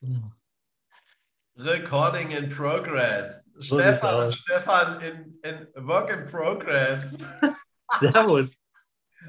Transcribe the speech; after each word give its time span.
Genau. 0.00 0.32
Recording 1.56 2.30
in 2.30 2.48
progress. 2.48 3.42
So 3.60 3.78
Stefan. 3.78 4.32
Stefan 4.32 5.00
in, 5.02 5.34
in 5.44 5.86
Work 5.86 6.10
in 6.10 6.26
Progress. 6.30 7.16
Servus. 7.98 8.56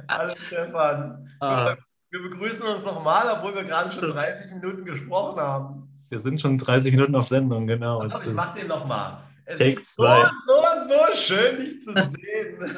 Hallo 0.09 0.33
Stefan. 0.35 1.29
Ah. 1.41 1.75
Wir 2.09 2.21
begrüßen 2.21 2.61
uns 2.65 2.85
nochmal, 2.85 3.29
obwohl 3.29 3.55
wir 3.55 3.63
gerade 3.63 3.91
schon 3.91 4.01
30 4.01 4.51
Minuten 4.51 4.85
gesprochen 4.85 5.39
haben. 5.39 6.05
Wir 6.09 6.19
sind 6.19 6.39
schon 6.39 6.57
30 6.57 6.93
Minuten 6.93 7.15
auf 7.15 7.27
Sendung, 7.27 7.67
genau. 7.67 8.01
Auf, 8.01 8.25
ich 8.25 8.33
mach 8.33 8.53
den 8.55 8.67
nochmal. 8.67 9.23
Es 9.45 9.59
Take 9.59 9.81
ist 9.81 9.95
so, 9.95 10.03
zwei. 10.03 10.29
so, 10.45 10.53
so 10.87 11.15
schön, 11.15 11.57
dich 11.57 11.81
zu 11.81 11.93
sehen. 11.93 12.77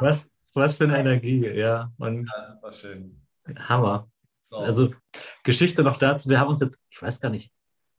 Was, 0.00 0.32
was 0.54 0.78
für 0.78 0.84
eine 0.84 0.98
Energie, 0.98 1.46
ja. 1.46 1.92
Und 1.98 2.28
Ja, 2.28 2.42
super 2.42 2.72
schön. 2.72 3.22
Hammer. 3.68 4.10
So. 4.52 4.58
Also 4.58 4.90
Geschichte 5.44 5.82
noch 5.82 5.96
dazu. 5.96 6.28
Wir 6.28 6.38
haben 6.38 6.50
uns 6.50 6.60
jetzt, 6.60 6.82
ich 6.90 7.00
weiß 7.00 7.20
gar 7.20 7.30
nicht, 7.30 7.50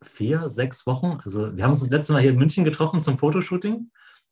vier, 0.04 0.52
sechs 0.52 0.86
Wochen, 0.86 1.20
also 1.26 1.58
wir 1.58 1.64
haben 1.64 1.72
uns 1.72 1.80
das 1.80 1.90
letzte 1.90 2.14
Mal 2.14 2.22
hier 2.22 2.30
in 2.30 2.38
München 2.38 2.64
getroffen 2.64 3.02
zum 3.02 3.18
Fotoshooting 3.18 3.90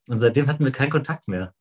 und 0.07 0.19
seitdem 0.19 0.47
hatten 0.47 0.63
wir 0.63 0.71
keinen 0.71 0.91
Kontakt 0.91 1.27
mehr. 1.27 1.53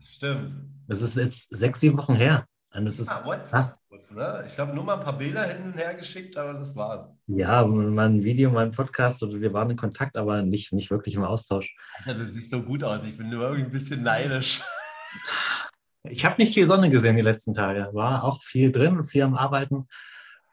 Stimmt. 0.00 0.52
Das 0.88 1.00
ist 1.00 1.16
jetzt 1.16 1.56
sechs, 1.56 1.80
sieben 1.80 1.96
Wochen 1.96 2.16
her. 2.16 2.46
Und 2.74 2.84
das 2.84 2.98
ist 2.98 3.08
what? 3.24 3.46
krass. 3.46 3.80
Ne? 4.10 4.44
Ich 4.46 4.56
glaube, 4.56 4.74
nur 4.74 4.84
mal 4.84 4.98
ein 4.98 5.04
paar 5.04 5.16
Bilder 5.16 5.44
hin 5.44 5.72
und 5.72 5.74
her 5.74 5.94
geschickt, 5.94 6.36
aber 6.36 6.52
das 6.52 6.76
war's. 6.76 7.16
Ja, 7.26 7.64
mal 7.64 8.06
ein 8.06 8.22
Video, 8.22 8.50
mal 8.50 8.66
ein 8.66 8.72
Podcast 8.72 9.22
oder 9.22 9.40
wir 9.40 9.54
waren 9.54 9.70
in 9.70 9.76
Kontakt, 9.76 10.18
aber 10.18 10.42
nicht, 10.42 10.72
nicht 10.74 10.90
wirklich 10.90 11.14
im 11.14 11.24
Austausch. 11.24 11.74
Alter, 12.04 12.18
du 12.18 12.26
siehst 12.26 12.50
so 12.50 12.60
gut 12.60 12.84
aus. 12.84 13.04
Ich 13.04 13.16
bin 13.16 13.30
nur 13.30 13.42
irgendwie 13.44 13.62
ein 13.62 13.70
bisschen 13.70 14.02
neidisch. 14.02 14.60
Ich 16.04 16.24
habe 16.24 16.36
nicht 16.38 16.54
viel 16.54 16.66
Sonne 16.66 16.90
gesehen 16.90 17.16
die 17.16 17.22
letzten 17.22 17.54
Tage. 17.54 17.88
War 17.92 18.24
auch 18.24 18.42
viel 18.42 18.70
drin, 18.70 19.04
viel 19.04 19.22
am 19.22 19.34
Arbeiten. 19.34 19.88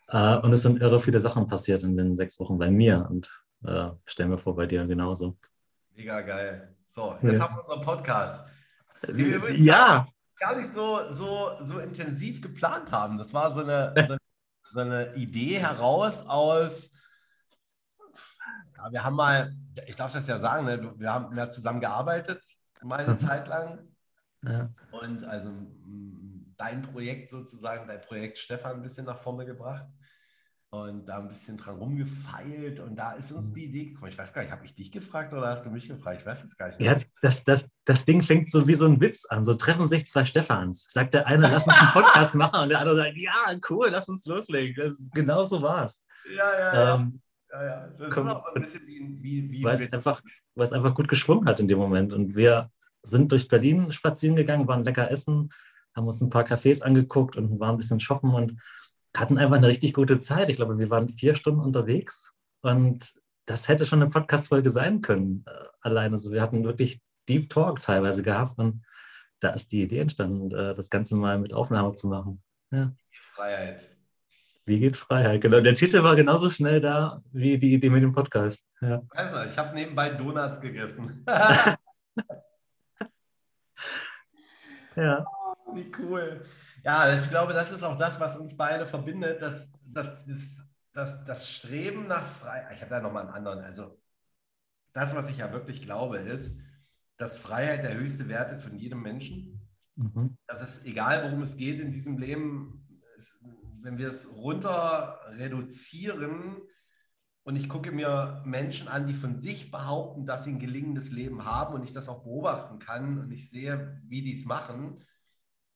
Äh, 0.07 0.37
und 0.37 0.53
es 0.53 0.61
sind 0.61 0.81
irre 0.81 1.01
viele 1.01 1.19
Sachen 1.19 1.47
passiert 1.47 1.83
in 1.83 1.97
den 1.97 2.15
sechs 2.15 2.39
Wochen 2.39 2.57
bei 2.57 2.69
mir. 2.71 3.05
Und 3.09 3.29
äh, 3.65 3.89
stellen 4.05 4.29
wir 4.29 4.37
vor, 4.37 4.55
bei 4.55 4.65
dir 4.65 4.85
genauso. 4.87 5.37
Mega 5.95 6.21
geil. 6.21 6.75
So, 6.87 7.15
jetzt 7.21 7.33
Ja. 7.33 7.39
haben 7.39 7.55
wir 7.57 7.63
unseren 7.63 7.81
Podcast. 7.81 8.45
wir 9.07 9.35
übrigens 9.35 9.59
Ja, 9.59 10.05
Gar 10.39 10.55
nicht 10.57 10.73
so, 10.73 11.11
so, 11.11 11.51
so 11.61 11.77
intensiv 11.79 12.41
geplant 12.41 12.91
haben. 12.91 13.17
Das 13.19 13.31
war 13.33 13.53
so 13.53 13.61
eine, 13.61 13.93
so 13.95 14.03
eine, 14.03 14.17
so 14.73 14.79
eine 14.79 15.13
Idee 15.15 15.59
heraus 15.59 16.25
aus. 16.27 16.91
Ja, 18.77 18.91
wir 18.91 19.03
haben 19.03 19.15
mal, 19.15 19.53
ich 19.85 19.95
darf 19.95 20.11
das 20.11 20.27
ja 20.27 20.39
sagen, 20.39 20.65
ne? 20.65 20.93
wir 20.97 21.13
haben 21.13 21.37
ja 21.37 21.47
zusammen 21.49 21.79
gearbeitet, 21.79 22.41
mal 22.81 22.99
eine. 22.99 23.17
Zeit 23.17 23.47
lang. 23.47 23.90
Ja. 24.43 24.69
Und 24.91 25.23
also 25.23 25.51
dein 26.57 26.81
Projekt 26.81 27.29
sozusagen, 27.29 27.87
dein 27.87 28.01
Projekt 28.01 28.37
Stefan 28.37 28.77
ein 28.77 28.81
bisschen 28.81 29.05
nach 29.05 29.19
vorne 29.21 29.45
gebracht 29.45 29.87
und 30.69 31.05
da 31.05 31.17
ein 31.17 31.27
bisschen 31.27 31.57
dran 31.57 31.75
rumgefeilt 31.75 32.79
und 32.79 32.95
da 32.95 33.11
ist 33.13 33.31
uns 33.33 33.49
Mhm. 33.49 33.53
die 33.55 33.65
Idee 33.65 33.85
gekommen. 33.87 34.09
Ich 34.11 34.17
weiß 34.17 34.31
gar 34.33 34.41
nicht, 34.41 34.51
habe 34.51 34.63
ich 34.65 34.73
dich 34.73 34.91
gefragt 34.91 35.33
oder 35.33 35.47
hast 35.47 35.65
du 35.65 35.69
mich 35.69 35.87
gefragt? 35.87 36.21
Ich 36.21 36.25
weiß 36.25 36.43
es 36.43 36.55
gar 36.55 36.69
nicht. 36.69 36.79
ja 36.81 36.95
das, 37.21 37.43
das, 37.43 37.65
das 37.85 38.05
Ding 38.05 38.21
fängt 38.23 38.49
so 38.49 38.65
wie 38.67 38.75
so 38.75 38.85
ein 38.85 39.01
Witz 39.01 39.25
an. 39.25 39.43
So 39.43 39.53
treffen 39.53 39.87
sich 39.87 40.05
zwei 40.05 40.23
Stefans. 40.23 40.85
Sagt 40.89 41.13
der 41.13 41.27
eine, 41.27 41.41
lass 41.49 41.67
uns 41.67 41.77
einen 41.79 41.91
Podcast 41.91 42.35
machen. 42.35 42.61
Und 42.61 42.69
der 42.69 42.79
andere 42.79 42.95
sagt, 42.95 43.17
ja, 43.17 43.33
cool, 43.69 43.89
lass 43.91 44.07
uns 44.07 44.25
loslegen. 44.25 44.75
Das 44.81 44.99
ist, 44.99 45.13
genau 45.13 45.43
so 45.43 45.61
war 45.61 45.85
es. 45.85 46.05
ja, 46.33 46.59
ja, 46.59 46.73
ja. 46.73 46.95
Ähm, 46.95 47.21
ja, 47.51 47.65
ja. 47.65 47.87
Das 47.87 48.13
komm, 48.13 48.27
ist 48.27 48.33
auch 48.33 48.45
so 48.45 48.53
ein 48.53 48.61
bisschen 48.61 48.87
wie, 48.87 49.17
wie, 49.21 49.51
wie 49.51 49.63
weil 49.65 49.73
es 49.73 49.91
einfach, 49.91 50.21
weil 50.55 50.65
es 50.67 50.71
einfach 50.71 50.93
gut 50.95 51.09
geschwungen 51.09 51.45
hat 51.49 51.59
in 51.59 51.67
dem 51.67 51.79
Moment. 51.79 52.13
Und 52.13 52.33
wir 52.35 52.71
sind 53.03 53.31
durch 53.31 53.47
Berlin 53.47 53.91
spazieren 53.91 54.35
gegangen, 54.35 54.67
waren 54.67 54.83
lecker 54.83 55.09
essen, 55.09 55.49
haben 55.95 56.07
uns 56.07 56.21
ein 56.21 56.29
paar 56.29 56.45
Cafés 56.45 56.81
angeguckt 56.81 57.35
und 57.35 57.59
waren 57.59 57.75
ein 57.75 57.77
bisschen 57.77 57.99
shoppen 57.99 58.33
und 58.33 58.55
hatten 59.15 59.37
einfach 59.37 59.57
eine 59.57 59.67
richtig 59.67 59.93
gute 59.93 60.19
Zeit. 60.19 60.49
Ich 60.49 60.55
glaube, 60.55 60.77
wir 60.77 60.89
waren 60.89 61.09
vier 61.09 61.35
Stunden 61.35 61.61
unterwegs 61.61 62.31
und 62.61 63.13
das 63.45 63.67
hätte 63.67 63.85
schon 63.85 64.01
eine 64.01 64.11
Podcast-Folge 64.11 64.69
sein 64.69 65.01
können, 65.01 65.43
äh, 65.47 65.51
alleine. 65.81 66.15
Also 66.15 66.31
wir 66.31 66.41
hatten 66.41 66.63
wirklich 66.63 67.01
Deep 67.27 67.49
Talk 67.49 67.81
teilweise 67.81 68.23
gehabt 68.23 68.57
und 68.57 68.83
da 69.39 69.49
ist 69.49 69.71
die 69.71 69.81
Idee 69.81 69.99
entstanden, 69.99 70.51
äh, 70.51 70.75
das 70.75 70.89
Ganze 70.89 71.15
mal 71.15 71.39
mit 71.39 71.53
Aufnahme 71.53 71.93
zu 71.95 72.07
machen. 72.07 72.41
Freiheit. 73.33 73.97
Wie 74.65 74.79
geht 74.79 74.95
Freiheit? 74.95 75.41
Genau, 75.41 75.59
der 75.59 75.75
Titel 75.75 76.03
war 76.03 76.15
genauso 76.15 76.49
schnell 76.49 76.79
da 76.79 77.21
wie 77.31 77.57
die 77.57 77.73
Idee 77.73 77.89
mit 77.89 78.03
dem 78.03 78.13
Podcast. 78.13 78.63
Ja. 78.79 79.01
Weiß 79.09 79.33
nicht, 79.33 79.51
ich 79.51 79.57
habe 79.57 79.75
nebenbei 79.75 80.11
Donuts 80.11 80.61
gegessen. 80.61 81.25
ja. 84.95 85.25
Wie 85.73 85.91
cool. 85.99 86.45
Ja, 86.83 87.13
ich 87.13 87.29
glaube, 87.29 87.53
das 87.53 87.71
ist 87.71 87.83
auch 87.83 87.97
das, 87.97 88.19
was 88.19 88.37
uns 88.37 88.57
beide 88.57 88.87
verbindet, 88.87 89.41
dass, 89.41 89.71
das, 89.83 90.25
das, 90.93 91.23
das 91.25 91.49
Streben 91.49 92.07
nach 92.07 92.25
Freiheit. 92.25 92.75
Ich 92.75 92.81
habe 92.81 92.89
da 92.89 93.01
nochmal 93.01 93.23
einen 93.23 93.33
anderen. 93.33 93.59
Also, 93.59 93.99
das, 94.93 95.15
was 95.15 95.29
ich 95.29 95.37
ja 95.37 95.51
wirklich 95.51 95.81
glaube, 95.83 96.17
ist, 96.17 96.57
dass 97.17 97.37
Freiheit 97.37 97.83
der 97.83 97.93
höchste 97.93 98.27
Wert 98.27 98.51
ist 98.51 98.63
von 98.63 98.75
jedem 98.75 99.01
Menschen. 99.01 99.61
Mhm. 99.95 100.37
Dass 100.47 100.61
es 100.61 100.83
egal, 100.85 101.23
worum 101.23 101.43
es 101.43 101.55
geht 101.55 101.79
in 101.79 101.91
diesem 101.91 102.17
Leben, 102.17 102.87
wenn 103.81 103.97
wir 103.97 104.09
es 104.09 104.31
runter 104.33 105.19
reduzieren 105.37 106.61
und 107.51 107.57
ich 107.57 107.67
gucke 107.67 107.91
mir 107.91 108.41
Menschen 108.45 108.87
an, 108.87 109.07
die 109.07 109.13
von 109.13 109.35
sich 109.35 109.71
behaupten, 109.71 110.25
dass 110.25 110.45
sie 110.45 110.51
ein 110.51 110.59
gelingendes 110.59 111.11
Leben 111.11 111.43
haben 111.43 111.73
und 111.73 111.83
ich 111.83 111.91
das 111.91 112.07
auch 112.07 112.23
beobachten 112.23 112.79
kann 112.79 113.19
und 113.19 113.29
ich 113.29 113.49
sehe, 113.49 114.01
wie 114.07 114.21
die 114.21 114.31
es 114.31 114.45
machen, 114.45 115.03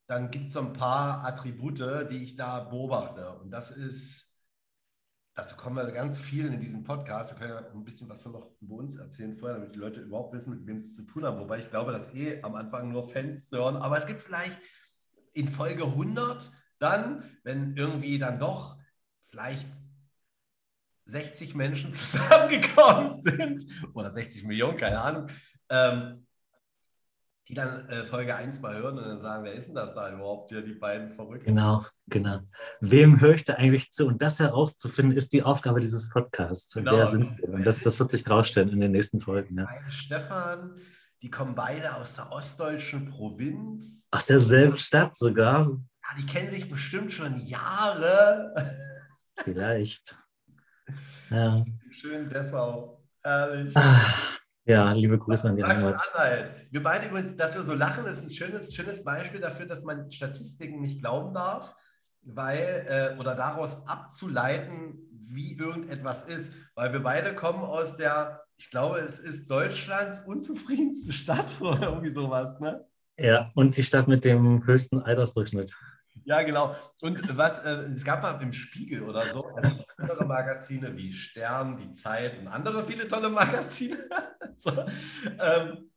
dann 0.07 0.31
gibt 0.31 0.47
es 0.47 0.53
so 0.53 0.61
ein 0.61 0.71
paar 0.71 1.25
Attribute, 1.25 2.09
die 2.09 2.23
ich 2.23 2.37
da 2.37 2.61
beobachte. 2.61 3.29
Und 3.39 3.51
das 3.51 3.71
ist, 3.71 4.39
dazu 5.33 5.57
kommen 5.57 5.75
wir 5.75 5.91
ganz 5.91 6.17
viel 6.17 6.45
in 6.45 6.61
diesem 6.61 6.85
Podcast. 6.85 7.31
Wir 7.31 7.39
können 7.39 7.65
ja 7.65 7.69
ein 7.69 7.83
bisschen 7.83 8.07
was 8.07 8.21
von 8.21 8.41
uns 8.69 8.95
erzählen 8.95 9.35
vorher, 9.35 9.57
damit 9.57 9.75
die 9.75 9.79
Leute 9.79 9.99
überhaupt 9.99 10.33
wissen, 10.33 10.51
mit 10.51 10.65
wem 10.65 10.79
sie 10.79 10.87
es 10.87 10.95
zu 10.95 11.03
tun 11.03 11.25
haben. 11.25 11.41
Wobei 11.41 11.59
ich 11.59 11.69
glaube, 11.71 11.91
dass 11.91 12.13
eh 12.13 12.41
am 12.41 12.55
Anfang 12.55 12.89
nur 12.93 13.09
Fans 13.09 13.51
hören. 13.51 13.75
Aber 13.75 13.97
es 13.97 14.07
gibt 14.07 14.21
vielleicht 14.21 14.57
in 15.33 15.49
Folge 15.49 15.83
100 15.83 16.53
dann, 16.79 17.29
wenn 17.43 17.75
irgendwie 17.75 18.17
dann 18.17 18.39
doch 18.39 18.77
vielleicht 19.27 19.67
60 21.05 21.55
Menschen 21.55 21.93
zusammengekommen 21.93 23.11
sind 23.13 23.65
oder 23.93 24.11
60 24.11 24.43
Millionen, 24.43 24.77
keine 24.77 24.99
Ahnung, 25.01 25.27
ähm, 25.69 26.25
die 27.47 27.53
dann 27.53 27.87
äh, 27.89 28.07
Folge 28.07 28.35
1 28.35 28.59
mal 28.61 28.75
hören 28.75 28.97
und 28.97 29.03
dann 29.03 29.21
sagen, 29.21 29.43
wer 29.43 29.53
ist 29.53 29.67
denn 29.67 29.75
das 29.75 29.93
da 29.93 30.11
überhaupt 30.11 30.49
hier, 30.49 30.63
die 30.63 30.73
beiden 30.73 31.11
Verrückten? 31.13 31.45
Genau, 31.45 31.85
genau. 32.07 32.39
Wem 32.79 33.21
höre 33.21 33.35
ich 33.35 33.45
da 33.45 33.53
eigentlich 33.53 33.91
zu? 33.91 34.07
Und 34.07 34.19
das 34.19 34.39
herauszufinden, 34.39 35.15
ist 35.15 35.31
die 35.31 35.43
Aufgabe 35.43 35.79
dieses 35.79 36.09
Podcasts. 36.09 36.75
Und 36.75 36.85
Genau. 36.85 36.97
wer 36.97 37.07
sind 37.07 37.37
wir? 37.37 37.49
Und 37.49 37.63
das, 37.63 37.81
das 37.81 37.99
wird 37.99 38.09
sich 38.09 38.27
rausstellen 38.27 38.69
in 38.69 38.79
den 38.79 38.91
nächsten 38.91 39.21
Folgen. 39.21 39.59
Ja. 39.59 39.67
Stefan, 39.89 40.75
die 41.21 41.29
kommen 41.29 41.53
beide 41.53 41.93
aus 41.95 42.15
der 42.15 42.31
ostdeutschen 42.31 43.11
Provinz. 43.11 44.03
Aus 44.09 44.25
derselben 44.25 44.77
Stadt 44.77 45.15
sogar. 45.15 45.67
Ja, 45.69 46.17
die 46.17 46.25
kennen 46.25 46.49
sich 46.49 46.67
bestimmt 46.67 47.13
schon 47.13 47.39
Jahre. 47.45 48.55
Vielleicht. 49.37 50.17
Ja. 51.29 51.65
Schön 51.89 52.29
Dessau. 52.29 53.03
Ehrlich. 53.23 53.75
Ah, 53.75 53.99
ja, 54.65 54.91
liebe 54.91 55.17
Grüße 55.17 55.49
an 55.49 55.55
die. 55.55 55.61
Sachsen-Anhalt. 55.61 56.51
Wir 56.71 56.83
beide 56.83 57.07
übrigens, 57.07 57.35
dass 57.37 57.55
wir 57.55 57.63
so 57.63 57.73
lachen, 57.73 58.05
ist 58.05 58.23
ein 58.23 58.31
schönes, 58.31 58.73
schönes 58.73 59.03
Beispiel 59.03 59.39
dafür, 59.39 59.65
dass 59.65 59.83
man 59.83 60.11
Statistiken 60.11 60.81
nicht 60.81 60.99
glauben 61.01 61.33
darf, 61.33 61.75
weil, 62.23 62.85
äh, 62.87 63.19
oder 63.19 63.35
daraus 63.35 63.87
abzuleiten, 63.87 64.99
wie 65.27 65.57
irgendetwas 65.57 66.25
ist. 66.25 66.53
Weil 66.75 66.93
wir 66.93 67.01
beide 67.01 67.35
kommen 67.35 67.63
aus 67.63 67.97
der, 67.97 68.41
ich 68.57 68.69
glaube, 68.71 68.99
es 68.99 69.19
ist 69.19 69.49
Deutschlands 69.49 70.21
unzufriedenste 70.25 71.13
Stadt 71.13 71.53
oder 71.61 71.89
irgendwie 71.89 72.11
sowas, 72.11 72.59
ne? 72.59 72.85
Ja, 73.17 73.51
und 73.55 73.77
die 73.77 73.83
Stadt 73.83 74.07
mit 74.07 74.25
dem 74.25 74.65
höchsten 74.65 74.99
Altersdurchschnitt. 74.99 75.73
Ja, 76.25 76.41
genau. 76.41 76.75
Und 77.01 77.37
was, 77.37 77.59
äh, 77.59 77.91
es 77.91 78.03
gab 78.03 78.23
mal 78.23 78.41
im 78.41 78.51
Spiegel 78.51 79.03
oder 79.03 79.21
so, 79.21 79.45
also 79.55 79.83
andere 79.97 80.25
Magazine 80.25 80.97
wie 80.97 81.13
Stern, 81.13 81.77
die 81.77 81.91
Zeit 81.91 82.39
und 82.39 82.47
andere 82.47 82.85
viele 82.85 83.07
tolle 83.07 83.29
Magazine. 83.29 83.97
so, 84.55 84.71
ähm, 85.39 85.91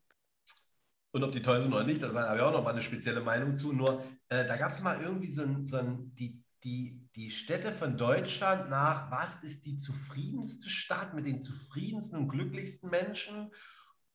und 1.13 1.25
ob 1.25 1.33
die 1.33 1.41
toll 1.41 1.63
sind 1.63 1.73
oder 1.73 1.85
nicht, 1.85 2.03
da 2.03 2.13
habe 2.13 2.37
ich 2.37 2.43
auch 2.43 2.53
noch 2.53 2.63
mal 2.63 2.73
eine 2.73 2.83
spezielle 2.83 3.23
Meinung 3.23 3.57
zu. 3.57 3.73
Nur 3.73 4.05
äh, 4.29 4.47
da 4.47 4.57
gab 4.59 4.71
es 4.71 4.81
mal 4.81 5.01
irgendwie 5.01 5.33
so 5.33 5.43
ein, 5.43 5.65
so 5.65 5.79
ein 5.79 6.15
die, 6.15 6.45
die, 6.63 7.09
die 7.17 7.31
Städte 7.31 7.73
von 7.73 7.97
Deutschland 7.97 8.69
nach, 8.69 9.11
was 9.11 9.37
ist 9.43 9.65
die 9.65 9.79
zufriedenste 9.79 10.69
Stadt 10.69 11.15
mit 11.15 11.27
den 11.27 11.41
zufriedensten 11.41 12.19
und 12.19 12.29
glücklichsten 12.29 12.91
Menschen? 12.91 13.51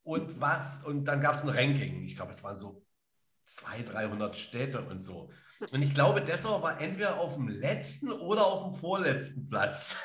Und 0.04 0.39
was, 0.39 0.83
und 0.83 1.06
dann 1.06 1.21
gab 1.21 1.33
es 1.33 1.42
ein 1.42 1.50
Ranking. 1.50 2.04
Ich 2.04 2.15
glaube, 2.15 2.31
es 2.31 2.44
waren 2.44 2.57
so 2.57 2.86
200, 3.45 3.94
300 3.94 4.36
Städte 4.36 4.86
und 4.86 5.01
so. 5.01 5.31
Und 5.71 5.81
ich 5.81 5.94
glaube, 5.94 6.21
Dessau 6.21 6.61
war 6.61 6.79
entweder 6.81 7.19
auf 7.19 7.35
dem 7.35 7.47
letzten 7.47 8.11
oder 8.11 8.45
auf 8.45 8.71
dem 8.71 8.79
vorletzten 8.79 9.47
Platz. 9.47 9.95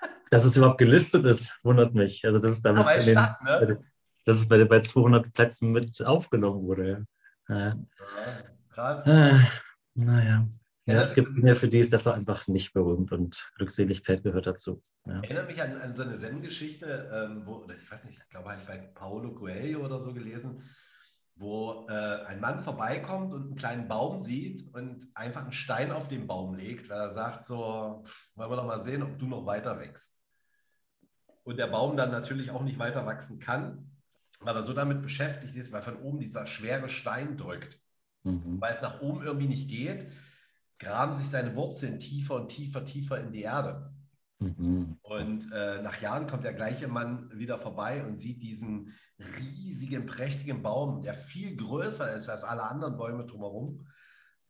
Dass 0.30 0.44
es 0.44 0.56
überhaupt 0.56 0.78
gelistet 0.78 1.24
ist, 1.24 1.58
wundert 1.62 1.94
mich. 1.94 2.24
Also, 2.24 2.38
dass 2.38 2.52
es 2.52 2.62
damit 2.62 2.86
in 2.98 3.06
den, 3.06 3.18
Stadt, 3.18 3.42
ne? 3.42 3.80
dass 4.26 4.38
es 4.38 4.46
bei, 4.46 4.62
bei 4.64 4.80
200 4.80 5.32
Plätzen 5.32 5.72
mit 5.72 6.04
aufgenommen 6.04 6.62
wurde. 6.64 7.06
Ja. 7.48 7.58
Ja. 7.58 7.66
Ja, 7.68 7.76
krass. 8.68 9.06
Ah, 9.06 9.40
naja. 9.94 10.46
Ja, 10.84 11.02
es 11.02 11.14
gibt 11.14 11.36
Dinge, 11.36 11.54
für 11.54 11.68
die 11.68 11.80
ist 11.80 11.92
das 11.92 12.06
einfach 12.06 12.46
nicht 12.46 12.72
berühmt 12.72 13.12
und 13.12 13.50
Glückseligkeit 13.56 14.22
gehört 14.22 14.46
dazu. 14.46 14.82
Ja. 15.04 15.20
Erinnert 15.20 15.46
mich 15.46 15.60
an, 15.60 15.78
an 15.80 15.94
so 15.94 16.02
eine 16.02 16.16
Zen-Geschichte, 16.16 17.10
ähm, 17.12 17.42
wo, 17.44 17.56
oder 17.56 17.74
ich 17.76 17.90
weiß 17.90 18.04
nicht, 18.04 18.18
ich 18.22 18.28
glaube, 18.30 18.54
ich 18.58 18.66
bei 18.66 18.78
Paolo 18.94 19.34
Coelho 19.34 19.84
oder 19.84 20.00
so 20.00 20.14
gelesen, 20.14 20.62
wo 21.38 21.86
äh, 21.88 22.24
ein 22.26 22.40
Mann 22.40 22.62
vorbeikommt 22.62 23.32
und 23.32 23.42
einen 23.42 23.56
kleinen 23.56 23.88
Baum 23.88 24.20
sieht 24.20 24.74
und 24.74 25.06
einfach 25.14 25.42
einen 25.42 25.52
Stein 25.52 25.92
auf 25.92 26.08
den 26.08 26.26
Baum 26.26 26.54
legt, 26.54 26.90
weil 26.90 26.98
er 26.98 27.10
sagt 27.10 27.44
so, 27.44 28.04
wollen 28.34 28.50
wir 28.50 28.56
doch 28.56 28.66
mal 28.66 28.80
sehen, 28.80 29.04
ob 29.04 29.18
du 29.18 29.26
noch 29.26 29.46
weiter 29.46 29.78
wächst. 29.78 30.18
Und 31.44 31.58
der 31.58 31.68
Baum 31.68 31.96
dann 31.96 32.10
natürlich 32.10 32.50
auch 32.50 32.62
nicht 32.62 32.78
weiter 32.78 33.06
wachsen 33.06 33.38
kann, 33.38 33.92
weil 34.40 34.56
er 34.56 34.64
so 34.64 34.72
damit 34.72 35.00
beschäftigt 35.00 35.54
ist, 35.54 35.72
weil 35.72 35.82
von 35.82 35.96
oben 35.96 36.18
dieser 36.18 36.44
schwere 36.44 36.88
Stein 36.88 37.36
drückt. 37.36 37.80
Mhm. 38.24 38.60
Weil 38.60 38.74
es 38.74 38.82
nach 38.82 39.00
oben 39.00 39.22
irgendwie 39.22 39.48
nicht 39.48 39.68
geht, 39.68 40.10
graben 40.80 41.14
sich 41.14 41.28
seine 41.28 41.54
Wurzeln 41.54 42.00
tiefer 42.00 42.34
und 42.34 42.48
tiefer, 42.48 42.84
tiefer 42.84 43.20
in 43.20 43.32
die 43.32 43.42
Erde. 43.42 43.92
Mhm. 44.38 44.98
Und 45.02 45.52
äh, 45.52 45.82
nach 45.82 46.00
Jahren 46.00 46.26
kommt 46.26 46.44
der 46.44 46.54
gleiche 46.54 46.88
Mann 46.88 47.30
wieder 47.34 47.58
vorbei 47.58 48.04
und 48.04 48.16
sieht 48.16 48.42
diesen 48.42 48.94
riesigen, 49.18 50.06
prächtigen 50.06 50.62
Baum, 50.62 51.02
der 51.02 51.14
viel 51.14 51.56
größer 51.56 52.12
ist 52.14 52.28
als 52.28 52.44
alle 52.44 52.62
anderen 52.62 52.96
Bäume 52.96 53.26
drumherum. 53.26 53.86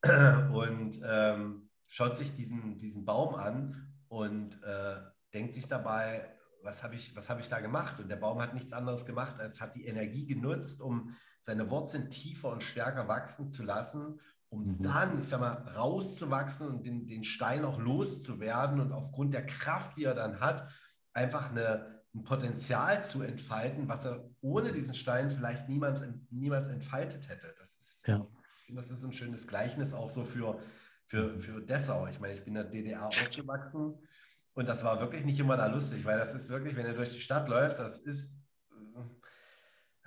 Und 0.53 1.01
ähm, 1.05 1.69
schaut 1.89 2.17
sich 2.17 2.33
diesen, 2.35 2.79
diesen 2.79 3.05
Baum 3.05 3.35
an 3.35 3.93
und 4.07 4.63
äh, 4.63 4.97
denkt 5.35 5.55
sich 5.55 5.67
dabei, 5.67 6.37
was 6.63 6.85
habe 6.85 6.95
ich, 6.95 7.17
hab 7.17 7.41
ich 7.41 7.49
da 7.49 7.61
gemacht? 7.61 7.99
Und 7.99 8.09
der 8.09 8.17
Baum 8.17 8.41
hat 8.41 8.55
nichts 8.55 8.73
anderes 8.73 9.07
gemacht, 9.07 9.41
als 9.41 9.61
hat 9.61 9.75
die 9.75 9.87
Energie 9.87 10.27
genutzt, 10.27 10.81
um 10.81 11.17
seine 11.41 11.71
Wurzeln 11.71 12.11
tiefer 12.11 12.51
und 12.51 12.63
stärker 12.63 13.09
wachsen 13.09 13.51
zu 13.51 13.65
lassen 13.65 14.21
um 14.51 14.67
mhm. 14.67 14.83
dann, 14.83 15.19
ich 15.19 15.29
sag 15.29 15.41
mal, 15.41 15.55
rauszuwachsen 15.77 16.69
und 16.69 16.87
den, 16.87 17.07
den 17.07 17.25
Stein 17.25 17.65
auch 17.65 17.79
loszuwerden 17.79 18.81
und 18.81 18.93
aufgrund 18.93 19.35
der 19.35 19.47
Kraft, 19.47 19.97
die 19.97 20.05
er 20.05 20.15
dann 20.15 20.41
hat, 20.41 20.69
einfach 21.13 21.51
eine, 21.51 22.03
ein 22.15 22.23
Potenzial 22.23 23.05
zu 23.05 23.23
entfalten, 23.23 23.89
was 23.89 24.05
er 24.05 24.29
ohne 24.41 24.73
diesen 24.73 24.95
Stein 24.95 25.31
vielleicht 25.31 25.69
niemals, 25.69 26.03
niemals 26.31 26.69
entfaltet 26.69 27.29
hätte. 27.29 27.55
Das 27.59 27.77
ist, 27.77 28.07
ja. 28.07 28.27
das 28.71 28.91
ist 28.91 29.05
ein 29.05 29.13
schönes 29.13 29.47
Gleichnis 29.47 29.93
auch 29.93 30.09
so 30.09 30.25
für, 30.25 30.61
für, 31.07 31.39
für 31.39 31.61
Dessau. 31.61 32.07
Ich 32.07 32.21
meine, 32.21 32.35
ich 32.35 32.45
bin 32.45 32.57
in 32.57 32.63
der 32.63 32.65
DDR 32.65 33.07
aufgewachsen 33.07 33.99
und 34.55 34.69
das 34.69 34.83
war 34.83 35.01
wirklich 35.01 35.25
nicht 35.25 35.39
immer 35.39 35.57
da 35.57 35.67
lustig, 35.67 36.05
weil 36.05 36.19
das 36.19 36.35
ist 36.35 36.49
wirklich, 36.49 36.75
wenn 36.77 36.87
du 36.87 36.95
durch 36.95 37.13
die 37.13 37.21
Stadt 37.21 37.49
läufst, 37.49 37.79
das 37.79 37.99
ist 37.99 38.41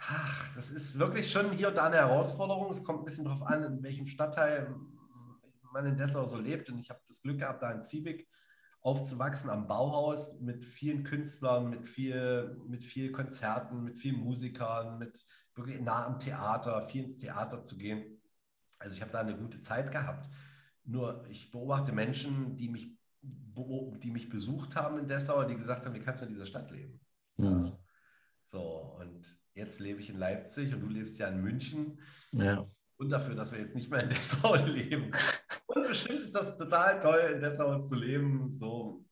Ach, 0.07 0.56
das 0.56 0.71
ist 0.71 0.98
wirklich 0.98 1.31
schon 1.31 1.51
hier 1.51 1.68
und 1.68 1.75
da 1.75 1.86
eine 1.86 1.98
Herausforderung. 1.98 2.71
Es 2.71 2.83
kommt 2.83 3.00
ein 3.00 3.06
bisschen 3.06 3.25
darauf 3.25 3.44
an, 3.44 3.63
in 3.63 3.83
welchem 3.83 4.07
Stadtteil 4.07 4.75
man 5.71 5.86
in 5.86 5.98
Dessau 5.98 6.25
so 6.25 6.38
lebt. 6.38 6.69
Und 6.71 6.80
ich 6.80 6.89
habe 6.89 7.01
das 7.07 7.21
Glück 7.21 7.39
gehabt, 7.39 7.62
da 7.62 7.71
in 7.71 7.83
Zwiebig 7.83 8.27
aufzuwachsen, 8.81 9.51
am 9.51 9.68
Bauhaus 9.68 10.39
mit 10.39 10.65
vielen 10.65 11.03
Künstlern, 11.03 11.69
mit 11.69 11.88
viel, 11.88 12.57
mit 12.68 12.83
viel 12.83 13.12
Konzerten, 13.12 13.83
mit 13.83 14.00
vielen 14.00 14.24
Musikern, 14.24 14.98
mit 14.98 15.24
wirklich 15.53 15.80
nah 15.80 16.07
am 16.07 16.18
Theater, 16.18 16.81
viel 16.89 17.03
ins 17.03 17.19
Theater 17.19 17.63
zu 17.63 17.77
gehen. 17.77 18.19
Also 18.80 18.95
ich 18.95 19.01
habe 19.01 19.12
da 19.12 19.19
eine 19.19 19.38
gute 19.38 19.62
Zeit 19.62 19.92
gehabt. 19.92 20.27
Nur 20.83 21.24
ich 21.30 21.51
beobachte 21.51 21.92
Menschen, 21.92 22.57
die 22.57 22.69
mich, 22.69 22.98
die 23.21 24.09
mich 24.09 24.30
besucht 24.30 24.75
haben 24.75 24.98
in 24.98 25.07
Dessau, 25.07 25.44
die 25.44 25.56
gesagt 25.56 25.86
haben, 25.86 25.94
wie 25.94 26.00
kannst 26.00 26.24
du 26.24 26.25
in 26.25 26.31
dieser 26.31 26.48
Stadt 26.48 26.71
leben? 26.71 27.00
Mhm. 27.38 27.74
So, 28.45 28.98
und 29.00 29.40
jetzt 29.53 29.80
lebe 29.80 30.00
ich 30.00 30.09
in 30.09 30.18
Leipzig 30.18 30.74
und 30.74 30.81
du 30.81 30.88
lebst 30.88 31.18
ja 31.19 31.27
in 31.27 31.42
München. 31.42 32.00
Ja. 32.31 32.69
Und 32.98 33.09
dafür, 33.09 33.36
dass 33.36 33.51
wir 33.51 33.59
jetzt 33.59 33.75
nicht 33.75 33.89
mehr 33.89 34.03
in 34.03 34.09
Dessau 34.09 34.56
leben. 34.65 35.12
Und 35.65 35.88
bestimmt 35.88 36.21
ist 36.21 36.36
das 36.36 36.57
total 36.57 37.00
toll, 37.00 37.31
in 37.33 37.42
Dessau 37.42 37.83
zu 37.83 37.95
leben. 37.95 38.53
So. 38.53 39.06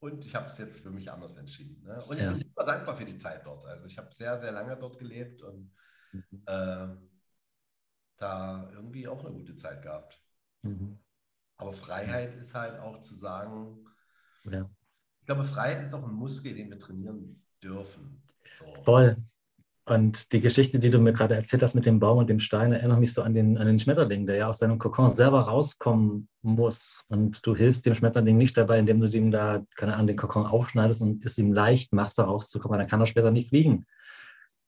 Und 0.00 0.24
ich 0.24 0.34
habe 0.34 0.46
es 0.46 0.58
jetzt 0.58 0.80
für 0.80 0.90
mich 0.90 1.10
anders 1.10 1.36
entschieden. 1.36 1.82
Ne? 1.84 2.04
Und 2.04 2.18
ja. 2.18 2.30
ich 2.30 2.38
bin 2.38 2.46
super 2.46 2.64
dankbar 2.64 2.96
für 2.96 3.04
die 3.04 3.16
Zeit 3.16 3.44
dort. 3.44 3.66
Also 3.66 3.86
ich 3.86 3.98
habe 3.98 4.14
sehr, 4.14 4.38
sehr 4.38 4.52
lange 4.52 4.76
dort 4.76 4.98
gelebt 4.98 5.42
und 5.42 5.72
mhm. 6.12 6.42
äh, 6.46 6.88
da 8.16 8.70
irgendwie 8.72 9.08
auch 9.08 9.24
eine 9.24 9.34
gute 9.34 9.56
Zeit 9.56 9.82
gehabt. 9.82 10.20
Mhm. 10.62 10.98
Aber 11.56 11.72
Freiheit 11.72 12.34
ist 12.36 12.54
halt 12.54 12.78
auch 12.78 13.00
zu 13.00 13.14
sagen, 13.14 13.84
ja. 14.44 14.70
ich 15.20 15.26
glaube, 15.26 15.44
Freiheit 15.44 15.82
ist 15.82 15.92
auch 15.92 16.04
ein 16.04 16.14
Muskel, 16.14 16.54
den 16.54 16.70
wir 16.70 16.78
trainieren 16.78 17.44
dürfen. 17.60 18.22
So. 18.58 18.72
Voll. 18.84 19.16
Und 19.88 20.34
die 20.34 20.42
Geschichte, 20.42 20.78
die 20.78 20.90
du 20.90 20.98
mir 20.98 21.14
gerade 21.14 21.34
erzählt 21.34 21.62
hast 21.62 21.74
mit 21.74 21.86
dem 21.86 21.98
Baum 21.98 22.18
und 22.18 22.28
dem 22.28 22.40
Stein, 22.40 22.72
erinnert 22.72 23.00
mich 23.00 23.14
so 23.14 23.22
an 23.22 23.32
den, 23.32 23.56
an 23.56 23.66
den 23.66 23.78
Schmetterling, 23.78 24.26
der 24.26 24.36
ja 24.36 24.48
aus 24.48 24.58
seinem 24.58 24.78
Kokon 24.78 25.14
selber 25.14 25.40
rauskommen 25.40 26.28
muss. 26.42 27.00
Und 27.08 27.46
du 27.46 27.56
hilfst 27.56 27.86
dem 27.86 27.94
Schmetterling 27.94 28.36
nicht 28.36 28.54
dabei, 28.58 28.78
indem 28.78 29.00
du 29.00 29.08
ihm 29.08 29.30
da, 29.30 29.64
keine 29.76 29.94
Ahnung, 29.94 30.08
den 30.08 30.16
Kokon 30.18 30.44
aufschneidest 30.44 31.00
und 31.00 31.24
es 31.24 31.38
ihm 31.38 31.54
leicht 31.54 31.94
machst, 31.94 32.18
da 32.18 32.24
rauszukommen. 32.24 32.78
Dann 32.78 32.86
kann 32.86 33.00
er 33.00 33.06
später 33.06 33.30
nicht 33.30 33.48
fliegen. 33.48 33.86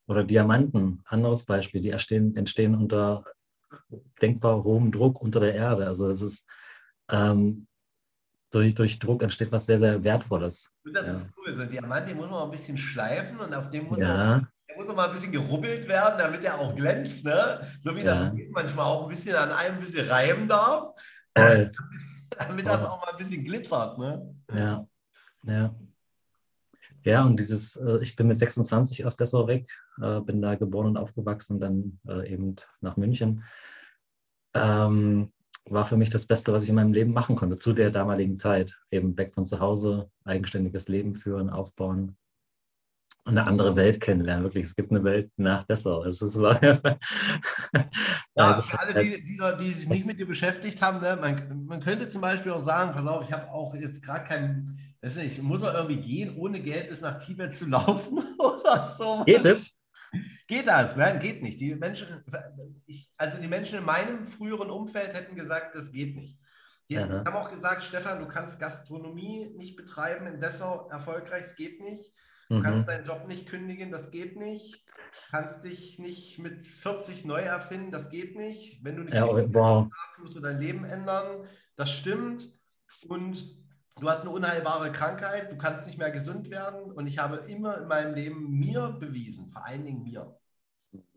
Oder 0.07 0.25
Diamanten, 0.25 1.03
anderes 1.05 1.45
Beispiel, 1.45 1.83
die 1.83 1.91
entstehen, 1.91 2.35
entstehen 2.35 2.75
unter 2.75 3.23
denkbar 4.23 4.65
hohem 4.65 4.91
Druck 4.91 5.21
unter 5.21 5.41
der 5.41 5.55
Erde. 5.55 5.87
Also 5.87 6.09
das 6.09 6.23
ist 6.23 6.47
ähm, 7.11 7.67
durch, 8.51 8.75
durch 8.75 8.99
Druck 8.99 9.23
entsteht 9.23 9.53
was 9.53 9.67
sehr, 9.67 9.79
sehr 9.79 10.03
Wertvolles. 10.03 10.71
Das 10.95 11.07
ja. 11.07 11.13
ist 11.13 11.27
cool. 11.37 11.55
So 11.55 11.61
ein 11.61 11.71
Diamant, 11.71 12.09
den 12.09 12.17
muss 12.17 12.31
man 12.31 12.45
ein 12.45 12.51
bisschen 12.51 12.79
schleifen 12.79 13.39
und 13.39 13.53
auf 13.53 13.69
dem 13.69 13.85
muss 13.85 14.01
ja. 14.01 14.09
man 14.17 14.49
der 14.71 14.77
muss 14.77 14.89
auch 14.89 14.97
mal 14.97 15.09
ein 15.09 15.13
bisschen 15.13 15.33
gerubbelt 15.33 15.89
werden, 15.89 16.19
damit 16.19 16.45
er 16.45 16.59
auch 16.59 16.75
glänzt, 16.75 17.25
ne? 17.25 17.67
So 17.81 17.95
wie 17.97 18.03
ja. 18.03 18.31
das 18.31 18.39
manchmal 18.51 18.87
auch 18.87 19.05
ein 19.05 19.09
bisschen 19.09 19.35
an 19.35 19.51
einem 19.51 19.77
ein 19.77 19.81
bisschen 19.81 20.09
reiben 20.09 20.49
darf, 20.49 20.95
damit, 21.35 21.77
damit 22.39 22.67
das 22.67 22.85
auch 22.85 23.01
mal 23.01 23.13
ein 23.13 23.19
bisschen 23.19 23.45
glitzert, 23.45 23.99
ne? 23.99 24.35
Ja, 24.55 24.87
ja. 25.45 25.75
Ja, 27.03 27.25
und 27.25 27.41
dieses, 27.41 27.77
äh, 27.77 27.99
ich 28.03 28.15
bin 28.15 28.27
mit 28.27 28.37
26 28.37 29.07
aus 29.07 29.17
Dessau 29.17 29.47
weg, 29.47 29.67
äh, 30.03 30.21
bin 30.21 30.43
da 30.43 30.55
geboren 30.55 30.89
und 30.89 30.97
aufgewachsen, 30.99 31.59
dann 31.59 31.99
äh, 32.07 32.31
eben 32.31 32.57
nach 32.83 32.99
München. 32.99 33.43
Ähm, 34.53 35.33
war 35.65 35.87
für 35.87 35.97
mich 35.97 36.11
das 36.11 36.27
Beste, 36.27 36.53
was 36.53 36.65
ich 36.65 36.71
in 36.71 36.75
meinem 36.75 36.93
Leben 36.93 37.13
machen 37.13 37.37
konnte, 37.37 37.57
zu 37.57 37.73
der 37.73 37.91
damaligen 37.91 38.39
Zeit. 38.39 38.79
Eben 38.91 39.17
weg 39.17 39.35
von 39.35 39.47
zu 39.47 39.61
Hause, 39.61 40.11
eigenständiges 40.25 40.89
Leben 40.89 41.13
führen, 41.13 41.49
aufbauen, 41.49 42.17
eine 43.25 43.47
andere 43.47 43.77
Welt 43.77 44.01
kennenlernen. 44.01 44.45
Wirklich, 44.45 44.65
es 44.65 44.75
gibt 44.75 44.91
eine 44.91 45.05
Welt 45.05 45.31
nach 45.37 45.65
Dessau. 45.65 46.03
Also 46.03 46.27
es 46.27 46.39
war 46.39 46.63
ja, 46.63 46.99
also 48.35 48.63
für 48.63 48.79
alle, 48.79 49.05
die, 49.05 49.25
die, 49.25 49.41
die, 49.61 49.73
sich 49.73 49.89
nicht 49.89 50.07
mit 50.07 50.19
dir 50.19 50.27
beschäftigt 50.27 50.81
haben, 50.83 51.01
ne, 51.01 51.19
man, 51.21 51.67
man 51.67 51.81
könnte 51.81 52.09
zum 52.09 52.21
Beispiel 52.21 52.53
auch 52.53 52.63
sagen, 52.63 52.93
pass 52.93 53.07
auf, 53.07 53.25
ich 53.25 53.33
habe 53.33 53.51
auch 53.51 53.75
jetzt 53.75 54.03
gerade 54.03 54.25
kein, 54.25 54.79
weiß 55.03 55.17
nicht, 55.17 55.43
muss 55.43 55.63
er 55.63 55.75
irgendwie 55.75 56.01
gehen, 56.01 56.37
ohne 56.37 56.61
Geld 56.61 56.89
bis 56.89 57.01
nach 57.01 57.23
Tibet 57.23 57.55
zu 57.55 57.67
laufen 57.67 58.19
oder 58.39 58.83
so. 58.83 59.23
Geht 59.25 59.45
es? 59.45 59.77
Geht 60.49 60.67
das? 60.67 60.97
Nein, 60.97 61.21
geht 61.21 61.43
nicht. 61.43 61.61
Die 61.61 61.75
Menschen, 61.75 62.25
ich, 62.87 63.11
also 63.17 63.41
die 63.41 63.49
Menschen 63.49 63.79
in 63.79 63.85
meinem 63.85 64.27
früheren 64.27 64.71
Umfeld 64.71 65.15
hätten 65.15 65.37
gesagt, 65.37 65.77
das 65.77 65.93
geht 65.93 66.17
nicht. 66.17 66.39
Die 66.91 66.99
Aha. 66.99 67.23
haben 67.25 67.37
auch 67.37 67.53
gesagt, 67.53 67.85
Stefan, 67.85 68.19
du 68.19 68.27
kannst 68.27 68.59
Gastronomie 68.59 69.55
nicht 69.57 69.77
betreiben 69.77 70.27
in 70.27 70.41
Dessau 70.41 70.89
erfolgreich, 70.89 71.45
es 71.45 71.55
geht 71.55 71.81
nicht. 71.81 72.13
Du 72.51 72.57
mhm. 72.57 72.63
kannst 72.63 72.89
deinen 72.89 73.05
Job 73.05 73.29
nicht 73.29 73.47
kündigen, 73.49 73.93
das 73.93 74.11
geht 74.11 74.37
nicht. 74.37 74.85
Kannst 75.31 75.63
dich 75.63 76.01
nicht 76.01 76.39
mit 76.41 76.67
40 76.67 77.25
neu 77.25 77.41
erfinden, 77.41 77.93
das 77.93 78.11
geht 78.11 78.37
nicht. 78.37 78.85
Wenn 78.85 78.97
du 78.97 79.05
nicht 79.05 79.15
ja, 79.15 79.27
wow. 79.27 79.89
hast, 79.97 80.19
musst 80.19 80.35
du 80.35 80.41
dein 80.41 80.61
Leben 80.61 80.85
ändern. 80.85 81.47
Das 81.77 81.91
stimmt. 81.91 82.53
Und 83.07 83.47
du 84.01 84.09
hast 84.09 84.23
eine 84.23 84.31
unheilbare 84.31 84.91
Krankheit, 84.91 85.53
du 85.53 85.59
kannst 85.59 85.87
nicht 85.87 85.99
mehr 85.99 86.11
gesund 86.11 86.51
werden. 86.51 86.91
Und 86.91 87.07
ich 87.07 87.19
habe 87.19 87.37
immer 87.37 87.79
in 87.81 87.87
meinem 87.87 88.15
Leben 88.15 88.59
mir 88.59 88.97
bewiesen, 88.99 89.49
vor 89.51 89.65
allen 89.65 89.85
Dingen 89.85 90.03
mir, 90.03 90.37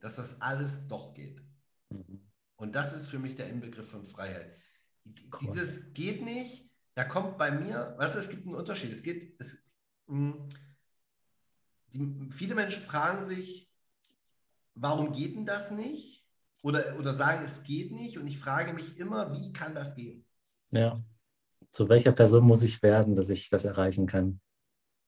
dass 0.02 0.18
das 0.18 0.40
alles 0.40 0.88
doch 0.88 1.16
geht. 1.16 1.42
Mhm. 1.90 2.30
Und 2.58 2.76
das 2.76 2.94
ist 2.94 3.08
für 3.08 3.18
mich 3.18 3.36
der 3.36 3.50
Inbegriff 3.50 3.90
von 3.90 4.06
Freiheit. 4.06 4.56
Cool. 5.06 5.52
Dieses 5.52 5.94
geht 5.94 6.24
nicht, 6.24 6.70
da 6.94 7.04
kommt 7.06 7.40
bei 7.40 7.50
mir, 7.50 7.96
weißt 7.98 8.14
du, 8.14 8.20
es 8.20 8.30
gibt 8.30 8.46
einen 8.46 8.56
Unterschied. 8.56 8.92
Es 8.92 9.02
geht, 9.02 9.36
es, 9.40 9.58
mh, 10.06 10.34
hm, 10.34 10.50
die, 11.94 12.30
viele 12.32 12.56
Menschen 12.56 12.84
fragen 12.84 13.24
sich, 13.24 13.70
warum 14.76 15.14
geht 15.14 15.36
denn 15.36 15.46
das 15.46 15.72
nicht? 15.72 16.26
Oder, 16.64 16.98
oder 16.98 17.14
sagen, 17.14 17.44
es 17.46 17.64
geht 17.64 17.92
nicht. 17.92 18.18
Und 18.18 18.28
ich 18.28 18.40
frage 18.40 18.74
mich 18.74 18.98
immer, 18.98 19.34
wie 19.34 19.54
kann 19.54 19.76
das 19.76 19.96
gehen? 19.96 20.26
Ja. 20.72 21.02
Zu 21.70 21.90
welcher 21.90 22.12
Person 22.12 22.46
muss 22.46 22.64
ich 22.64 22.82
werden, 22.82 23.16
dass 23.16 23.30
ich 23.30 23.50
das 23.50 23.66
erreichen 23.66 24.08
kann? 24.08 24.40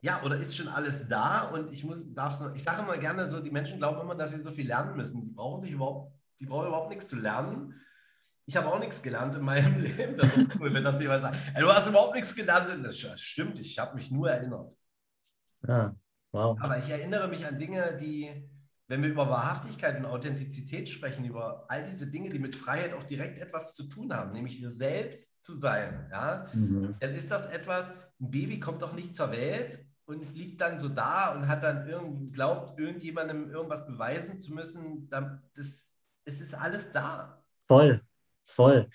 Ja, 0.01 0.21
oder 0.23 0.37
ist 0.37 0.55
schon 0.55 0.67
alles 0.67 1.07
da 1.07 1.49
und 1.49 1.71
ich 1.71 1.83
muss, 1.83 2.13
darf 2.13 2.39
noch, 2.39 2.53
ich 2.53 2.63
sage 2.63 2.83
immer 2.83 2.97
gerne 2.97 3.27
so, 3.29 3.39
die 3.39 3.49
Menschen 3.49 3.77
glauben 3.77 4.01
immer, 4.01 4.13
dass 4.13 4.31
sie 4.31 4.41
so 4.41 4.51
viel 4.51 4.67
lernen 4.67 4.95
müssen. 4.95 5.23
Sie 5.23 5.31
brauchen 5.31 5.61
sich 5.61 5.71
überhaupt, 5.71 6.13
die 6.39 6.45
brauchen 6.45 6.67
überhaupt 6.67 6.89
nichts 6.89 7.07
zu 7.07 7.15
lernen. 7.15 7.73
Ich 8.45 8.55
habe 8.55 8.67
auch 8.67 8.77
nichts 8.77 9.01
gelernt 9.01 9.35
in 9.35 9.41
meinem 9.41 9.79
Leben. 9.81 10.15
Das 10.15 10.37
ist 10.37 10.59
cool, 10.59 10.71
wenn 10.73 10.83
das 10.83 11.01
jemand 11.01 11.21
sagt. 11.21 11.37
Du 11.57 11.67
hast 11.67 11.87
überhaupt 11.87 12.13
nichts 12.13 12.35
gelernt. 12.35 12.85
Das 12.85 12.99
stimmt, 13.19 13.57
ich 13.57 13.79
habe 13.79 13.95
mich 13.95 14.11
nur 14.11 14.29
erinnert. 14.29 14.77
Ja. 15.67 15.95
Wow. 16.35 16.57
Aber 16.59 16.77
ich 16.77 16.89
erinnere 16.89 17.29
mich 17.29 17.45
an 17.45 17.57
Dinge, 17.57 17.95
die, 17.95 18.29
wenn 18.89 19.01
wir 19.01 19.09
über 19.09 19.29
Wahrhaftigkeit 19.29 19.97
und 19.97 20.05
Authentizität 20.05 20.89
sprechen, 20.89 21.23
über 21.23 21.63
all 21.69 21.85
diese 21.85 22.07
Dinge, 22.07 22.29
die 22.29 22.39
mit 22.39 22.57
Freiheit 22.57 22.93
auch 22.93 23.03
direkt 23.03 23.39
etwas 23.39 23.73
zu 23.73 23.83
tun 23.83 24.13
haben, 24.13 24.33
nämlich 24.33 24.59
wir 24.59 24.69
selbst 24.69 25.41
zu 25.41 25.55
sein, 25.55 26.09
ja, 26.11 26.47
mhm. 26.53 26.95
dann 26.99 27.11
ist 27.11 27.31
das 27.31 27.45
etwas, 27.47 27.91
ein 28.19 28.31
Baby 28.31 28.59
kommt 28.59 28.81
doch 28.81 28.91
nicht 28.91 29.15
zur 29.15 29.31
Welt 29.31 29.79
und 30.07 30.35
liegt 30.35 30.59
dann 30.59 30.77
so 30.77 30.89
da 30.89 31.33
und 31.33 31.47
hat 31.47 31.63
dann 31.63 31.87
irgendwie, 31.87 32.29
glaubt, 32.31 32.77
irgendjemandem 32.77 33.49
irgendwas 33.49 33.87
beweisen 33.87 34.37
zu 34.37 34.53
müssen. 34.53 35.09
Das, 35.09 35.93
es 36.25 36.41
ist 36.41 36.53
alles 36.53 36.91
da. 36.91 37.41
Voll, 37.65 38.01
voll. 38.43 38.89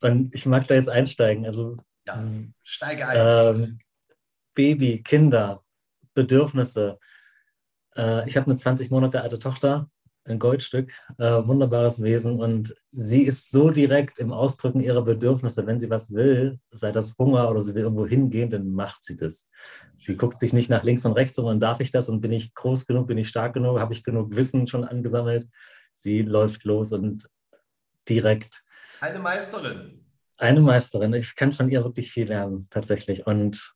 Und 0.00 0.34
ich 0.34 0.46
mag 0.46 0.66
da 0.66 0.74
jetzt 0.74 0.88
einsteigen. 0.88 1.44
Also 1.44 1.76
ja, 2.06 2.24
steige 2.62 3.06
ein. 3.06 3.60
Ähm, 3.60 3.78
Baby, 4.54 5.02
Kinder, 5.02 5.62
Bedürfnisse. 6.16 6.98
Äh, 7.96 8.28
ich 8.28 8.36
habe 8.36 8.46
eine 8.46 8.56
20 8.56 8.90
Monate 8.90 9.22
alte 9.22 9.38
Tochter, 9.38 9.88
ein 10.24 10.40
Goldstück, 10.40 10.92
äh, 11.18 11.24
wunderbares 11.24 12.02
Wesen 12.02 12.40
und 12.40 12.74
sie 12.90 13.22
ist 13.22 13.50
so 13.50 13.70
direkt 13.70 14.18
im 14.18 14.32
Ausdrücken 14.32 14.80
ihrer 14.80 15.02
Bedürfnisse. 15.02 15.66
Wenn 15.66 15.78
sie 15.78 15.90
was 15.90 16.12
will, 16.12 16.58
sei 16.72 16.90
das 16.90 17.14
Hunger 17.18 17.48
oder 17.48 17.62
sie 17.62 17.74
will 17.74 17.82
irgendwo 17.82 18.06
hingehen, 18.06 18.50
dann 18.50 18.72
macht 18.72 19.04
sie 19.04 19.16
das. 19.16 19.48
Sie 19.98 20.16
guckt 20.16 20.40
sich 20.40 20.52
nicht 20.52 20.70
nach 20.70 20.82
links 20.82 21.04
und 21.04 21.12
rechts, 21.12 21.36
sondern 21.36 21.60
darf 21.60 21.80
ich 21.80 21.92
das 21.92 22.08
und 22.08 22.20
bin 22.20 22.32
ich 22.32 22.54
groß 22.54 22.86
genug, 22.86 23.06
bin 23.06 23.18
ich 23.18 23.28
stark 23.28 23.54
genug, 23.54 23.78
habe 23.78 23.92
ich 23.92 24.02
genug 24.02 24.34
Wissen 24.34 24.66
schon 24.66 24.84
angesammelt. 24.84 25.46
Sie 25.94 26.22
läuft 26.22 26.64
los 26.64 26.92
und 26.92 27.28
direkt. 28.08 28.64
Eine 29.00 29.18
Meisterin. 29.18 30.04
Eine 30.38 30.60
Meisterin. 30.60 31.14
Ich 31.14 31.36
kann 31.36 31.52
von 31.52 31.70
ihr 31.70 31.84
wirklich 31.84 32.10
viel 32.10 32.26
lernen, 32.26 32.66
tatsächlich. 32.70 33.26
Und 33.26 33.75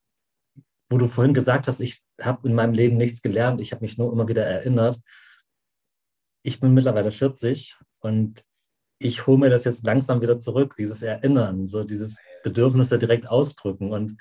wo 0.91 0.97
du 0.97 1.07
vorhin 1.07 1.33
gesagt 1.33 1.67
hast, 1.67 1.79
ich 1.79 2.01
habe 2.21 2.47
in 2.47 2.53
meinem 2.53 2.73
Leben 2.73 2.97
nichts 2.97 3.21
gelernt, 3.21 3.61
ich 3.61 3.71
habe 3.71 3.81
mich 3.81 3.97
nur 3.97 4.11
immer 4.11 4.27
wieder 4.27 4.45
erinnert. 4.45 4.99
Ich 6.43 6.59
bin 6.59 6.73
mittlerweile 6.73 7.11
40 7.11 7.77
und 8.01 8.43
ich 8.99 9.25
hole 9.25 9.39
mir 9.39 9.49
das 9.49 9.63
jetzt 9.63 9.85
langsam 9.85 10.21
wieder 10.21 10.39
zurück, 10.39 10.75
dieses 10.77 11.01
Erinnern, 11.01 11.67
so 11.67 11.85
dieses 11.85 12.19
Bedürfnis 12.43 12.89
da 12.89 12.97
direkt 12.97 13.27
ausdrücken. 13.29 13.91
Und 13.91 14.17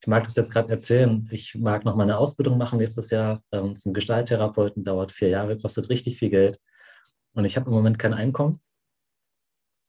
ich 0.00 0.08
mag 0.08 0.24
das 0.24 0.34
jetzt 0.34 0.50
gerade 0.50 0.70
erzählen. 0.70 1.26
Ich 1.30 1.54
mag 1.54 1.84
noch 1.84 1.94
mal 1.94 2.02
eine 2.02 2.18
Ausbildung 2.18 2.58
machen 2.58 2.78
nächstes 2.78 3.10
Jahr 3.10 3.42
ähm, 3.52 3.76
zum 3.76 3.94
Gestalttherapeuten, 3.94 4.84
dauert 4.84 5.12
vier 5.12 5.28
Jahre, 5.28 5.56
kostet 5.56 5.88
richtig 5.88 6.18
viel 6.18 6.30
Geld. 6.30 6.58
Und 7.32 7.44
ich 7.44 7.56
habe 7.56 7.70
im 7.70 7.76
Moment 7.76 7.98
kein 7.98 8.12
Einkommen. 8.12 8.60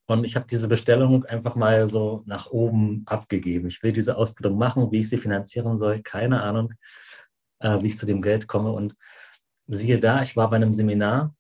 Und 0.10 0.24
ich 0.24 0.36
habe 0.36 0.48
diese 0.50 0.68
Bestellung 0.68 1.24
einfach 1.26 1.54
mal 1.54 1.88
so 1.88 2.24
nach 2.26 2.48
oben 2.48 3.04
abgegeben. 3.06 3.68
Ich 3.68 3.84
will 3.84 3.92
diese 3.92 4.18
Ausbildung 4.18 4.58
machen, 4.58 4.92
wie 4.92 5.02
ich 5.02 5.10
sie 5.10 5.20
finanzieren 5.20 5.78
soll, 5.78 6.02
keine 6.02 6.42
Ahnung, 6.42 6.74
äh, 7.60 7.80
wie 7.84 7.88
ich 7.88 7.98
zu 7.98 8.08
dem 8.08 8.24
Geld 8.24 8.48
komme. 8.48 8.72
Und 8.72 8.96
siehe 9.68 10.00
da, 10.00 10.24
ich 10.24 10.36
war 10.36 10.50
bei 10.50 10.56
einem 10.56 10.74
Seminar, 10.74 11.36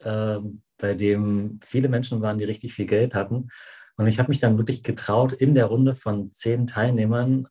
äh, 0.00 0.38
bei 0.76 0.94
dem 0.94 1.60
viele 1.64 1.88
Menschen 1.88 2.20
waren, 2.20 2.36
die 2.36 2.44
richtig 2.44 2.74
viel 2.74 2.84
Geld 2.84 3.14
hatten. 3.14 3.48
Und 3.96 4.06
ich 4.06 4.18
habe 4.18 4.28
mich 4.28 4.38
dann 4.38 4.58
wirklich 4.58 4.82
getraut, 4.82 5.32
in 5.32 5.54
der 5.54 5.64
Runde 5.64 5.94
von 5.94 6.30
zehn 6.30 6.66
Teilnehmern 6.66 7.48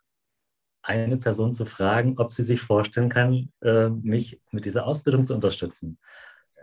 eine 0.83 1.17
Person 1.17 1.55
zu 1.55 1.65
fragen, 1.65 2.19
ob 2.19 2.31
sie 2.31 2.43
sich 2.43 2.61
vorstellen 2.61 3.09
kann, 3.09 3.51
äh, 3.61 3.89
mich 3.89 4.39
mit 4.51 4.65
dieser 4.65 4.85
Ausbildung 4.85 5.25
zu 5.25 5.33
unterstützen. 5.33 5.97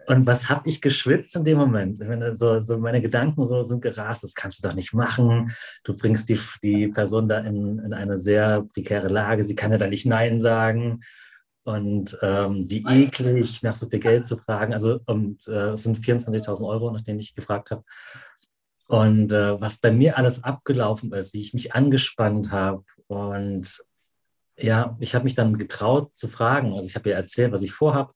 Und 0.08 0.26
was 0.26 0.48
habe 0.48 0.66
ich 0.66 0.80
geschwitzt 0.80 1.36
in 1.36 1.44
dem 1.44 1.58
Moment? 1.58 2.02
So, 2.38 2.60
so 2.60 2.78
meine 2.78 3.02
Gedanken 3.02 3.44
so 3.44 3.62
sind 3.62 3.82
gerast, 3.82 4.22
das 4.22 4.34
kannst 4.34 4.64
du 4.64 4.68
doch 4.68 4.74
nicht 4.74 4.94
machen. 4.94 5.54
Du 5.84 5.94
bringst 5.94 6.30
die, 6.30 6.40
die 6.62 6.88
Person 6.88 7.28
da 7.28 7.40
in, 7.40 7.78
in 7.78 7.92
eine 7.92 8.18
sehr 8.18 8.62
prekäre 8.72 9.08
Lage, 9.08 9.44
sie 9.44 9.54
kann 9.54 9.70
ja 9.70 9.76
da 9.76 9.86
nicht 9.86 10.06
Nein 10.06 10.40
sagen. 10.40 11.02
Und 11.64 12.18
ähm, 12.22 12.70
wie 12.70 12.82
eklig, 12.88 13.62
nach 13.62 13.76
so 13.76 13.86
viel 13.86 13.98
Geld 13.98 14.24
zu 14.24 14.38
fragen. 14.38 14.72
Also 14.72 15.00
und, 15.04 15.46
äh, 15.46 15.72
es 15.72 15.82
sind 15.82 15.98
24.000 15.98 16.66
Euro, 16.66 16.90
nachdem 16.90 17.18
ich 17.18 17.34
gefragt 17.34 17.70
habe. 17.70 17.84
Und 18.86 19.30
äh, 19.32 19.60
was 19.60 19.76
bei 19.76 19.90
mir 19.90 20.16
alles 20.16 20.42
abgelaufen 20.42 21.12
ist, 21.12 21.34
wie 21.34 21.42
ich 21.42 21.52
mich 21.52 21.74
angespannt 21.74 22.50
habe. 22.50 22.82
Und 23.08 23.84
ja, 24.56 24.96
ich 25.00 25.14
habe 25.14 25.24
mich 25.24 25.34
dann 25.34 25.58
getraut 25.58 26.16
zu 26.16 26.28
fragen. 26.28 26.72
Also 26.72 26.88
ich 26.88 26.94
habe 26.94 27.10
ihr 27.10 27.14
erzählt, 27.14 27.52
was 27.52 27.60
ich 27.60 27.72
vorhabe 27.72 28.14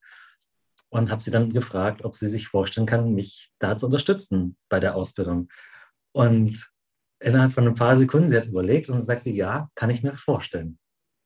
und 0.92 1.10
habe 1.10 1.22
sie 1.22 1.30
dann 1.30 1.52
gefragt, 1.52 2.04
ob 2.04 2.14
sie 2.14 2.28
sich 2.28 2.48
vorstellen 2.48 2.86
kann, 2.86 3.14
mich 3.14 3.50
da 3.58 3.78
zu 3.78 3.86
unterstützen 3.86 4.58
bei 4.68 4.78
der 4.78 4.94
Ausbildung. 4.94 5.48
Und 6.12 6.70
innerhalb 7.18 7.52
von 7.52 7.66
ein 7.66 7.74
paar 7.74 7.96
Sekunden, 7.96 8.28
sie 8.28 8.36
hat 8.36 8.44
überlegt 8.46 8.90
und 8.90 9.00
sagte, 9.00 9.30
ja, 9.30 9.70
kann 9.74 9.88
ich 9.88 10.02
mir 10.02 10.12
vorstellen. 10.12 10.78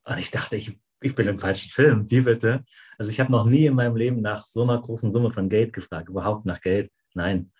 Und 0.05 0.19
ich 0.19 0.31
dachte, 0.31 0.55
ich, 0.55 0.79
ich 1.01 1.13
bin 1.15 1.27
im 1.27 1.37
falschen 1.37 1.69
Film. 1.69 2.09
Wie 2.09 2.21
bitte? 2.21 2.63
Also 2.97 3.11
ich 3.11 3.19
habe 3.19 3.29
noch 3.29 3.45
nie 3.45 3.65
in 3.65 3.75
meinem 3.75 3.97
Leben 3.97 4.21
nach 4.21 4.45
so 4.45 4.63
einer 4.63 4.81
großen 4.81 5.11
Summe 5.11 5.33
von 5.33 5.49
Geld 5.49 5.73
gefragt, 5.73 6.07
überhaupt 6.07 6.45
nach 6.45 6.61
Geld. 6.61 6.89
Nein. 7.13 7.51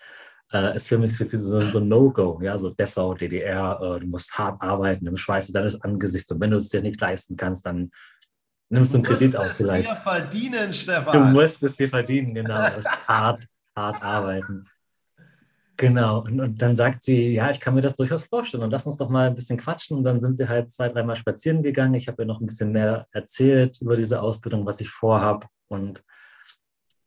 Äh, 0.53 0.77
ist 0.77 0.87
für 0.87 0.97
mich 0.97 1.13
so, 1.13 1.27
so 1.69 1.79
ein 1.79 1.89
No-Go, 1.89 2.39
ja, 2.41 2.57
so 2.57 2.69
Dessau, 2.69 3.15
DDR, 3.15 3.81
äh, 3.81 3.99
du 3.99 4.07
musst 4.07 4.37
hart 4.37 4.61
arbeiten 4.61 5.05
im 5.07 5.17
Schweiße 5.17 5.51
deines 5.51 5.81
Angesichts 5.81 6.31
und 6.31 6.39
wenn 6.39 6.51
du 6.51 6.57
es 6.57 6.69
dir 6.69 6.81
nicht 6.81 7.01
leisten 7.01 7.35
kannst, 7.35 7.65
dann 7.65 7.91
nimmst 8.69 8.93
du 8.93 8.97
einen 8.97 9.05
Kredit 9.05 9.35
auf 9.35 9.51
vielleicht. 9.51 9.87
Du 9.87 9.93
musst 9.93 10.03
es 10.03 10.05
dir 10.05 10.11
verdienen, 10.11 10.73
Stefan. 10.73 11.13
Du 11.13 11.25
musst 11.25 11.63
es 11.63 11.75
dir 11.75 11.89
verdienen, 11.89 12.33
genau. 12.33 12.57
Das 12.57 12.77
ist 12.77 12.87
hart, 13.07 13.43
hart 13.75 14.01
arbeiten. 14.03 14.65
Genau. 15.77 16.21
Und, 16.21 16.39
und, 16.39 16.61
dann 16.61 16.75
sagt 16.75 17.03
sie, 17.03 17.33
ja, 17.33 17.51
ich 17.51 17.59
kann 17.59 17.75
mir 17.75 17.81
das 17.81 17.95
durchaus 17.95 18.25
vorstellen 18.25 18.63
und 18.63 18.71
lass 18.71 18.87
uns 18.87 18.97
doch 18.97 19.09
mal 19.09 19.27
ein 19.27 19.35
bisschen 19.35 19.57
quatschen. 19.57 19.97
Und 19.97 20.03
dann 20.03 20.19
sind 20.19 20.39
wir 20.39 20.49
halt 20.49 20.71
zwei, 20.71 20.89
dreimal 20.89 21.15
spazieren 21.15 21.61
gegangen. 21.61 21.93
Ich 21.93 22.07
habe 22.07 22.23
ihr 22.23 22.25
noch 22.25 22.41
ein 22.41 22.47
bisschen 22.47 22.71
mehr 22.71 23.07
erzählt 23.11 23.79
über 23.81 23.95
diese 23.95 24.21
Ausbildung, 24.21 24.65
was 24.65 24.81
ich 24.81 24.89
vorhabe. 24.89 25.47
Und 25.67 26.03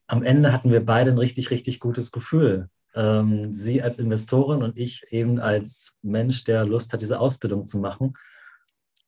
am 0.06 0.22
Ende 0.22 0.52
hatten 0.52 0.70
wir 0.70 0.84
beide 0.84 1.10
ein 1.10 1.18
richtig, 1.18 1.50
richtig 1.50 1.80
gutes 1.80 2.12
Gefühl. 2.12 2.68
Ähm, 2.94 3.52
sie 3.52 3.82
als 3.82 3.98
Investorin 3.98 4.62
und 4.62 4.78
ich 4.78 5.04
eben 5.10 5.40
als 5.40 5.92
Mensch, 6.02 6.44
der 6.44 6.64
Lust 6.64 6.92
hat, 6.92 7.02
diese 7.02 7.20
Ausbildung 7.20 7.66
zu 7.66 7.78
machen 7.78 8.14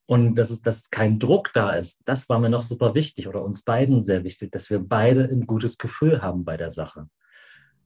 und 0.07 0.35
dass, 0.35 0.51
es, 0.51 0.61
dass 0.63 0.91
kein 0.91 1.19
Druck 1.19 1.53
da 1.55 1.71
ist, 1.71 2.01
das 2.05 2.29
war 2.29 2.39
mir 2.39 2.51
noch 2.51 2.63
super 2.63 2.95
wichtig 2.95 3.29
oder 3.29 3.43
uns 3.43 3.63
beiden 3.63 4.05
sehr 4.05 4.25
wichtig, 4.25 4.53
dass 4.53 4.71
wir 4.71 4.81
beide 4.81 5.25
ein 5.25 5.47
gutes 5.47 5.79
Gefühl 5.79 6.23
haben 6.23 6.45
bei 6.45 6.57
der 6.57 6.71
Sache. 6.71 7.09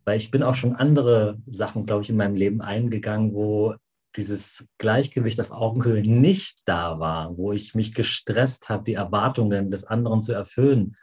Weil 0.05 0.19
ich 0.19 0.31
bin 0.31 0.43
auch 0.43 0.55
schon 0.55 0.77
andere 0.77 1.39
Sachen, 1.47 1.85
glaube 1.85 2.03
ich, 2.03 2.11
in 2.11 2.17
meinem 2.17 2.37
Leben 2.37 2.61
eingegangen, 2.61 3.35
wo 3.35 3.75
dieses 4.17 4.65
Gleichgewicht 4.79 5.41
auf 5.41 5.51
Augenhöhe 5.51 6.03
nicht 6.03 6.61
da 6.65 6.99
war, 6.99 7.37
wo 7.37 7.53
ich 7.53 7.75
mich 7.75 7.93
gestresst 7.93 8.69
habe, 8.69 8.85
die 8.85 8.95
Erwartungen 8.95 9.71
des 9.71 9.85
anderen 9.85 10.23
zu 10.23 10.33
erfüllen, 10.33 10.97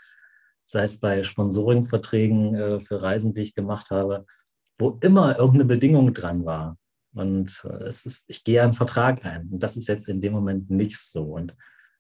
sei 0.66 0.84
es 0.84 1.00
bei 1.00 1.24
Sponsoringverträgen 1.24 2.56
äh, 2.56 2.80
für 2.80 3.02
Reisen, 3.02 3.34
die 3.34 3.42
ich 3.42 3.56
gemacht 3.56 3.92
habe, 3.92 4.26
wo 4.80 4.98
immer 5.02 5.38
irgendeine 5.38 5.66
Bedingung 5.66 6.14
dran 6.14 6.46
war. 6.46 6.78
Und 7.14 7.64
es 7.82 8.06
ist, 8.06 8.26
ich 8.28 8.44
gehe 8.44 8.64
einen 8.64 8.74
Vertrag 8.74 9.24
ein. 9.26 9.50
Und 9.52 9.62
das 9.62 9.78
ist 9.78 9.88
jetzt 9.88 10.08
in 10.08 10.22
dem 10.22 10.34
Moment 10.34 10.70
nicht 10.70 10.98
so. 10.98 11.24
Und 11.24 11.56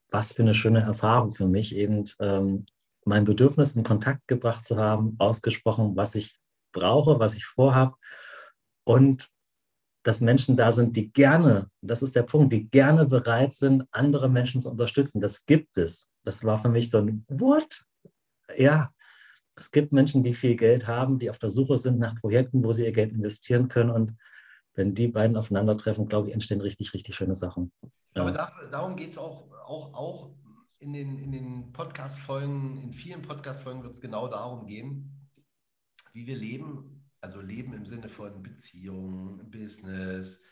was 0.09 0.33
für 0.33 0.41
eine 0.41 0.53
schöne 0.53 0.81
Erfahrung 0.81 1.31
für 1.31 1.47
mich, 1.47 1.75
eben 1.75 2.03
ähm, 2.19 2.65
mein 3.05 3.25
Bedürfnis 3.25 3.75
in 3.75 3.83
Kontakt 3.83 4.27
gebracht 4.27 4.65
zu 4.65 4.77
haben, 4.77 5.15
ausgesprochen, 5.19 5.95
was 5.95 6.15
ich 6.15 6.37
brauche, 6.71 7.19
was 7.19 7.35
ich 7.35 7.45
vorhabe. 7.45 7.95
Und 8.85 9.29
dass 10.03 10.19
Menschen 10.19 10.57
da 10.57 10.71
sind, 10.71 10.95
die 10.95 11.11
gerne, 11.11 11.69
das 11.81 12.03
ist 12.03 12.15
der 12.15 12.23
Punkt, 12.23 12.51
die 12.51 12.69
gerne 12.69 13.05
bereit 13.05 13.55
sind, 13.55 13.83
andere 13.91 14.29
Menschen 14.29 14.61
zu 14.61 14.69
unterstützen. 14.69 15.21
Das 15.21 15.45
gibt 15.45 15.77
es. 15.77 16.09
Das 16.23 16.43
war 16.43 16.61
für 16.61 16.69
mich 16.69 16.89
so 16.89 16.97
ein 16.99 17.25
What? 17.29 17.85
Ja, 18.57 18.91
es 19.55 19.71
gibt 19.71 19.93
Menschen, 19.93 20.23
die 20.23 20.33
viel 20.33 20.55
Geld 20.55 20.87
haben, 20.87 21.19
die 21.19 21.29
auf 21.29 21.39
der 21.39 21.49
Suche 21.49 21.77
sind 21.77 21.99
nach 21.99 22.19
Projekten, 22.19 22.63
wo 22.63 22.71
sie 22.71 22.83
ihr 22.83 22.91
Geld 22.91 23.13
investieren 23.13 23.69
können. 23.69 23.91
Und 23.91 24.13
wenn 24.75 24.95
die 24.95 25.07
beiden 25.07 25.37
aufeinandertreffen, 25.37 26.07
glaube 26.07 26.27
ich, 26.27 26.33
entstehen 26.33 26.61
richtig, 26.61 26.93
richtig 26.93 27.15
schöne 27.15 27.35
Sachen. 27.35 27.71
Aber 28.15 28.33
ja. 28.33 28.51
darum 28.71 28.95
geht 28.95 29.11
es 29.11 29.17
auch, 29.17 29.51
auch, 29.65 29.93
auch 29.93 30.35
in 30.79 30.93
den, 30.93 31.19
in 31.19 31.31
den 31.31 31.71
Podcast-Folgen, 31.71 32.81
in 32.81 32.93
vielen 32.93 33.21
Podcast-Folgen 33.21 33.83
wird 33.83 33.93
es 33.93 34.01
genau 34.01 34.27
darum 34.27 34.67
gehen, 34.67 35.29
wie 36.13 36.27
wir 36.27 36.35
leben. 36.35 36.99
Also 37.21 37.39
leben 37.39 37.73
im 37.73 37.85
Sinne 37.85 38.09
von 38.09 38.43
Beziehungen, 38.43 39.49
Business, 39.49 40.43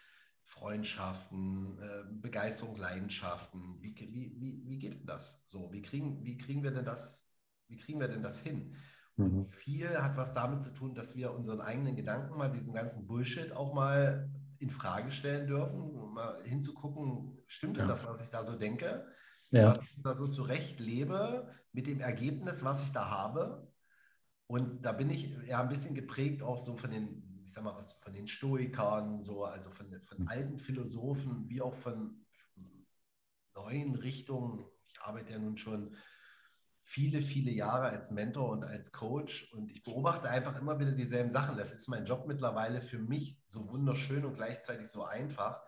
Freundschaften, 0.44 1.78
äh, 1.80 2.04
Begeisterung, 2.10 2.78
Leidenschaften. 2.78 3.78
Wie, 3.82 3.94
wie, 3.94 4.34
wie, 4.40 4.64
wie 4.66 4.78
geht 4.78 4.94
denn 4.94 5.06
das 5.06 5.44
so? 5.48 5.72
Wie 5.74 5.82
kriegen, 5.82 6.24
wie 6.24 6.38
kriegen 6.38 6.64
wir 6.64 6.72
denn 6.72 6.86
das, 6.86 7.30
wie 7.68 7.78
kriegen 7.78 8.00
wir 8.00 8.08
denn 8.08 8.24
das 8.24 8.40
hin? 8.40 8.76
Mhm. 9.18 9.48
Viel 9.52 10.02
hat 10.02 10.18
was 10.18 10.34
damit 10.34 10.64
zu 10.64 10.72
tun, 10.72 10.96
dass 10.96 11.16
wir 11.16 11.34
unseren 11.34 11.62
eigenen 11.62 11.96
Gedanken 11.96 12.38
mal, 12.38 12.52
diesen 12.52 12.74
ganzen 12.74 13.08
Bullshit 13.08 13.52
auch 13.52 13.74
mal 13.74 14.30
in 14.60 14.70
Frage 14.70 15.12
stellen 15.12 15.48
dürfen, 15.48 15.82
um 15.82 16.14
mal 16.14 16.42
hinzugucken, 16.44 17.38
stimmt 17.48 17.78
denn 17.78 17.88
ja. 17.88 17.92
das, 17.92 18.06
was 18.06 18.24
ich 18.24 18.30
da 18.30 18.44
so 18.44 18.56
denke? 18.56 19.06
Ja. 19.50 19.76
Was 19.76 19.84
ich 19.84 20.02
da 20.02 20.14
so 20.14 20.28
zurecht 20.28 20.80
lebe 20.80 21.54
mit 21.74 21.88
dem 21.88 22.00
Ergebnis, 22.00 22.64
was 22.64 22.84
ich 22.84 22.92
da 22.92 23.10
habe. 23.10 23.68
Und 24.48 24.86
da 24.86 24.92
bin 24.92 25.10
ich 25.10 25.36
ja 25.48 25.62
ein 25.62 25.70
bisschen 25.70 25.96
geprägt 25.96 26.44
auch 26.44 26.58
so 26.58 26.78
von 26.78 26.92
den, 26.92 27.42
ich 27.44 27.52
sag 27.52 27.64
mal, 27.64 27.76
was 27.76 27.94
von 27.94 28.14
den 28.14 28.28
Stoikern, 28.28 29.24
so, 29.24 29.46
also 29.46 29.72
von, 29.72 29.88
von 30.02 30.20
mhm. 30.20 30.28
alten 30.28 30.60
Philosophen, 30.60 31.50
wie 31.50 31.62
auch 31.62 31.74
von 31.74 32.26
neuen 33.56 33.96
Richtungen. 33.96 34.66
Ich 34.88 35.02
arbeite 35.02 35.34
ja 35.34 35.40
nun 35.40 35.58
schon 35.58 35.96
viele, 36.92 37.22
viele 37.22 37.52
Jahre 37.52 37.88
als 37.88 38.12
Mentor 38.12 38.50
und 38.50 38.66
als 38.66 38.92
Coach 38.92 39.50
und 39.54 39.72
ich 39.72 39.82
beobachte 39.82 40.30
einfach 40.30 40.60
immer 40.60 40.78
wieder 40.78 40.92
dieselben 40.92 41.32
Sachen. 41.32 41.56
Das 41.56 41.72
ist 41.72 41.88
mein 41.88 42.06
Job 42.06 42.28
mittlerweile 42.28 42.82
für 42.82 43.00
mich 43.00 43.40
so 43.46 43.70
wunderschön 43.70 44.26
und 44.26 44.36
gleichzeitig 44.36 44.88
so 44.88 45.06
einfach, 45.06 45.62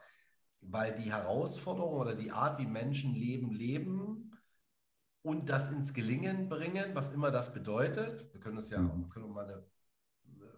weil 0.59 0.93
die 0.95 1.13
Herausforderung 1.13 1.93
oder 1.93 2.15
die 2.15 2.31
Art, 2.31 2.59
wie 2.59 2.65
Menschen 2.65 3.15
leben, 3.15 3.53
leben 3.53 4.37
und 5.21 5.47
das 5.47 5.71
ins 5.71 5.93
Gelingen 5.93 6.49
bringen, 6.49 6.93
was 6.93 7.13
immer 7.13 7.31
das 7.31 7.53
bedeutet. 7.53 8.33
Wir 8.33 8.41
können 8.41 8.57
das 8.57 8.69
ja, 8.69 8.79
mhm. 8.79 9.07
können 9.07 9.31
mal 9.31 9.45
eine 9.45 9.63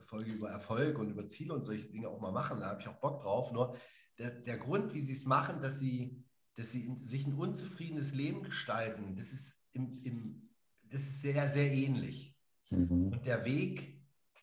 Folge 0.05 0.31
über 0.31 0.49
Erfolg 0.49 0.97
und 0.97 1.11
über 1.11 1.27
Ziele 1.27 1.53
und 1.53 1.63
solche 1.63 1.89
Dinge 1.89 2.09
auch 2.09 2.19
mal 2.19 2.31
machen. 2.31 2.59
Da 2.59 2.69
habe 2.69 2.81
ich 2.81 2.87
auch 2.87 2.99
Bock 2.99 3.21
drauf. 3.21 3.51
Nur 3.51 3.77
der, 4.17 4.31
der 4.31 4.57
Grund, 4.57 4.95
wie 4.95 5.01
sie 5.01 5.13
es 5.13 5.27
machen, 5.27 5.61
dass 5.61 5.77
sie, 5.77 6.25
dass 6.55 6.71
sie 6.71 6.87
in, 6.87 7.03
sich 7.03 7.27
ein 7.27 7.35
unzufriedenes 7.35 8.15
Leben 8.15 8.41
gestalten, 8.41 9.15
das 9.15 9.31
ist, 9.31 9.61
im, 9.73 9.91
im, 10.05 10.44
das 10.91 11.01
ist 11.01 11.21
sehr, 11.21 11.53
sehr 11.53 11.71
ähnlich. 11.71 12.35
Mhm. 12.69 13.13
Und 13.13 13.25
der 13.25 13.45
Weg 13.45 13.95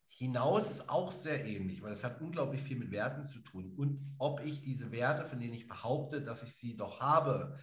hinaus 0.08 0.70
ist 0.70 0.88
auch 0.88 1.10
sehr 1.10 1.44
ähnlich, 1.44 1.82
weil 1.82 1.90
das 1.90 2.04
hat 2.04 2.20
unglaublich 2.20 2.62
viel 2.62 2.76
mit 2.76 2.90
Werten 2.90 3.24
zu 3.24 3.40
tun. 3.40 3.74
Und 3.76 4.14
ob 4.18 4.44
ich 4.44 4.62
diese 4.62 4.92
Werte, 4.92 5.24
von 5.24 5.40
denen 5.40 5.54
ich 5.54 5.66
behaupte, 5.66 6.22
dass 6.22 6.42
ich 6.42 6.54
sie 6.54 6.76
doch 6.76 7.00
habe, 7.00 7.58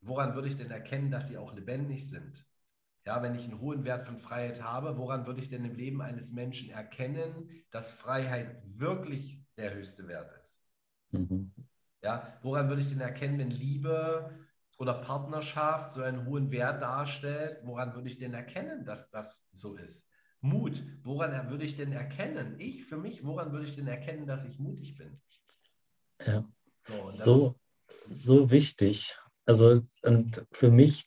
woran 0.00 0.34
würde 0.34 0.48
ich 0.48 0.56
denn 0.56 0.70
erkennen, 0.70 1.10
dass 1.10 1.28
sie 1.28 1.38
auch 1.38 1.54
lebendig 1.54 2.08
sind? 2.08 2.46
Ja, 3.04 3.22
wenn 3.22 3.34
ich 3.34 3.44
einen 3.44 3.60
hohen 3.60 3.84
Wert 3.84 4.06
von 4.06 4.18
Freiheit 4.18 4.62
habe, 4.62 4.96
woran 4.96 5.26
würde 5.26 5.40
ich 5.40 5.48
denn 5.48 5.64
im 5.64 5.74
Leben 5.74 6.02
eines 6.02 6.30
Menschen 6.30 6.70
erkennen, 6.70 7.48
dass 7.70 7.90
Freiheit 7.90 8.62
wirklich 8.64 9.42
der 9.56 9.74
höchste 9.74 10.06
Wert 10.06 10.30
ist? 10.40 10.60
Mhm. 11.10 11.52
Ja, 12.02 12.38
woran 12.42 12.68
würde 12.68 12.82
ich 12.82 12.88
denn 12.88 13.00
erkennen, 13.00 13.38
wenn 13.38 13.50
Liebe 13.50 14.41
oder 14.82 14.94
Partnerschaft 14.94 15.92
so 15.92 16.02
einen 16.02 16.26
hohen 16.26 16.50
Wert 16.50 16.82
darstellt? 16.82 17.60
Woran 17.62 17.94
würde 17.94 18.08
ich 18.08 18.18
denn 18.18 18.34
erkennen, 18.34 18.84
dass 18.84 19.08
das 19.10 19.46
so 19.52 19.76
ist? 19.76 20.08
Mut, 20.40 20.82
woran 21.04 21.50
würde 21.50 21.64
ich 21.64 21.76
denn 21.76 21.92
erkennen? 21.92 22.56
Ich 22.58 22.84
für 22.84 22.96
mich, 22.96 23.24
woran 23.24 23.52
würde 23.52 23.64
ich 23.64 23.76
denn 23.76 23.86
erkennen, 23.86 24.26
dass 24.26 24.44
ich 24.44 24.58
mutig 24.58 24.96
bin? 24.96 25.20
Ja. 26.26 26.44
So, 26.88 27.12
so, 27.12 27.60
so 28.10 28.50
wichtig. 28.50 29.16
Also, 29.46 29.82
und 30.02 30.44
für 30.50 30.72
mich 30.72 31.06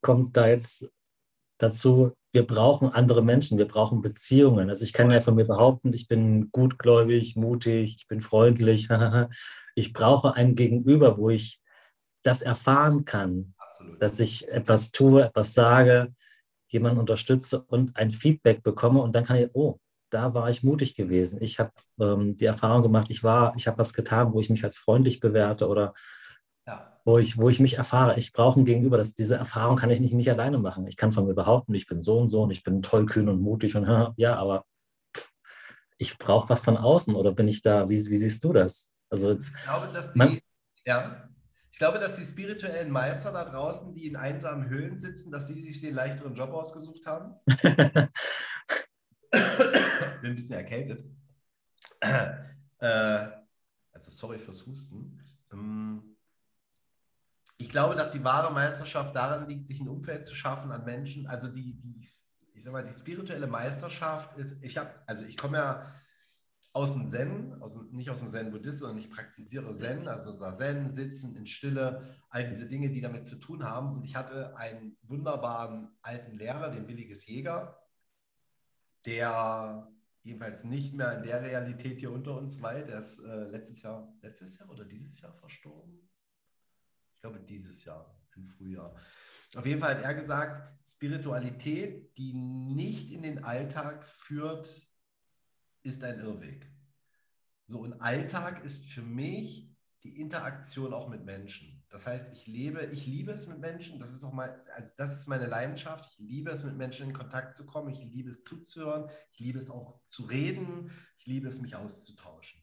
kommt 0.00 0.36
da 0.36 0.48
jetzt 0.48 0.90
dazu, 1.58 2.12
wir 2.32 2.44
brauchen 2.44 2.88
andere 2.88 3.22
Menschen, 3.22 3.56
wir 3.56 3.68
brauchen 3.68 4.02
Beziehungen. 4.02 4.68
Also 4.68 4.82
ich 4.82 4.92
kann 4.92 5.12
ja 5.12 5.20
von 5.20 5.36
mir 5.36 5.44
behaupten, 5.44 5.92
ich 5.92 6.08
bin 6.08 6.50
gutgläubig, 6.50 7.36
mutig, 7.36 7.94
ich 7.98 8.08
bin 8.08 8.20
freundlich. 8.20 8.88
ich 9.76 9.92
brauche 9.92 10.34
ein 10.34 10.56
Gegenüber, 10.56 11.18
wo 11.18 11.30
ich 11.30 11.61
das 12.22 12.42
erfahren 12.42 13.04
kann, 13.04 13.54
Absolut. 13.58 14.00
dass 14.00 14.20
ich 14.20 14.48
etwas 14.48 14.92
tue, 14.92 15.24
etwas 15.24 15.54
sage, 15.54 16.14
jemanden 16.68 16.98
unterstütze 16.98 17.62
und 17.62 17.96
ein 17.96 18.10
Feedback 18.10 18.62
bekomme 18.62 19.00
und 19.00 19.14
dann 19.14 19.24
kann 19.24 19.36
ich, 19.36 19.50
oh, 19.52 19.78
da 20.10 20.34
war 20.34 20.50
ich 20.50 20.62
mutig 20.62 20.94
gewesen. 20.94 21.38
Ich 21.40 21.58
habe 21.58 21.72
ähm, 21.98 22.36
die 22.36 22.44
Erfahrung 22.44 22.82
gemacht, 22.82 23.08
ich 23.10 23.24
war, 23.24 23.54
ich 23.56 23.66
habe 23.66 23.78
was 23.78 23.94
getan, 23.94 24.32
wo 24.32 24.40
ich 24.40 24.50
mich 24.50 24.62
als 24.64 24.78
freundlich 24.78 25.20
bewerte 25.20 25.68
oder 25.68 25.94
ja. 26.66 26.98
wo, 27.04 27.18
ich, 27.18 27.38
wo 27.38 27.48
ich 27.48 27.60
mich 27.60 27.78
erfahre. 27.78 28.18
Ich 28.18 28.32
brauche 28.32 28.60
ein 28.60 28.66
Gegenüber. 28.66 28.98
Das, 28.98 29.14
diese 29.14 29.36
Erfahrung 29.36 29.76
kann 29.76 29.90
ich 29.90 30.00
nicht, 30.00 30.12
nicht 30.12 30.30
alleine 30.30 30.58
machen. 30.58 30.86
Ich 30.86 30.96
kann 30.96 31.12
von 31.12 31.26
mir 31.26 31.34
behaupten, 31.34 31.74
ich 31.74 31.86
bin 31.86 32.02
so 32.02 32.18
und 32.18 32.28
so 32.28 32.42
und 32.42 32.50
ich 32.50 32.62
bin 32.62 32.82
toll, 32.82 33.06
kühn 33.06 33.28
und 33.28 33.40
mutig 33.40 33.74
und 33.74 33.86
ja, 34.16 34.36
aber 34.36 34.64
ich 35.96 36.18
brauche 36.18 36.48
was 36.48 36.62
von 36.62 36.76
außen 36.76 37.14
oder 37.14 37.32
bin 37.32 37.48
ich 37.48 37.62
da, 37.62 37.88
wie, 37.88 38.04
wie 38.06 38.16
siehst 38.16 38.44
du 38.44 38.52
das? 38.52 38.90
Also 39.08 39.32
jetzt, 39.32 39.52
ich 39.54 39.62
glaube, 39.62 39.88
dass 39.92 40.12
die, 40.12 40.18
man, 40.18 40.38
ja, 40.84 41.28
ich 41.72 41.78
glaube, 41.78 41.98
dass 41.98 42.16
die 42.16 42.24
spirituellen 42.24 42.90
Meister 42.90 43.32
da 43.32 43.44
draußen, 43.44 43.94
die 43.94 44.06
in 44.06 44.16
einsamen 44.16 44.68
Höhlen 44.68 44.98
sitzen, 44.98 45.32
dass 45.32 45.48
sie 45.48 45.60
sich 45.60 45.80
den 45.80 45.94
leichteren 45.94 46.34
Job 46.34 46.50
ausgesucht 46.50 47.04
haben. 47.06 47.34
bin 50.22 50.30
ein 50.30 50.36
bisschen 50.36 50.56
erkältet. 50.56 51.04
Äh, 52.00 53.26
also 53.92 54.10
sorry 54.10 54.38
fürs 54.38 54.66
Husten. 54.66 55.18
Ähm, 55.52 56.16
ich 57.56 57.68
glaube, 57.68 57.94
dass 57.94 58.12
die 58.12 58.24
wahre 58.24 58.52
Meisterschaft 58.52 59.14
darin 59.16 59.48
liegt, 59.48 59.66
sich 59.66 59.80
ein 59.80 59.88
Umfeld 59.88 60.26
zu 60.26 60.34
schaffen 60.34 60.70
an 60.72 60.84
Menschen. 60.84 61.26
Also 61.26 61.48
die, 61.48 61.80
die 61.80 61.98
ich 62.54 62.64
sag 62.64 62.72
mal, 62.72 62.84
die 62.84 62.92
spirituelle 62.92 63.46
Meisterschaft 63.46 64.36
ist, 64.36 64.62
ich 64.62 64.76
habe, 64.76 64.90
also 65.06 65.24
ich 65.24 65.36
komme 65.36 65.58
ja 65.58 65.86
aus 66.74 66.94
dem 66.94 67.06
Zen, 67.06 67.60
aus 67.60 67.76
nicht 67.90 68.08
aus 68.10 68.20
dem 68.20 68.28
Zen-Buddhist, 68.28 68.78
sondern 68.78 68.98
ich 68.98 69.10
praktiziere 69.10 69.74
Zen, 69.74 70.08
also 70.08 70.32
Zen, 70.52 70.92
Sitzen 70.92 71.36
in 71.36 71.46
Stille, 71.46 72.16
all 72.30 72.48
diese 72.48 72.66
Dinge, 72.66 72.90
die 72.90 73.02
damit 73.02 73.26
zu 73.26 73.36
tun 73.36 73.62
haben. 73.64 73.94
Und 73.94 74.04
ich 74.04 74.16
hatte 74.16 74.56
einen 74.56 74.96
wunderbaren 75.02 75.90
alten 76.00 76.36
Lehrer, 76.38 76.70
den 76.70 76.88
Williges 76.88 77.26
Jäger, 77.26 77.78
der 79.04 79.92
jedenfalls 80.22 80.64
nicht 80.64 80.94
mehr 80.94 81.18
in 81.18 81.24
der 81.24 81.42
Realität 81.42 81.98
hier 81.98 82.12
unter 82.12 82.38
uns 82.38 82.62
weilt. 82.62 82.88
Der 82.88 83.00
ist 83.00 83.18
äh, 83.18 83.44
letztes 83.48 83.82
Jahr, 83.82 84.10
letztes 84.22 84.58
Jahr 84.58 84.70
oder 84.70 84.84
dieses 84.84 85.20
Jahr 85.20 85.34
verstorben? 85.34 86.08
Ich 87.14 87.20
glaube 87.20 87.40
dieses 87.40 87.84
Jahr, 87.84 88.14
im 88.34 88.48
Frühjahr. 88.48 88.94
Auf 89.54 89.66
jeden 89.66 89.80
Fall 89.80 89.96
hat 89.96 90.04
er 90.04 90.14
gesagt, 90.14 90.72
Spiritualität, 90.86 92.16
die 92.16 92.32
nicht 92.32 93.10
in 93.10 93.22
den 93.22 93.44
Alltag 93.44 94.06
führt, 94.06 94.88
ist 95.82 96.04
ein 96.04 96.18
Irrweg. 96.18 96.70
So, 97.66 97.80
und 97.80 97.94
Alltag 98.00 98.64
ist 98.64 98.84
für 98.86 99.02
mich 99.02 99.72
die 100.02 100.20
Interaktion 100.20 100.92
auch 100.92 101.08
mit 101.08 101.24
Menschen. 101.24 101.84
Das 101.88 102.06
heißt, 102.06 102.32
ich 102.32 102.46
lebe, 102.46 102.86
ich 102.86 103.06
liebe 103.06 103.32
es 103.32 103.46
mit 103.46 103.60
Menschen, 103.60 104.00
das 104.00 104.12
ist 104.12 104.24
auch 104.24 104.32
mal, 104.32 104.64
also 104.74 104.88
das 104.96 105.18
ist 105.18 105.28
meine 105.28 105.46
Leidenschaft. 105.46 106.06
Ich 106.10 106.18
liebe 106.18 106.50
es, 106.50 106.64
mit 106.64 106.76
Menschen 106.76 107.08
in 107.08 107.12
Kontakt 107.12 107.54
zu 107.54 107.66
kommen, 107.66 107.92
ich 107.92 108.02
liebe 108.02 108.30
es 108.30 108.44
zuzuhören, 108.44 109.10
ich 109.32 109.40
liebe 109.40 109.58
es 109.58 109.70
auch 109.70 110.00
zu 110.08 110.24
reden, 110.24 110.90
ich 111.18 111.26
liebe 111.26 111.48
es, 111.48 111.60
mich 111.60 111.76
auszutauschen. 111.76 112.60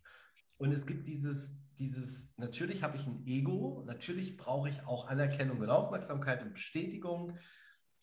Und 0.58 0.74
es 0.74 0.86
gibt 0.86 1.08
dieses, 1.08 1.58
dieses, 1.78 2.34
natürlich 2.38 2.84
habe 2.84 2.98
ich 2.98 3.06
ein 3.08 3.26
Ego, 3.26 3.84
natürlich 3.86 4.36
brauche 4.36 4.70
ich 4.70 4.82
auch 4.86 5.08
Anerkennung 5.08 5.60
und 5.60 5.70
Aufmerksamkeit 5.70 6.42
und 6.42 6.54
Bestätigung. 6.54 7.38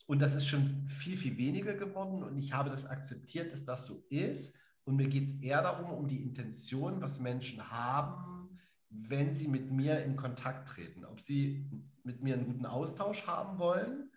Und 0.07 0.19
das 0.19 0.33
ist 0.33 0.47
schon 0.47 0.87
viel, 0.87 1.17
viel 1.17 1.37
weniger 1.37 1.75
geworden. 1.75 2.23
Und 2.23 2.37
ich 2.37 2.53
habe 2.53 2.71
das 2.71 2.85
akzeptiert, 2.85 3.53
dass 3.53 3.65
das 3.65 3.85
so 3.85 4.05
ist. 4.09 4.57
Und 4.87 4.95
mir 4.95 5.09
geht 5.09 5.27
es 5.27 5.33
eher 5.41 5.61
darum, 5.61 5.91
um 5.91 6.07
die 6.07 6.21
Intention, 6.21 7.01
was 7.01 7.19
Menschen 7.19 7.69
haben, 7.69 8.57
wenn 8.89 9.33
sie 9.33 9.49
mit 9.49 9.69
mir 9.69 10.01
in 10.01 10.15
Kontakt 10.15 10.69
treten. 10.69 11.03
Ob 11.03 11.19
sie 11.19 11.69
mit 12.03 12.23
mir 12.23 12.35
einen 12.35 12.45
guten 12.45 12.65
Austausch 12.65 13.27
haben 13.27 13.59
wollen 13.59 14.09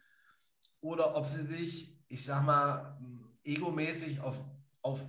oder 0.81 1.17
ob 1.17 1.27
sie 1.27 1.43
sich, 1.43 1.99
ich 2.07 2.25
sag 2.25 2.45
mal, 2.45 2.97
egomäßig 3.43 4.21
auf, 4.21 4.41
auf 4.81 5.05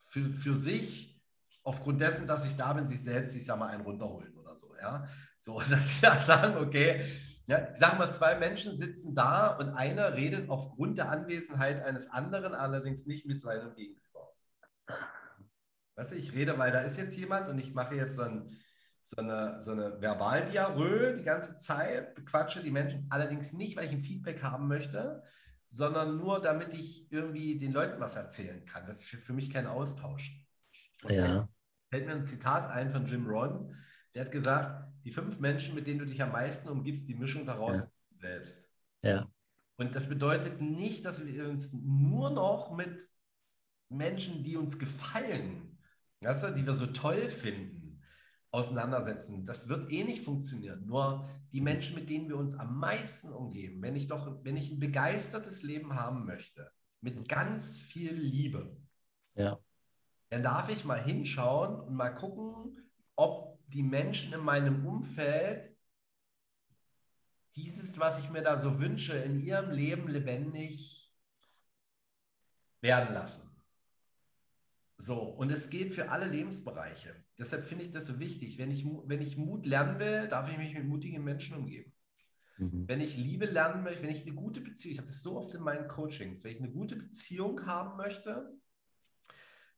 für, 0.00 0.28
für 0.28 0.54
sich, 0.54 1.18
aufgrund 1.64 2.02
dessen, 2.02 2.26
dass 2.26 2.44
ich 2.44 2.56
da 2.56 2.74
bin, 2.74 2.86
sich 2.86 3.02
selbst, 3.02 3.34
ich 3.36 3.46
sag 3.46 3.58
mal, 3.58 3.68
einen 3.68 3.84
runterholen 3.84 4.36
oder 4.36 4.54
so. 4.54 4.76
Ja? 4.76 5.08
So, 5.38 5.60
dass 5.70 5.88
sie 5.88 6.02
ja 6.02 6.20
sagen, 6.20 6.58
okay, 6.58 7.06
ja, 7.46 7.70
ich 7.72 7.78
sage 7.78 7.96
mal, 7.96 8.12
zwei 8.12 8.34
Menschen 8.34 8.76
sitzen 8.76 9.14
da 9.14 9.56
und 9.56 9.70
einer 9.70 10.12
redet 10.12 10.50
aufgrund 10.50 10.98
der 10.98 11.08
Anwesenheit 11.08 11.82
eines 11.82 12.10
anderen 12.10 12.54
allerdings 12.54 13.06
nicht 13.06 13.24
mit 13.24 13.40
seinem 13.40 13.74
Gegenüber. 13.74 14.05
Weißt 15.96 16.12
du, 16.12 16.16
ich 16.16 16.32
rede, 16.34 16.58
weil 16.58 16.72
da 16.72 16.80
ist 16.80 16.96
jetzt 16.96 17.16
jemand 17.16 17.48
und 17.48 17.58
ich 17.58 17.74
mache 17.74 17.94
jetzt 17.94 18.16
so, 18.16 18.22
ein, 18.22 18.50
so 19.02 19.16
eine, 19.16 19.60
so 19.60 19.72
eine 19.72 20.00
Verbaldiarö 20.00 21.16
die 21.16 21.24
ganze 21.24 21.56
Zeit, 21.56 22.14
bequatsche 22.14 22.62
die 22.62 22.70
Menschen 22.70 23.06
allerdings 23.08 23.52
nicht, 23.52 23.76
weil 23.76 23.86
ich 23.86 23.92
ein 23.92 24.02
Feedback 24.02 24.42
haben 24.42 24.68
möchte, 24.68 25.22
sondern 25.68 26.18
nur, 26.18 26.40
damit 26.40 26.74
ich 26.74 27.10
irgendwie 27.10 27.58
den 27.58 27.72
Leuten 27.72 28.00
was 28.00 28.16
erzählen 28.16 28.64
kann. 28.66 28.86
Das 28.86 29.00
ist 29.00 29.08
für 29.08 29.32
mich 29.32 29.50
kein 29.50 29.66
Austausch. 29.66 30.44
Ja. 31.08 31.48
Fällt 31.90 32.06
mir 32.06 32.14
ein 32.14 32.24
Zitat 32.24 32.70
ein 32.70 32.90
von 32.90 33.06
Jim 33.06 33.26
Ron, 33.26 33.74
der 34.14 34.24
hat 34.24 34.32
gesagt, 34.32 34.92
die 35.04 35.12
fünf 35.12 35.38
Menschen, 35.38 35.74
mit 35.74 35.86
denen 35.86 36.00
du 36.00 36.06
dich 36.06 36.22
am 36.22 36.32
meisten 36.32 36.68
umgibst, 36.68 37.06
die 37.06 37.14
Mischung 37.14 37.46
daraus 37.46 37.78
ja. 37.78 37.90
selbst. 38.18 38.68
Ja. 39.02 39.30
Und 39.76 39.94
das 39.94 40.08
bedeutet 40.08 40.60
nicht, 40.60 41.04
dass 41.04 41.24
wir 41.24 41.48
uns 41.48 41.72
nur 41.72 42.30
noch 42.30 42.74
mit 42.74 43.02
Menschen, 43.88 44.42
die 44.42 44.56
uns 44.56 44.78
gefallen, 44.78 45.78
weißt 46.20 46.44
du, 46.44 46.54
die 46.54 46.66
wir 46.66 46.74
so 46.74 46.86
toll 46.86 47.30
finden, 47.30 48.02
auseinandersetzen. 48.50 49.44
Das 49.44 49.68
wird 49.68 49.92
eh 49.92 50.04
nicht 50.04 50.24
funktionieren. 50.24 50.86
Nur 50.86 51.28
die 51.52 51.60
Menschen, 51.60 51.94
mit 51.94 52.08
denen 52.08 52.28
wir 52.28 52.36
uns 52.36 52.54
am 52.54 52.78
meisten 52.78 53.32
umgeben, 53.32 53.82
wenn 53.82 53.96
ich 53.96 54.08
doch, 54.08 54.44
wenn 54.44 54.56
ich 54.56 54.70
ein 54.70 54.80
begeistertes 54.80 55.62
Leben 55.62 55.94
haben 55.94 56.24
möchte, 56.24 56.70
mit 57.00 57.28
ganz 57.28 57.78
viel 57.78 58.14
Liebe, 58.14 58.76
ja. 59.34 59.58
dann 60.30 60.42
darf 60.42 60.70
ich 60.70 60.84
mal 60.84 61.02
hinschauen 61.02 61.80
und 61.80 61.94
mal 61.94 62.10
gucken, 62.10 62.90
ob 63.14 63.58
die 63.68 63.82
Menschen 63.82 64.32
in 64.32 64.40
meinem 64.40 64.86
Umfeld 64.86 65.76
dieses, 67.56 67.98
was 67.98 68.18
ich 68.18 68.30
mir 68.30 68.42
da 68.42 68.58
so 68.58 68.78
wünsche, 68.78 69.16
in 69.16 69.40
ihrem 69.40 69.70
Leben 69.70 70.08
lebendig 70.08 71.10
werden 72.80 73.14
lassen. 73.14 73.45
So, 74.98 75.20
und 75.22 75.52
es 75.52 75.68
geht 75.68 75.92
für 75.92 76.10
alle 76.10 76.26
Lebensbereiche. 76.26 77.14
Deshalb 77.38 77.64
finde 77.64 77.84
ich 77.84 77.90
das 77.90 78.06
so 78.06 78.18
wichtig. 78.18 78.58
Wenn 78.58 78.70
ich, 78.70 78.86
wenn 78.86 79.20
ich 79.20 79.36
Mut 79.36 79.66
lernen 79.66 79.98
will, 79.98 80.26
darf 80.28 80.50
ich 80.50 80.56
mich 80.56 80.74
mit 80.74 80.86
mutigen 80.86 81.22
Menschen 81.22 81.56
umgeben. 81.56 81.92
Mhm. 82.58 82.88
Wenn 82.88 83.02
ich 83.02 83.16
Liebe 83.16 83.44
lernen 83.44 83.82
möchte, 83.82 84.02
wenn 84.02 84.10
ich 84.10 84.22
eine 84.22 84.34
gute 84.34 84.62
Beziehung, 84.62 84.92
ich 84.92 84.98
habe 84.98 85.08
das 85.08 85.22
so 85.22 85.36
oft 85.36 85.54
in 85.54 85.62
meinen 85.62 85.88
Coachings, 85.88 86.44
wenn 86.44 86.52
ich 86.52 86.60
eine 86.60 86.70
gute 86.70 86.96
Beziehung 86.96 87.66
haben 87.66 87.98
möchte, 87.98 88.50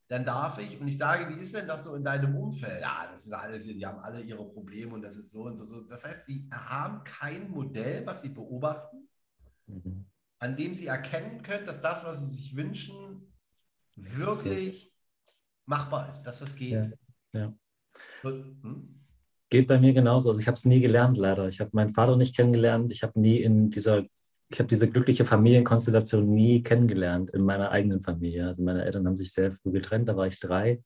dann 0.07 0.25
darf 0.25 0.59
ich, 0.59 0.81
und 0.81 0.89
ich 0.89 0.97
sage, 0.97 1.35
wie 1.35 1.41
ist 1.41 1.55
denn 1.55 1.67
das 1.67 1.85
so 1.85 1.95
in 1.95 2.05
deinem 2.05 2.35
Umfeld? 2.35 2.81
Ja, 2.81 3.07
das 3.11 3.27
ist 3.27 3.33
alles, 3.33 3.65
die 3.65 3.85
haben 3.85 3.99
alle 3.99 4.23
ihre 4.23 4.49
Probleme 4.49 4.95
und 4.95 5.03
das 5.03 5.17
ist 5.17 5.33
so 5.33 5.43
und 5.43 5.57
so. 5.59 5.67
so. 5.67 5.83
Das 5.83 6.05
heißt, 6.05 6.27
sie 6.27 6.49
haben 6.51 7.05
kein 7.05 7.51
Modell, 7.51 8.07
was 8.07 8.23
sie 8.23 8.31
beobachten, 8.31 9.09
mhm. 9.67 10.07
an 10.39 10.57
dem 10.57 10.77
sie 10.77 10.87
erkennen 10.87 11.43
können, 11.43 11.67
dass 11.67 11.83
das, 11.83 12.05
was 12.05 12.21
sie 12.21 12.35
sich 12.37 12.57
wünschen, 12.57 13.35
wirklich 13.97 14.95
machbar 15.69 16.09
ist, 16.09 16.23
dass 16.23 16.41
das 16.41 16.55
geht. 16.55 16.97
Ja. 17.33 17.41
ja. 17.41 17.55
Hm? 18.23 18.95
Geht 19.51 19.67
bei 19.67 19.79
mir 19.79 19.93
genauso. 19.93 20.29
Also 20.29 20.41
ich 20.41 20.47
habe 20.47 20.57
es 20.57 20.65
nie 20.65 20.81
gelernt, 20.81 21.17
leider. 21.17 21.49
Ich 21.49 21.61
habe 21.61 21.71
meinen 21.73 21.95
Vater 21.95 22.17
nicht 22.17 22.37
kennengelernt. 22.37 22.93
Ich 22.93 23.03
habe 23.03 23.19
nie 23.19 23.39
in 23.39 23.71
dieser 23.71 24.05
ich 24.51 24.59
habe 24.59 24.69
diese 24.69 24.89
glückliche 24.89 25.25
Familienkonstellation 25.25 26.27
nie 26.33 26.63
kennengelernt 26.63 27.31
in 27.31 27.43
meiner 27.43 27.71
eigenen 27.71 28.01
Familie. 28.01 28.47
Also 28.47 28.63
meine 28.63 28.85
Eltern 28.85 29.07
haben 29.07 29.17
sich 29.17 29.33
sehr 29.33 29.53
früh 29.53 29.73
getrennt, 29.73 30.09
da 30.09 30.17
war 30.17 30.27
ich 30.27 30.41
drei 30.41 30.83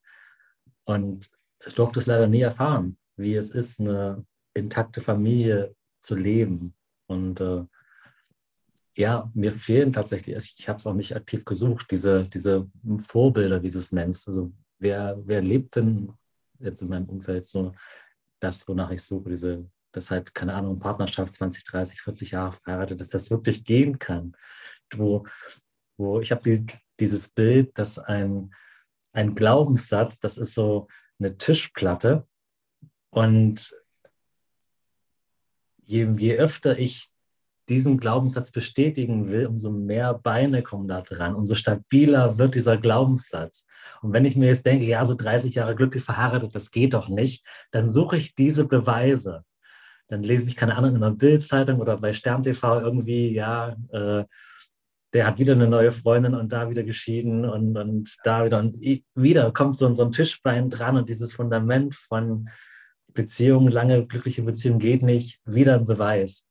und 0.84 1.30
ich 1.64 1.74
durfte 1.74 2.00
es 2.00 2.06
leider 2.06 2.26
nie 2.26 2.40
erfahren, 2.40 2.98
wie 3.16 3.36
es 3.36 3.50
ist, 3.50 3.78
eine 3.78 4.24
intakte 4.54 5.00
Familie 5.00 5.76
zu 6.00 6.16
leben. 6.16 6.74
Und 7.06 7.40
äh, 7.40 7.64
ja, 8.96 9.30
mir 9.32 9.52
fehlen 9.52 9.92
tatsächlich, 9.92 10.54
ich 10.58 10.68
habe 10.68 10.78
es 10.78 10.86
auch 10.86 10.94
nicht 10.94 11.14
aktiv 11.14 11.44
gesucht, 11.44 11.86
diese, 11.92 12.28
diese 12.28 12.68
Vorbilder, 12.98 13.62
wie 13.62 13.70
du 13.70 13.78
es 13.78 13.92
nennst. 13.92 14.26
Also 14.26 14.52
wer, 14.82 15.16
wer 15.24 15.40
lebt 15.40 15.76
denn 15.76 16.12
jetzt 16.58 16.82
in 16.82 16.88
meinem 16.88 17.08
Umfeld 17.08 17.44
so 17.44 17.72
das, 18.40 18.66
wonach 18.68 18.90
ich 18.90 19.02
suche, 19.02 19.30
diese 19.30 19.70
dass 19.92 20.10
halt, 20.10 20.34
keine 20.34 20.54
Ahnung, 20.54 20.78
Partnerschaft 20.78 21.34
20, 21.34 21.64
30, 21.64 22.00
40 22.00 22.30
Jahre 22.32 22.52
verheiratet, 22.52 23.00
dass 23.00 23.10
das 23.10 23.30
wirklich 23.30 23.64
gehen 23.64 23.98
kann. 23.98 24.34
Wo, 24.94 25.26
wo 25.96 26.20
ich 26.20 26.32
habe 26.32 26.42
die, 26.42 26.66
dieses 26.98 27.28
Bild, 27.28 27.76
dass 27.78 27.98
ein, 27.98 28.54
ein 29.12 29.34
Glaubenssatz, 29.34 30.18
das 30.18 30.38
ist 30.38 30.54
so 30.54 30.88
eine 31.18 31.36
Tischplatte 31.36 32.26
und 33.10 33.76
je, 35.82 36.10
je 36.16 36.38
öfter 36.38 36.78
ich 36.78 37.11
diesen 37.72 37.98
Glaubenssatz 37.98 38.50
bestätigen 38.50 39.28
will, 39.28 39.46
umso 39.46 39.70
mehr 39.70 40.14
Beine 40.14 40.62
kommen 40.62 40.88
da 40.88 41.00
dran, 41.00 41.34
umso 41.34 41.54
stabiler 41.54 42.38
wird 42.38 42.54
dieser 42.54 42.76
Glaubenssatz. 42.76 43.66
Und 44.02 44.12
wenn 44.12 44.24
ich 44.24 44.36
mir 44.36 44.48
jetzt 44.48 44.66
denke, 44.66 44.86
ja, 44.86 45.04
so 45.04 45.14
30 45.14 45.54
Jahre 45.54 45.74
glücklich 45.74 46.04
verheiratet, 46.04 46.54
das 46.54 46.70
geht 46.70 46.94
doch 46.94 47.08
nicht, 47.08 47.44
dann 47.70 47.88
suche 47.88 48.16
ich 48.16 48.34
diese 48.34 48.66
Beweise 48.66 49.44
dann 50.12 50.22
lese 50.22 50.46
ich, 50.46 50.56
keine 50.56 50.76
Ahnung, 50.76 50.90
in 50.94 51.02
einer 51.02 51.14
Bildzeitung 51.14 51.80
oder 51.80 51.96
bei 51.96 52.12
Stern 52.12 52.42
TV 52.42 52.82
irgendwie, 52.82 53.32
ja, 53.32 53.74
äh, 53.92 54.24
der 55.14 55.26
hat 55.26 55.38
wieder 55.38 55.54
eine 55.54 55.68
neue 55.68 55.90
Freundin 55.90 56.34
und 56.34 56.52
da 56.52 56.68
wieder 56.68 56.82
geschieden 56.82 57.46
und, 57.46 57.76
und 57.78 58.18
da 58.22 58.44
wieder 58.44 58.58
und 58.58 58.76
wieder 59.14 59.52
kommt 59.52 59.76
so, 59.76 59.92
so 59.94 60.04
ein 60.04 60.12
Tischbein 60.12 60.68
dran 60.68 60.98
und 60.98 61.08
dieses 61.08 61.32
Fundament 61.32 61.94
von 61.94 62.50
Beziehungen, 63.08 63.68
lange 63.68 64.06
glückliche 64.06 64.42
Beziehungen 64.42 64.80
geht 64.80 65.02
nicht, 65.02 65.40
wieder 65.46 65.74
ein 65.74 65.86
Beweis. 65.86 66.46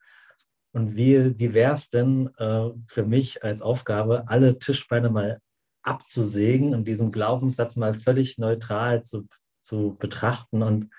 Und 0.73 0.95
wie, 0.95 1.37
wie 1.37 1.53
wäre 1.53 1.73
es 1.73 1.89
denn 1.89 2.29
äh, 2.37 2.69
für 2.87 3.05
mich 3.05 3.43
als 3.43 3.61
Aufgabe, 3.61 4.23
alle 4.27 4.57
Tischbeine 4.59 5.09
mal 5.09 5.39
abzusägen 5.83 6.73
und 6.73 6.87
diesen 6.87 7.11
Glaubenssatz 7.11 7.75
mal 7.75 7.93
völlig 7.93 8.37
neutral 8.37 9.03
zu, 9.03 9.27
zu 9.59 9.95
betrachten 9.99 10.61
und 10.61 10.89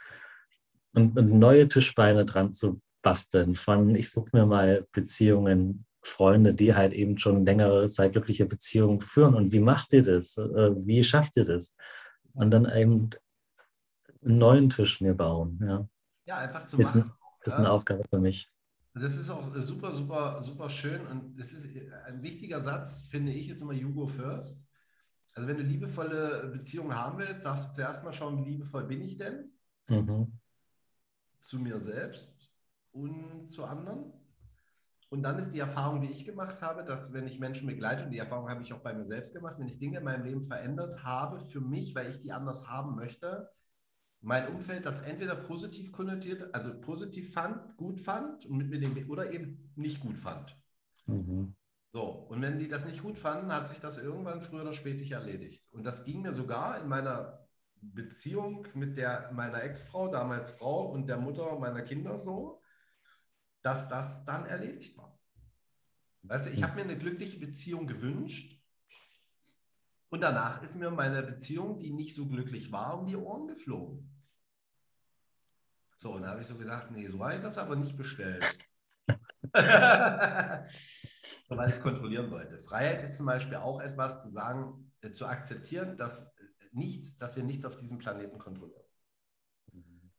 und, 0.95 1.19
und 1.19 1.33
neue 1.33 1.69
Tischbeine 1.69 2.25
dran 2.25 2.53
zu 2.53 2.81
basteln. 3.03 3.55
Von 3.55 3.95
ich 3.95 4.11
suche 4.11 4.31
mir 4.33 4.47
mal 4.47 4.87
Beziehungen, 4.93 5.87
Freunde, 6.05 6.55
die 6.55 6.75
halt 6.75 6.93
eben 6.93 7.19
schon 7.19 7.45
längere 7.45 7.89
Zeit 7.89 8.13
glückliche 8.13 8.47
Beziehungen 8.47 9.01
führen. 9.01 9.35
Und 9.35 9.53
wie 9.53 9.61
macht 9.61 9.93
ihr 9.93 10.03
das? 10.03 10.37
Äh, 10.37 10.75
wie 10.87 11.05
schafft 11.05 11.37
ihr 11.37 11.45
das? 11.45 11.77
Und 12.35 12.51
dann 12.51 12.65
eben 12.65 13.11
einen 14.25 14.39
neuen 14.39 14.71
Tisch 14.71 15.01
mir 15.01 15.15
bauen. 15.15 15.61
Ja, 15.63 15.89
ja 16.27 16.39
einfach 16.39 16.65
zu 16.65 16.77
ist 16.79 16.95
machen. 16.95 17.13
Ein, 17.13 17.47
ist 17.47 17.55
eine 17.55 17.71
Aufgabe 17.71 18.03
für 18.11 18.19
mich. 18.19 18.49
Das 18.95 19.17
ist 19.17 19.31
auch 19.31 19.55
super, 19.57 19.91
super, 19.91 20.43
super 20.43 20.69
schön. 20.69 21.07
Und 21.07 21.39
das 21.39 21.53
ist 21.53 21.67
ein 22.05 22.23
wichtiger 22.23 22.61
Satz, 22.61 23.03
finde 23.03 23.33
ich, 23.33 23.49
ist 23.49 23.63
immer 23.63 23.73
You 23.73 23.93
go 23.93 24.07
first. 24.07 24.67
Also 25.35 25.49
wenn 25.49 25.57
du 25.57 25.63
liebevolle 25.63 26.51
Beziehungen 26.53 26.95
haben 26.95 27.19
willst, 27.19 27.45
darfst 27.45 27.71
du 27.71 27.75
zuerst 27.75 28.05
mal 28.05 28.13
schauen, 28.13 28.45
wie 28.45 28.51
liebevoll 28.51 28.85
bin 28.85 29.01
ich 29.01 29.17
denn? 29.17 29.51
Mhm 29.89 30.39
zu 31.43 31.59
mir 31.59 31.81
selbst 31.81 32.51
und 32.93 33.49
zu 33.49 33.65
anderen. 33.65 34.13
Und 35.11 35.23
dann 35.23 35.39
ist 35.39 35.51
die 35.51 35.59
Erfahrung, 35.59 36.01
die 36.01 36.11
ich 36.11 36.25
gemacht 36.25 36.63
habe, 36.63 36.85
dass 36.85 37.13
wenn 37.13 37.27
ich 37.27 37.39
Menschen 37.39 37.67
begleite, 37.67 38.05
und 38.05 38.11
die 38.11 38.19
Erfahrung 38.19 38.49
habe 38.49 38.63
ich 38.63 38.73
auch 38.73 38.81
bei 38.81 38.95
mir 38.95 39.05
selbst 39.05 39.35
gemacht, 39.35 39.57
wenn 39.59 39.69
ich 39.69 39.79
Dinge 39.79 39.99
in 39.99 40.05
meinem 40.05 40.25
Leben 40.25 40.43
verändert 40.43 41.05
habe 41.05 41.41
für 41.41 41.61
mich, 41.61 41.95
weil 41.95 42.09
ich 42.09 42.23
die 42.23 42.33
anders 42.33 42.69
haben 42.69 42.95
möchte, 42.95 43.51
mein 44.23 44.49
Umfeld 44.49 44.87
das 44.87 45.03
entweder 45.03 45.35
positiv 45.35 45.91
konnotiert, 45.91 46.55
also 46.55 46.81
positiv 46.81 47.33
fand, 47.33 47.77
gut 47.77 48.01
fand 48.01 48.47
und 48.47 48.57
mit 48.57 48.71
mir 48.71 48.81
den, 48.81 49.11
oder 49.11 49.33
eben 49.33 49.73
nicht 49.75 50.01
gut 50.01 50.17
fand. 50.17 50.57
Mhm. 51.07 51.55
So, 51.89 52.05
und 52.05 52.41
wenn 52.41 52.59
die 52.59 52.69
das 52.69 52.87
nicht 52.87 53.03
gut 53.03 53.19
fanden, 53.19 53.53
hat 53.53 53.67
sich 53.67 53.81
das 53.81 53.99
irgendwann 53.99 54.41
früher 54.41 54.63
oder 54.63 54.73
später 54.73 55.15
erledigt. 55.15 55.67
Und 55.73 55.85
das 55.85 56.05
ging 56.05 56.23
mir 56.23 56.33
sogar 56.33 56.81
in 56.81 56.89
meiner 56.89 57.47
Beziehung 57.83 58.67
mit 58.75 58.97
der, 58.97 59.31
meiner 59.33 59.63
Ex-Frau, 59.63 60.09
damals 60.09 60.53
Frau 60.53 60.91
und 60.91 61.09
der 61.09 61.19
Mutter 61.19 61.59
meiner 61.59 61.83
Kinder 61.83 62.19
so, 62.21 62.63
dass 63.61 63.89
das 63.89 64.25
dann 64.25 64.47
erledigt 64.47 64.97
war. 64.97 65.19
Weißt 66.23 66.47
du, 66.47 66.51
ich 66.51 66.63
habe 66.63 66.77
mir 66.77 66.83
eine 66.83 66.97
glückliche 66.97 67.41
Beziehung 67.41 67.89
gewünscht 67.89 68.63
und 70.11 70.21
danach 70.21 70.63
ist 70.63 70.77
mir 70.77 70.91
meine 70.93 71.23
Beziehung, 71.25 71.81
die 71.81 71.91
nicht 71.91 72.15
so 72.15 72.27
glücklich 72.27 72.71
war, 72.71 73.01
um 73.01 73.07
die 73.07 73.17
Ohren 73.17 73.49
geflogen. 73.49 74.12
So, 76.03 76.15
und 76.15 76.23
da 76.23 76.31
habe 76.31 76.41
ich 76.41 76.49
so 76.49 76.57
gesagt, 76.57 76.91
nee, 76.91 77.07
so 77.07 77.23
habe 77.23 77.37
ich 77.37 77.43
das 77.43 77.59
aber 77.59 77.77
nicht 77.77 77.97
bestellt. 77.97 78.59
so, 79.07 79.13
weil 81.57 81.69
ich 81.69 81.77
es 81.77 81.81
kontrollieren 81.81 82.29
wollte. 82.33 82.59
Freiheit 82.59 83.05
ist 83.05 83.19
zum 83.19 83.27
Beispiel 83.27 83.59
auch 83.59 83.81
etwas 83.81 84.25
zu 84.25 84.31
sagen, 84.31 84.91
äh, 85.03 85.13
zu 85.13 85.27
akzeptieren, 85.27 85.97
dass 85.97 86.35
nichts, 86.73 87.17
dass 87.19 87.37
wir 87.37 87.45
nichts 87.45 87.65
auf 87.65 87.77
diesem 87.77 87.99
Planeten 87.99 88.41
kontrollieren. 88.41 88.83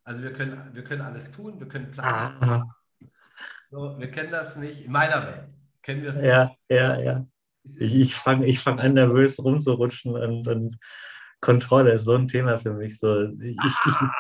Also 0.06 0.24
wir 0.24 0.32
können, 0.32 0.74
wir 0.74 0.86
können 0.86 1.02
alles 1.02 1.34
tun, 1.34 1.60
wir 1.60 1.67
können 1.67 1.91
planen. 1.91 2.41
Ah. 2.41 2.63
So, 3.69 4.00
wir 4.00 4.10
kennen 4.10 4.32
das 4.32 4.56
nicht. 4.56 4.86
In 4.86 4.91
meiner 4.93 5.22
Welt 5.26 5.50
kennen 5.82 6.02
wir 6.02 6.12
es 6.12 6.15
nicht. 6.15 6.28
Ja, 6.28 6.56
ja, 6.69 6.98
ja. 6.98 7.28
Ich, 7.63 7.93
ich 7.93 8.15
fange 8.15 8.46
ich 8.46 8.60
fang 8.60 8.80
an, 8.80 8.93
nervös 8.93 9.43
rumzurutschen 9.43 10.13
und, 10.13 10.48
und 10.48 10.80
Kontrolle 11.43 11.91
ist 11.91 12.06
so 12.06 12.15
ein 12.15 12.27
Thema 12.27 12.58
für 12.58 12.73
mich. 12.73 12.97
So, 12.97 13.29
ich, 13.41 13.58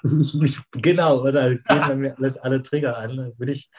ich, 0.05 0.41
ich, 0.41 0.59
genau, 0.73 1.21
oder 1.21 1.49
gehen 1.49 1.63
bei 1.65 1.95
mir 1.95 2.17
alle, 2.17 2.43
alle 2.43 2.63
Trigger 2.63 2.97
an. 2.97 3.31
Will 3.37 3.49
ich, 3.49 3.69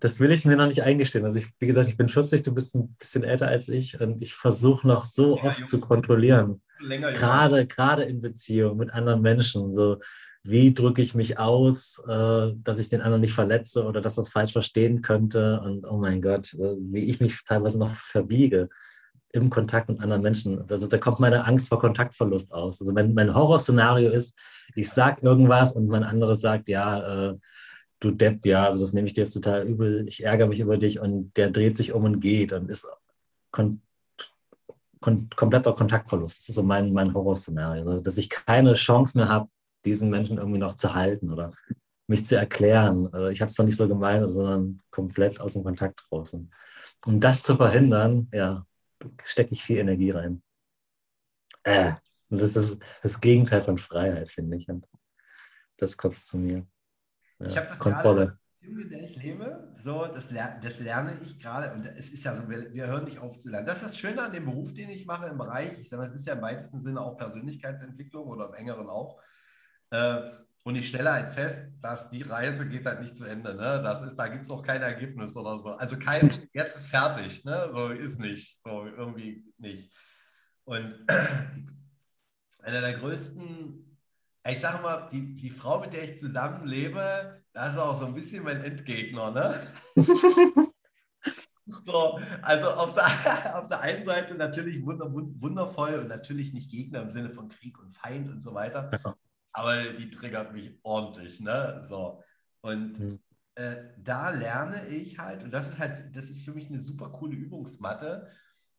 das 0.00 0.18
will 0.18 0.32
ich 0.32 0.44
mir 0.44 0.56
noch 0.56 0.66
nicht 0.66 0.82
eingestehen. 0.82 1.24
Also 1.24 1.38
ich, 1.38 1.46
wie 1.60 1.68
gesagt, 1.68 1.88
ich 1.88 1.96
bin 1.96 2.08
40, 2.08 2.42
du 2.42 2.52
bist 2.52 2.74
ein 2.74 2.94
bisschen 2.98 3.22
älter 3.22 3.46
als 3.46 3.68
ich 3.68 4.00
und 4.00 4.20
ich 4.20 4.34
versuche 4.34 4.86
noch 4.86 5.04
so 5.04 5.36
ja, 5.36 5.44
oft 5.44 5.68
zu 5.68 5.78
kontrollieren 5.78 6.60
länger. 6.80 7.12
Gerade, 7.12 7.66
gerade 7.66 8.02
in 8.04 8.20
Beziehung 8.20 8.76
mit 8.76 8.92
anderen 8.92 9.22
Menschen. 9.22 9.72
So, 9.72 10.00
wie 10.42 10.74
drücke 10.74 11.02
ich 11.02 11.14
mich 11.14 11.38
aus, 11.38 12.02
äh, 12.08 12.52
dass 12.56 12.78
ich 12.78 12.88
den 12.88 13.02
anderen 13.02 13.20
nicht 13.20 13.34
verletze 13.34 13.84
oder 13.84 14.00
dass 14.00 14.18
er 14.18 14.22
es 14.22 14.30
falsch 14.30 14.52
verstehen 14.52 15.02
könnte. 15.02 15.60
Und 15.60 15.84
oh 15.84 15.98
mein 15.98 16.22
Gott, 16.22 16.56
wie 16.58 17.10
ich 17.10 17.20
mich 17.20 17.44
teilweise 17.44 17.78
noch 17.78 17.94
verbiege 17.94 18.68
im 19.32 19.50
Kontakt 19.50 19.88
mit 19.88 20.00
anderen 20.00 20.22
Menschen. 20.22 20.64
Also 20.68 20.86
da 20.86 20.98
kommt 20.98 21.20
meine 21.20 21.44
Angst 21.44 21.68
vor 21.68 21.78
Kontaktverlust 21.78 22.52
aus. 22.52 22.80
Also 22.80 22.92
mein, 22.92 23.14
mein 23.14 23.34
Horrorszenario 23.34 24.10
ist, 24.10 24.36
ich 24.74 24.90
sage 24.90 25.22
irgendwas 25.22 25.72
und 25.72 25.86
mein 25.86 26.02
anderes 26.02 26.40
sagt, 26.40 26.68
ja, 26.68 27.30
äh, 27.30 27.38
du 28.00 28.10
Depp, 28.10 28.44
ja, 28.46 28.64
also 28.66 28.80
das 28.80 28.92
nehme 28.92 29.06
ich 29.06 29.14
dir 29.14 29.22
jetzt 29.22 29.34
total 29.34 29.62
übel, 29.62 30.06
ich 30.08 30.24
ärgere 30.24 30.48
mich 30.48 30.60
über 30.60 30.78
dich 30.78 31.00
und 31.00 31.36
der 31.36 31.50
dreht 31.50 31.76
sich 31.76 31.92
um 31.92 32.04
und 32.04 32.20
geht 32.20 32.52
und 32.52 32.70
ist 32.70 32.88
kon 33.50 33.82
kon 35.00 35.28
kompletter 35.34 35.72
Kontaktverlust. 35.74 36.40
Das 36.40 36.48
ist 36.48 36.54
so 36.56 36.62
mein, 36.62 36.92
mein 36.92 37.14
Horrorszenario, 37.14 37.88
also, 37.88 38.02
dass 38.02 38.18
ich 38.18 38.28
keine 38.28 38.74
Chance 38.74 39.18
mehr 39.18 39.28
habe, 39.28 39.48
diesen 39.84 40.10
Menschen 40.10 40.38
irgendwie 40.38 40.58
noch 40.58 40.74
zu 40.74 40.94
halten 40.94 41.32
oder 41.32 41.52
mich 42.06 42.26
zu 42.26 42.36
erklären. 42.36 43.08
Also, 43.12 43.28
ich 43.28 43.40
habe 43.40 43.50
es 43.50 43.56
doch 43.56 43.64
nicht 43.64 43.76
so 43.76 43.88
gemeint, 43.88 44.30
sondern 44.30 44.80
komplett 44.90 45.40
aus 45.40 45.54
dem 45.54 45.64
Kontakt 45.64 46.02
draußen. 46.10 46.50
Um 47.06 47.20
das 47.20 47.42
zu 47.42 47.56
verhindern, 47.56 48.28
ja, 48.32 48.66
stecke 49.24 49.52
ich 49.52 49.62
viel 49.62 49.78
Energie 49.78 50.10
rein. 50.10 50.42
Äh, 51.62 51.92
und 52.28 52.40
das 52.40 52.56
ist 52.56 52.78
das 53.02 53.20
Gegenteil 53.20 53.62
von 53.62 53.78
Freiheit, 53.78 54.30
finde 54.30 54.56
ich. 54.56 54.68
Und 54.68 54.86
das 55.76 55.96
kurz 55.96 56.26
zu 56.26 56.38
mir. 56.38 56.66
Ja, 57.38 57.46
ich 57.46 57.56
habe 57.56 57.68
das 57.68 57.78
Kontrolle. 57.78 58.26
gerade 58.26 58.38
in 58.62 58.90
der 58.90 59.02
ich 59.02 59.16
lebe, 59.16 59.72
so, 59.72 60.06
das, 60.06 60.28
das 60.28 60.80
lerne 60.80 61.18
ich 61.22 61.38
gerade. 61.38 61.72
Und 61.72 61.86
es 61.86 62.10
ist 62.10 62.24
ja 62.24 62.34
so, 62.34 62.48
wir, 62.48 62.72
wir, 62.72 62.86
hören 62.86 63.04
nicht 63.04 63.18
auf 63.18 63.38
zu 63.38 63.50
lernen. 63.50 63.66
Das 63.66 63.76
ist 63.76 63.84
das 63.84 63.98
Schöne 63.98 64.22
an 64.22 64.32
dem 64.32 64.44
Beruf, 64.44 64.74
den 64.74 64.90
ich 64.90 65.06
mache 65.06 65.28
im 65.28 65.38
Bereich, 65.38 65.78
ich 65.78 65.88
sage 65.88 66.02
mal, 66.02 66.08
es 66.08 66.14
ist 66.14 66.26
ja 66.26 66.34
im 66.34 66.42
weitesten 66.42 66.78
Sinne 66.78 67.00
auch 67.00 67.16
Persönlichkeitsentwicklung 67.16 68.26
oder 68.26 68.48
im 68.48 68.54
engeren 68.54 68.88
auch. 68.88 69.20
Äh, 69.90 70.30
Und 70.70 70.76
ich 70.76 70.86
stelle 70.86 71.12
halt 71.12 71.30
fest, 71.30 71.64
dass 71.80 72.10
die 72.10 72.22
Reise 72.22 72.64
geht 72.64 72.86
halt 72.86 73.00
nicht 73.00 73.16
zu 73.16 73.24
Ende. 73.24 73.56
Ne? 73.56 73.82
Das 73.82 74.02
ist, 74.02 74.14
da 74.14 74.28
gibt 74.28 74.44
es 74.44 74.50
auch 74.52 74.62
kein 74.62 74.82
Ergebnis 74.82 75.36
oder 75.36 75.58
so. 75.58 75.70
Also 75.70 75.98
kein, 75.98 76.32
jetzt 76.52 76.76
ist 76.76 76.86
fertig, 76.86 77.44
ne? 77.44 77.70
So 77.72 77.88
ist 77.88 78.20
nicht. 78.20 78.62
So 78.62 78.86
irgendwie 78.86 79.52
nicht. 79.58 79.92
Und 80.62 80.94
einer 82.60 82.80
der 82.82 83.00
größten, 83.00 83.98
ich 84.48 84.60
sage 84.60 84.80
mal, 84.80 85.08
die, 85.10 85.34
die 85.34 85.50
Frau, 85.50 85.80
mit 85.80 85.92
der 85.92 86.04
ich 86.04 86.16
zusammenlebe, 86.16 87.42
das 87.52 87.72
ist 87.72 87.78
auch 87.78 87.98
so 87.98 88.06
ein 88.06 88.14
bisschen 88.14 88.44
mein 88.44 88.62
Endgegner, 88.62 89.32
ne? 89.32 89.60
so, 91.66 92.20
also 92.42 92.70
auf 92.70 92.92
der, 92.92 93.58
auf 93.58 93.66
der 93.66 93.80
einen 93.80 94.04
Seite 94.04 94.36
natürlich 94.36 94.86
wundervoll 94.86 95.94
und 95.94 96.06
natürlich 96.06 96.52
nicht 96.52 96.70
Gegner 96.70 97.02
im 97.02 97.10
Sinne 97.10 97.30
von 97.30 97.48
Krieg 97.48 97.76
und 97.80 97.92
Feind 97.92 98.30
und 98.30 98.40
so 98.40 98.54
weiter 98.54 99.18
aber 99.52 99.84
die 99.92 100.10
triggert 100.10 100.52
mich 100.52 100.78
ordentlich, 100.82 101.40
ne? 101.40 101.82
So. 101.84 102.22
Und 102.60 102.98
mhm. 102.98 103.18
äh, 103.54 103.76
da 103.98 104.30
lerne 104.30 104.86
ich 104.88 105.18
halt, 105.18 105.42
und 105.42 105.52
das 105.52 105.68
ist 105.68 105.78
halt, 105.78 106.14
das 106.14 106.30
ist 106.30 106.44
für 106.44 106.52
mich 106.52 106.68
eine 106.68 106.80
super 106.80 107.10
coole 107.10 107.34
Übungsmatte, 107.34 108.30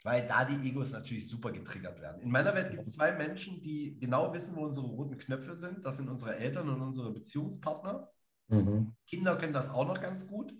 weil 0.04 0.28
da 0.28 0.46
die 0.46 0.68
Egos 0.68 0.92
natürlich 0.92 1.28
super 1.28 1.52
getriggert 1.52 2.02
werden. 2.02 2.22
In 2.22 2.32
meiner 2.32 2.56
Welt 2.56 2.72
gibt 2.72 2.88
es 2.88 2.94
zwei 2.94 3.12
Menschen, 3.12 3.62
die 3.62 3.98
genau 4.00 4.34
wissen, 4.34 4.56
wo 4.56 4.66
unsere 4.66 4.88
roten 4.88 5.18
Knöpfe 5.18 5.56
sind. 5.56 5.86
Das 5.86 5.98
sind 5.98 6.10
unsere 6.10 6.36
Eltern 6.36 6.70
und 6.70 6.82
unsere 6.82 7.12
Beziehungspartner. 7.12 8.10
Mhm. 8.48 8.94
Kinder 9.08 9.36
können 9.38 9.54
das 9.54 9.70
auch 9.70 9.88
noch 9.88 10.02
ganz 10.02 10.28
gut. 10.28 10.54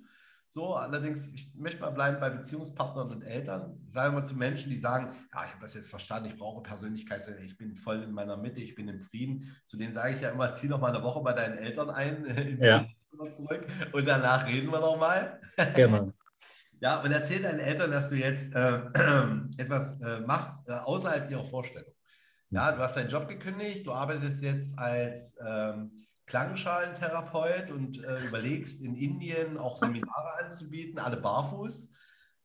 So, 0.54 0.76
allerdings, 0.76 1.30
ich 1.30 1.50
möchte 1.56 1.80
mal 1.80 1.92
bleiben 1.92 2.20
bei 2.20 2.30
Beziehungspartnern 2.30 3.10
und 3.10 3.22
Eltern. 3.22 3.80
Sagen 3.86 4.18
wir 4.18 4.26
zu 4.26 4.36
Menschen, 4.36 4.70
die 4.70 4.78
sagen, 4.78 5.16
ja, 5.34 5.46
ich 5.46 5.52
habe 5.52 5.62
das 5.62 5.76
jetzt 5.76 5.90
verstanden, 5.90 6.28
ich 6.30 6.38
brauche 6.38 6.62
Persönlichkeit, 6.62 7.26
ich 7.42 7.58
bin 7.58 7.74
voll 7.74 8.04
in 8.04 8.12
meiner 8.12 8.36
Mitte, 8.36 8.60
ich 8.60 8.76
bin 8.76 8.90
im 8.90 9.00
Frieden. 9.00 9.56
Zu 9.66 9.78
denen 9.78 9.94
sage 9.94 10.16
ich 10.16 10.22
ja 10.22 10.30
immer, 10.30 10.54
zieh 10.54 10.68
noch 10.68 10.82
mal 10.82 10.94
eine 10.94 11.02
Woche 11.04 11.22
bei 11.22 11.32
deinen 11.32 11.58
Eltern 11.58 11.90
ein, 11.90 12.58
ja. 12.62 12.86
zurück 13.32 13.66
und 13.94 14.06
danach 14.06 14.46
reden 14.46 14.70
wir 14.72 14.82
noch 14.82 15.00
mal. 15.00 15.40
Genau. 15.76 16.12
ja, 16.82 17.00
und 17.00 17.14
erzähl 17.14 17.42
deinen 17.42 17.60
Eltern, 17.60 17.92
dass 17.92 18.10
du 18.10 18.16
jetzt 18.16 18.54
äh, 18.54 18.82
etwas 19.58 20.02
äh, 20.02 20.20
machst 20.20 20.68
äh, 20.68 20.74
außerhalb 20.74 21.32
ihrer 21.32 21.46
Vorstellung. 21.46 21.94
Ja, 22.50 22.74
du 22.74 22.80
hast 22.80 22.98
deinen 22.98 23.10
Job 23.10 23.30
gekündigt, 23.30 23.88
du 23.88 23.94
arbeitest 23.94 24.44
jetzt 24.44 24.78
als 24.78 25.38
ähm, 25.48 25.92
Klangschalentherapeut 26.32 27.72
und 27.72 28.02
äh, 28.06 28.24
überlegst, 28.26 28.82
in 28.82 28.96
Indien 28.96 29.58
auch 29.58 29.76
Seminare 29.76 30.40
anzubieten, 30.42 30.98
alle 30.98 31.18
barfuß. 31.18 31.90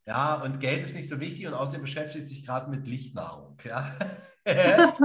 Ja, 0.06 0.42
und 0.42 0.58
Geld 0.58 0.84
ist 0.84 0.96
nicht 0.96 1.08
so 1.08 1.20
wichtig 1.20 1.46
und 1.46 1.54
außerdem 1.54 1.82
beschäftigst 1.82 2.28
du 2.28 2.34
dich 2.34 2.44
gerade 2.44 2.68
mit 2.68 2.84
Lichtnahrung. 2.84 3.56
Ja. 3.62 3.96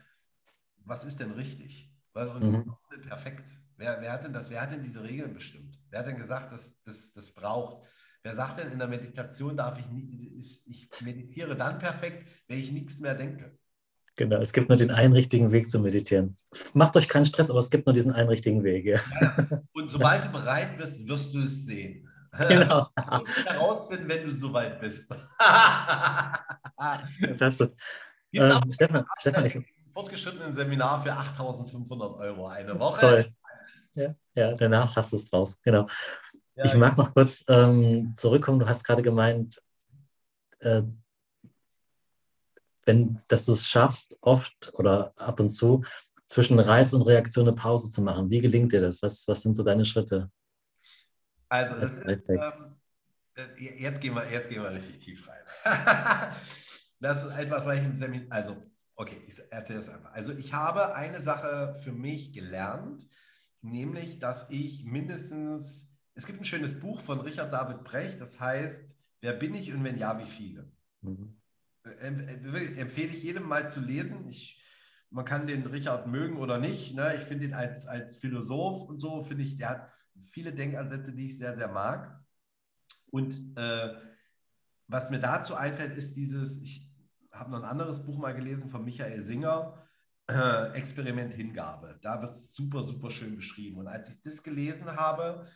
was 0.86 1.06
ist 1.06 1.20
denn 1.20 1.30
richtig? 1.32 1.94
Was 2.14 2.34
ist 2.34 2.42
mhm. 2.42 2.74
perfekt? 3.08 3.62
Wer, 3.78 4.02
wer, 4.02 4.14
hat 4.14 4.24
denn 4.24 4.34
das, 4.34 4.50
wer 4.50 4.62
hat 4.62 4.72
denn 4.72 4.82
diese 4.84 5.04
Regeln 5.04 5.34
bestimmt? 5.34 5.78
Wer 5.92 6.00
hat 6.00 6.08
denn 6.08 6.18
gesagt, 6.18 6.52
dass 6.54 6.82
das, 6.84 7.14
das 7.14 7.32
braucht? 7.32 7.86
Wer 8.24 8.34
sagt 8.34 8.60
denn 8.60 8.72
in 8.72 8.80
der 8.80 8.88
Meditation, 8.88 9.58
darf 9.58 9.78
ich, 9.78 9.86
nicht, 9.88 10.64
ich 10.66 10.90
meditiere 11.02 11.56
dann 11.56 11.80
perfekt, 11.80 12.28
wenn 12.48 12.60
ich 12.60 12.72
nichts 12.72 13.00
mehr 13.00 13.14
denke? 13.14 13.58
Genau, 14.16 14.38
es 14.38 14.54
gibt 14.54 14.70
nur 14.70 14.78
den 14.78 14.92
einen 14.92 15.14
richtigen 15.14 15.52
Weg 15.52 15.70
zu 15.70 15.80
meditieren. 15.80 16.38
Macht 16.74 16.96
euch 16.96 17.10
keinen 17.10 17.26
Stress, 17.26 17.50
aber 17.50 17.60
es 17.60 17.70
gibt 17.70 17.88
nur 17.88 17.94
diesen 17.94 18.14
einen 18.14 18.30
richtigen 18.30 18.64
Weg. 18.64 18.86
Ja. 18.86 19.00
Ja, 19.20 19.48
und 19.74 19.90
sobald 19.90 20.26
du 20.26 20.32
bereit 20.32 20.78
bist, 20.78 21.06
wirst 21.08 21.34
du 21.34 21.44
es 21.44 21.66
sehen. 21.66 22.08
Genau. 22.48 22.88
Du 22.96 23.18
musst 23.18 23.46
herausfinden, 23.46 24.08
wenn 24.08 24.24
du 24.24 24.32
soweit 24.32 24.80
bist. 24.80 25.06
das 27.38 27.58
so. 27.58 27.68
Ähm, 28.32 28.62
Stefan, 28.72 29.06
Stefan, 29.20 29.46
ich, 29.46 29.60
fortgeschrittenen 29.94 30.54
Seminar 30.54 31.04
für 31.04 31.12
8.500 31.12 32.20
Euro 32.20 32.48
eine 32.48 32.80
Woche. 32.80 33.02
Toll. 33.02 33.26
Ja, 33.94 34.16
ja 34.36 34.54
danach 34.54 34.96
hast 34.96 35.12
du 35.12 35.16
es 35.18 35.30
drauf. 35.30 35.56
Genau. 35.64 35.88
Ja, 36.56 36.66
ich 36.66 36.76
mag 36.76 36.98
noch 36.98 37.14
kurz 37.14 37.44
ähm, 37.48 38.14
zurückkommen. 38.16 38.60
Du 38.60 38.68
hast 38.68 38.84
gerade 38.84 39.02
gemeint, 39.02 39.62
äh, 40.60 40.84
wenn, 42.86 43.22
dass 43.28 43.46
du 43.46 43.54
es 43.54 43.68
schaffst, 43.68 44.18
oft 44.22 44.74
oder 44.74 45.14
ab 45.16 45.40
und 45.40 45.52
zu 45.52 45.84
zwischen 46.26 46.60
Reiz 46.60 46.94
und 46.94 47.02
Reaktion 47.02 47.48
eine 47.48 47.56
Pause 47.56 47.92
zu 47.92 48.02
machen. 48.02 48.30
Wie 48.30 48.40
gelingt 48.40 48.72
dir 48.72 48.82
das? 48.82 49.02
Was, 49.04 49.28
was 49.28 49.42
sind 49.42 49.56
so 49.56 49.64
deine 49.64 49.86
Schritte? 49.86 50.32
Also, 51.50 51.76
das 51.76 51.98
ist, 51.98 52.30
ähm, 52.30 52.76
äh, 53.36 53.82
jetzt, 53.82 54.00
gehen 54.00 54.16
wir, 54.16 54.30
jetzt 54.32 54.48
gehen 54.48 54.64
wir 54.64 54.72
richtig 54.72 55.00
tief 55.00 55.28
rein. 55.28 55.44
das 57.02 57.24
ist 57.26 57.36
etwas, 57.36 57.66
was 57.66 57.78
ich 57.78 57.84
im 57.84 57.96
Seminar, 57.96 58.28
also, 58.30 58.56
okay, 58.96 59.22
ich 59.28 59.38
erzähle 59.52 59.80
das 59.80 59.90
einfach. 59.90 60.14
Also, 60.14 60.32
ich 60.32 60.54
habe 60.54 60.96
eine 60.96 61.20
Sache 61.20 61.76
für 61.84 61.92
mich 61.92 62.32
gelernt, 62.32 63.06
nämlich, 63.62 64.20
dass 64.20 64.50
ich 64.50 64.84
mindestens, 64.84 65.96
es 66.16 66.26
gibt 66.26 66.40
ein 66.40 66.46
schönes 66.46 66.80
Buch 66.80 67.02
von 67.02 67.22
Richard 67.22 67.54
David 67.54 67.84
Brecht, 67.84 68.20
das 68.20 68.40
heißt, 68.40 68.96
wer 69.22 69.34
bin 69.34 69.56
ich 69.56 69.74
und 69.74 69.84
wenn 69.84 69.98
ja, 69.98 70.20
wie 70.20 70.26
viele? 70.26 70.72
Mhm. 71.02 71.38
empfehle 71.84 73.10
ich 73.10 73.24
jedem 73.24 73.48
mal 73.48 73.70
zu 73.70 73.80
lesen. 73.80 74.28
Ich, 74.28 74.64
man 75.10 75.26
kann 75.26 75.48
den 75.48 75.66
Richard 75.66 76.08
mögen 76.08 76.38
oder 76.38 76.58
nicht. 76.58 76.94
Ne? 76.94 77.16
Ich 77.18 77.24
finde 77.24 77.46
ihn 77.46 77.54
als, 77.54 77.86
als 77.86 78.18
Philosoph 78.18 78.88
und 78.88 79.00
so, 79.00 79.24
finde 79.24 79.44
ich, 79.44 79.58
der 79.58 79.70
hat 79.70 79.92
viele 80.26 80.54
Denkansätze, 80.54 81.14
die 81.14 81.28
ich 81.28 81.38
sehr, 81.38 81.56
sehr 81.56 81.68
mag. 81.68 82.24
Und 83.08 83.58
äh, 83.58 83.94
was 84.88 85.10
mir 85.10 85.20
dazu 85.20 85.56
einfällt, 85.56 85.98
ist 85.98 86.16
dieses, 86.16 86.62
ich 86.62 86.90
habe 87.32 87.52
noch 87.52 87.60
ein 87.60 87.70
anderes 87.70 88.04
Buch 88.04 88.18
mal 88.18 88.34
gelesen 88.34 88.70
von 88.70 88.84
Michael 88.84 89.22
Singer, 89.22 89.81
äh, 90.32 90.74
Experiment 90.74 91.34
Hingabe. 91.34 92.00
Da 92.02 92.22
wird 92.22 92.32
es 92.32 92.54
super, 92.54 92.84
super 92.84 93.12
schön 93.12 93.36
beschrieben. 93.36 93.78
Und 93.78 93.88
als 93.88 94.10
ich 94.10 94.22
das 94.22 94.44
gelesen 94.44 94.96
habe, 94.96 95.48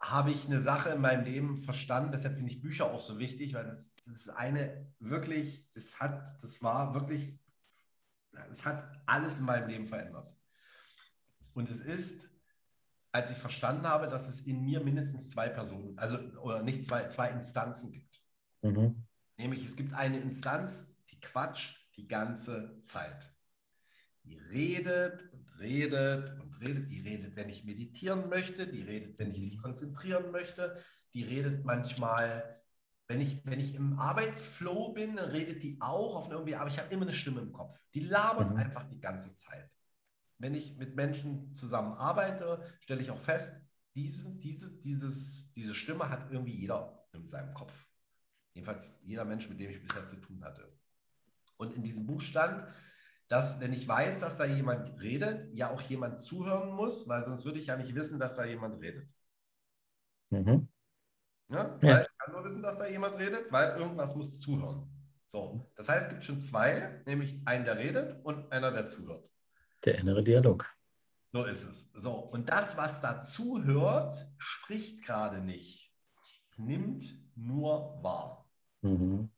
habe 0.00 0.30
ich 0.30 0.46
eine 0.46 0.60
Sache 0.60 0.90
in 0.90 1.00
meinem 1.00 1.24
Leben 1.24 1.58
verstanden. 1.58 2.12
Deshalb 2.12 2.36
finde 2.36 2.52
ich 2.52 2.60
Bücher 2.60 2.86
auch 2.86 3.00
so 3.00 3.18
wichtig, 3.18 3.54
weil 3.54 3.64
das, 3.64 3.96
das 3.96 4.06
ist 4.06 4.28
eine 4.30 4.86
wirklich, 5.00 5.66
das 5.74 5.98
hat, 5.98 6.42
das 6.42 6.62
war 6.62 6.94
wirklich, 6.94 7.38
es 8.50 8.64
hat 8.64 9.02
alles 9.06 9.38
in 9.38 9.44
meinem 9.44 9.68
Leben 9.68 9.86
verändert. 9.86 10.32
Und 11.52 11.68
es 11.68 11.80
ist, 11.80 12.30
als 13.10 13.30
ich 13.30 13.38
verstanden 13.38 13.88
habe, 13.88 14.06
dass 14.06 14.28
es 14.28 14.40
in 14.40 14.64
mir 14.64 14.80
mindestens 14.80 15.30
zwei 15.30 15.48
Personen, 15.48 15.98
also 15.98 16.18
oder 16.40 16.62
nicht 16.62 16.84
zwei, 16.84 17.08
zwei 17.08 17.30
Instanzen 17.30 17.90
gibt. 17.90 18.22
Mhm. 18.62 19.04
Nämlich 19.36 19.64
es 19.64 19.74
gibt 19.74 19.94
eine 19.94 20.18
Instanz, 20.20 20.94
die 21.10 21.18
quatscht 21.20 21.87
die 21.98 22.08
ganze 22.08 22.78
Zeit. 22.80 23.30
Die 24.22 24.38
redet 24.38 25.32
und 25.32 25.58
redet 25.58 26.40
und 26.40 26.54
redet. 26.60 26.90
Die 26.90 27.00
redet, 27.00 27.36
wenn 27.36 27.50
ich 27.50 27.64
meditieren 27.64 28.28
möchte. 28.28 28.66
Die 28.66 28.82
redet, 28.82 29.18
wenn 29.18 29.32
ich 29.32 29.40
mich 29.40 29.58
konzentrieren 29.58 30.30
möchte. 30.30 30.82
Die 31.12 31.24
redet 31.24 31.64
manchmal, 31.64 32.62
wenn 33.08 33.20
ich, 33.20 33.44
wenn 33.44 33.58
ich 33.58 33.74
im 33.74 33.98
Arbeitsflow 33.98 34.92
bin, 34.92 35.16
dann 35.16 35.30
redet 35.30 35.62
die 35.62 35.78
auch 35.80 36.14
auf 36.14 36.30
irgendwie, 36.30 36.54
aber 36.54 36.70
ich 36.70 36.78
habe 36.78 36.92
immer 36.92 37.02
eine 37.02 37.14
Stimme 37.14 37.40
im 37.40 37.52
Kopf. 37.52 37.76
Die 37.94 38.00
labert 38.00 38.52
mhm. 38.52 38.58
einfach 38.58 38.84
die 38.84 39.00
ganze 39.00 39.34
Zeit. 39.34 39.68
Wenn 40.38 40.54
ich 40.54 40.76
mit 40.76 40.94
Menschen 40.94 41.52
zusammen 41.54 41.94
arbeite, 41.94 42.62
stelle 42.80 43.00
ich 43.00 43.10
auch 43.10 43.20
fest, 43.20 43.56
diese, 43.96 44.32
diese, 44.36 44.70
dieses, 44.78 45.52
diese 45.54 45.74
Stimme 45.74 46.08
hat 46.08 46.30
irgendwie 46.30 46.54
jeder 46.54 47.08
in 47.12 47.28
seinem 47.28 47.52
Kopf. 47.54 47.72
Jedenfalls 48.54 48.94
jeder 49.02 49.24
Mensch, 49.24 49.48
mit 49.48 49.58
dem 49.58 49.70
ich 49.70 49.82
bisher 49.82 50.06
zu 50.06 50.16
tun 50.16 50.44
hatte. 50.44 50.77
Und 51.58 51.74
in 51.74 51.82
diesem 51.82 52.06
Buch 52.06 52.22
stand, 52.22 52.66
dass, 53.28 53.60
wenn 53.60 53.74
ich 53.74 53.86
weiß, 53.86 54.20
dass 54.20 54.38
da 54.38 54.46
jemand 54.46 55.00
redet, 55.00 55.52
ja 55.54 55.70
auch 55.70 55.82
jemand 55.82 56.20
zuhören 56.20 56.70
muss, 56.70 57.06
weil 57.08 57.22
sonst 57.22 57.44
würde 57.44 57.58
ich 57.58 57.66
ja 57.66 57.76
nicht 57.76 57.94
wissen, 57.94 58.18
dass 58.18 58.34
da 58.34 58.44
jemand 58.44 58.80
redet. 58.80 59.06
Mhm. 60.30 60.68
Ja, 61.50 61.78
ja. 61.82 62.02
ich 62.02 62.18
kann 62.18 62.34
nur 62.34 62.44
wissen, 62.44 62.62
dass 62.62 62.78
da 62.78 62.86
jemand 62.86 63.18
redet, 63.18 63.52
weil 63.52 63.78
irgendwas 63.78 64.14
muss 64.14 64.40
zuhören. 64.40 64.88
So, 65.26 65.66
das 65.76 65.88
heißt, 65.88 66.06
es 66.06 66.10
gibt 66.10 66.24
schon 66.24 66.40
zwei, 66.40 67.02
nämlich 67.06 67.40
einen, 67.44 67.66
der 67.66 67.76
redet 67.76 68.24
und 68.24 68.50
einer, 68.50 68.70
der 68.70 68.86
zuhört. 68.86 69.30
Der 69.84 69.98
innere 69.98 70.22
Dialog. 70.24 70.66
So 71.30 71.44
ist 71.44 71.64
es. 71.64 71.90
So, 71.92 72.12
und 72.12 72.48
das, 72.48 72.76
was 72.78 73.02
dazu 73.02 73.62
hört, 73.62 74.14
spricht 74.38 75.04
gerade 75.04 75.40
nicht. 75.40 75.92
Es 76.50 76.58
nimmt 76.58 77.14
nur 77.34 78.02
wahr. 78.02 78.48
Mhm. 78.80 79.28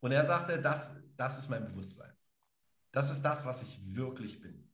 Und 0.00 0.12
er 0.12 0.26
sagte, 0.26 0.60
das, 0.60 0.96
das 1.16 1.38
ist 1.38 1.48
mein 1.48 1.64
Bewusstsein. 1.64 2.12
Das 2.92 3.10
ist 3.10 3.22
das, 3.22 3.44
was 3.44 3.62
ich 3.62 3.80
wirklich 3.94 4.40
bin. 4.40 4.70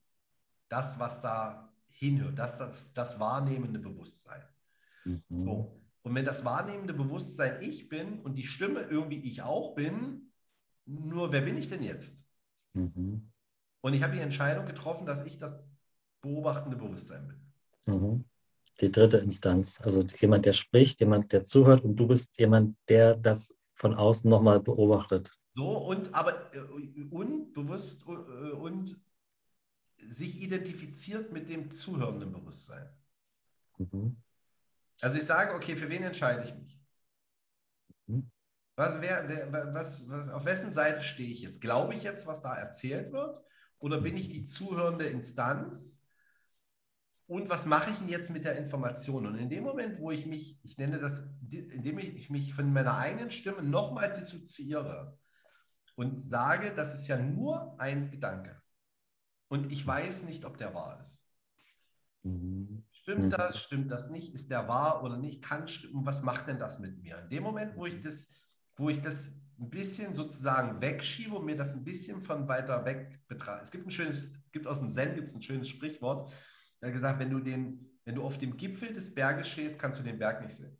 Das, 0.68 0.98
was 0.98 1.22
da 1.22 1.72
hinhört, 1.88 2.38
das, 2.38 2.59
das, 2.59 2.92
das 2.92 3.18
wahrnehmende 3.18 3.78
Bewusstsein. 3.78 4.42
Mhm. 5.05 5.22
So. 5.28 5.83
Und 6.02 6.14
wenn 6.14 6.24
das 6.24 6.44
wahrnehmende 6.44 6.94
Bewusstsein 6.94 7.62
ich 7.62 7.88
bin 7.88 8.20
und 8.20 8.35
die 8.35 8.46
Stimme 8.46 8.83
irgendwie 8.83 9.20
ich 9.20 9.42
auch 9.42 9.74
bin, 9.74 10.33
nur 10.85 11.33
wer 11.33 11.42
bin 11.42 11.57
ich 11.57 11.68
denn 11.68 11.83
jetzt? 11.83 12.28
Mhm. 12.72 13.31
Und 13.81 13.94
ich 13.94 14.02
habe 14.02 14.14
die 14.14 14.20
Entscheidung 14.20 14.66
getroffen, 14.66 15.07
dass 15.07 15.24
ich 15.24 15.38
das 15.38 15.57
beobachtende 16.20 16.76
Bewusstsein 16.76 17.28
bin. 17.28 17.94
Mhm. 17.94 18.24
Die 18.81 18.90
dritte 18.90 19.18
Instanz, 19.18 19.81
also 19.81 20.02
jemand, 20.18 20.46
der 20.46 20.55
spricht, 20.55 21.00
jemand, 21.00 21.33
der 21.33 21.42
zuhört 21.42 21.85
und 21.85 21.96
du 21.96 22.07
bist 22.07 22.38
jemand, 22.38 22.76
der 22.88 23.16
das 23.16 23.55
von 23.74 23.94
außen 23.94 24.31
nochmal 24.31 24.61
beobachtet. 24.61 25.33
So, 25.55 25.77
und 25.77 26.15
aber 26.15 26.55
äh, 26.55 26.61
unbewusst 27.11 28.07
äh, 28.07 28.53
und 28.53 28.99
sich 30.09 30.41
identifiziert 30.43 31.33
mit 31.33 31.49
dem 31.49 31.71
zuhörenden 31.71 32.33
Bewusstsein. 32.33 32.88
Mhm. 33.79 34.17
Also 35.01 35.19
ich 35.19 35.25
sage, 35.25 35.55
okay, 35.55 35.77
für 35.77 35.88
wen 35.88 36.03
entscheide 36.03 36.45
ich 36.49 36.55
mich? 36.55 36.81
Mhm. 38.07 38.31
Was, 38.77 39.01
wer, 39.01 39.29
wer, 39.29 39.75
was, 39.75 40.09
was, 40.09 40.31
auf 40.31 40.45
wessen 40.45 40.73
Seite 40.73 41.03
stehe 41.03 41.31
ich 41.31 41.43
jetzt? 41.43 41.61
Glaube 41.61 41.95
ich 41.95 42.03
jetzt, 42.03 42.27
was 42.27 42.43
da 42.43 42.55
erzählt 42.55 43.12
wird? 43.12 43.38
Oder 43.79 44.01
bin 44.01 44.17
ich 44.17 44.31
die 44.31 44.45
zuhörende 44.45 45.07
Instanz? 45.07 46.03
Und 47.27 47.49
was 47.49 47.67
mache 47.67 47.91
ich 47.91 47.99
denn 47.99 48.09
jetzt 48.09 48.31
mit 48.31 48.45
der 48.45 48.57
Information? 48.57 49.27
Und 49.27 49.37
in 49.37 49.51
dem 49.51 49.65
Moment, 49.65 49.99
wo 49.99 50.11
ich 50.11 50.27
mich, 50.27 50.59
ich 50.62 50.79
nenne 50.79 50.99
das, 50.99 51.27
indem 51.51 51.99
ich 51.99 52.31
mich 52.31 52.55
von 52.55 52.73
meiner 52.73 52.97
eigenen 52.97 53.31
Stimme 53.31 53.62
nochmal 53.62 54.15
dissoziiere 54.15 55.19
und 55.94 56.18
sage, 56.18 56.72
das 56.74 56.94
ist 56.94 57.09
ja 57.09 57.18
nur 57.18 57.78
ein 57.81 58.11
Gedanke. 58.11 58.61
Und 59.48 59.70
ich 59.70 59.87
weiß 59.87 60.22
nicht, 60.24 60.44
ob 60.44 60.57
der 60.57 60.74
wahr 60.74 61.00
ist. 61.00 61.26
Mhm. 62.22 62.85
Stimmt 62.90 63.24
mhm. 63.24 63.31
das? 63.31 63.59
Stimmt 63.59 63.90
das 63.90 64.11
nicht? 64.11 64.35
Ist 64.35 64.50
der 64.50 64.68
wahr 64.68 65.02
oder 65.02 65.16
nicht? 65.16 65.42
Kann 65.42 65.68
stimmen? 65.68 66.07
Was 66.07 66.22
macht 66.22 66.48
denn 66.48 66.59
das 66.59 66.78
mit 66.78 67.02
mir? 67.02 67.18
In 67.18 67.31
dem 67.31 67.42
Moment, 67.42 67.76
wo 67.76 67.87
ich 67.87 68.00
das, 68.00 68.28
wo 68.76 68.88
ich 68.88 69.00
das 69.00 69.33
ein 69.59 69.68
bisschen 69.68 70.14
sozusagen 70.14 70.81
wegschiebe 70.81 71.37
und 71.37 71.44
mir 71.44 71.57
das 71.57 71.74
ein 71.74 71.85
bisschen 71.85 72.22
von 72.22 72.48
weiter 72.48 72.85
weg 72.85 73.20
betrachte. 73.28 73.62
Es 73.62 73.70
gibt 73.70 73.87
ein 73.87 73.90
schönes, 73.90 74.26
es 74.26 74.52
gibt 74.52 74.66
aus 74.66 74.78
dem 74.78 74.88
Zen 74.88 75.14
gibt 75.14 75.28
es 75.28 75.35
ein 75.35 75.42
schönes 75.42 75.68
Sprichwort. 75.68 76.33
Er 76.81 76.88
hat 76.88 76.94
gesagt, 76.94 77.20
wenn 77.20 77.31
du 77.31 77.40
den, 77.40 77.90
wenn 78.05 78.14
du 78.14 78.24
auf 78.24 78.38
dem 78.38 78.57
Gipfel 78.57 78.92
des 78.92 79.14
Berges 79.14 79.48
stehst, 79.48 79.78
kannst 79.78 79.98
du 79.98 80.02
den 80.02 80.18
Berg 80.18 80.42
nicht 80.42 80.57
sehen. 80.57 80.76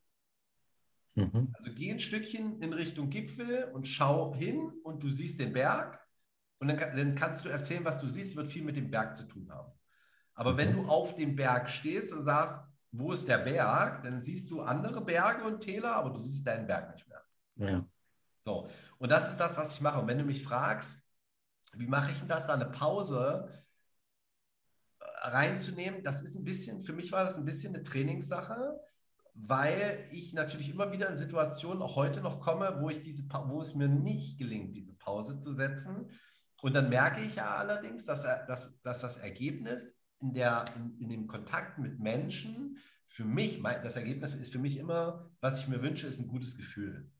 Mhm. 1.15 1.53
Also 1.53 1.73
geh 1.75 1.91
ein 1.91 2.01
Stückchen 2.01 2.61
in 2.63 2.73
Richtung 2.73 3.11
Gipfel 3.11 3.71
und 3.73 3.87
schau 3.87 4.35
hin 4.35 4.73
und 4.83 5.03
du 5.03 5.11
siehst 5.11 5.39
den 5.39 5.53
Berg. 5.53 6.01
Und 6.59 6.69
dann, 6.69 6.79
dann 6.79 7.15
kannst 7.15 7.45
du 7.45 7.49
erzählen, 7.49 7.85
was 7.85 8.01
du 8.01 8.09
siehst, 8.09 8.37
wird 8.37 8.51
viel 8.51 8.65
mit 8.65 8.77
dem 8.77 8.91
Berg 8.91 9.17
zu 9.17 9.27
tun 9.27 9.51
haben. 9.51 9.73
Aber 10.35 10.57
wenn 10.57 10.73
du 10.75 10.89
auf 10.89 11.15
dem 11.17 11.37
Berg 11.37 11.69
stehst 11.69 12.13
und 12.13 12.23
sagst, 12.23 12.63
wo 12.93 13.13
ist 13.13 13.29
der 13.29 13.39
Berg, 13.39 14.03
dann 14.03 14.21
siehst 14.21 14.51
du 14.51 14.63
andere 14.63 15.05
Berge 15.05 15.45
und 15.45 15.61
Täler, 15.61 15.97
aber 15.97 16.11
du 16.11 16.23
siehst 16.23 16.47
deinen 16.47 16.67
Berg 16.67 16.93
nicht 16.93 17.09
mehr. 17.09 17.23
Ja. 17.57 17.87
So, 18.43 18.69
und 18.99 19.11
das 19.11 19.31
ist 19.31 19.39
das, 19.39 19.57
was 19.57 19.75
ich 19.75 19.81
mache. 19.81 20.01
Und 20.01 20.09
wenn 20.09 20.19
du 20.19 20.25
mich 20.25 20.43
fragst, 20.43 21.09
wie 21.75 21.87
mache 21.87 22.13
ich 22.13 22.19
denn 22.19 22.29
das, 22.29 22.47
da 22.47 22.55
eine 22.55 22.67
Pause 22.67 23.49
äh, 25.01 25.05
reinzunehmen, 25.29 26.03
das 26.03 26.23
ist 26.23 26.37
ein 26.37 26.45
bisschen, 26.45 26.83
für 26.83 26.93
mich 26.93 27.13
war 27.13 27.25
das 27.25 27.37
ein 27.37 27.45
bisschen 27.45 27.75
eine 27.75 27.85
Trainingssache, 27.85 28.79
weil 29.35 30.07
ich 30.11 30.33
natürlich 30.33 30.71
immer 30.71 30.93
wieder 30.93 31.09
in 31.09 31.17
Situationen 31.17 31.83
auch 31.83 31.97
heute 31.97 32.21
noch 32.21 32.41
komme, 32.41 32.77
wo, 32.81 32.91
ich 32.91 33.03
diese, 33.03 33.25
wo 33.47 33.61
es 33.61 33.75
mir 33.75 33.89
nicht 33.89 34.39
gelingt, 34.39 34.77
diese 34.77 34.95
Pause 34.95 35.39
zu 35.39 35.53
setzen. 35.53 36.11
Und 36.61 36.75
dann 36.75 36.91
merke 36.91 37.23
ich 37.23 37.37
ja 37.37 37.57
allerdings, 37.57 38.05
dass, 38.05 38.23
dass, 38.23 38.81
dass 38.83 39.01
das 39.01 39.17
Ergebnis 39.17 39.99
in, 40.21 40.35
der, 40.35 40.67
in, 40.77 40.99
in 40.99 41.09
dem 41.09 41.27
Kontakt 41.27 41.79
mit 41.79 41.99
Menschen 41.99 42.79
für 43.07 43.25
mich, 43.25 43.63
das 43.63 43.97
Ergebnis 43.97 44.35
ist 44.35 44.53
für 44.53 44.59
mich 44.59 44.77
immer, 44.77 45.31
was 45.41 45.59
ich 45.59 45.69
mir 45.69 45.83
wünsche, 45.83 46.07
ist 46.07 46.21
ein 46.21 46.29
gutes 46.29 46.57
Gefühl. 46.57 47.11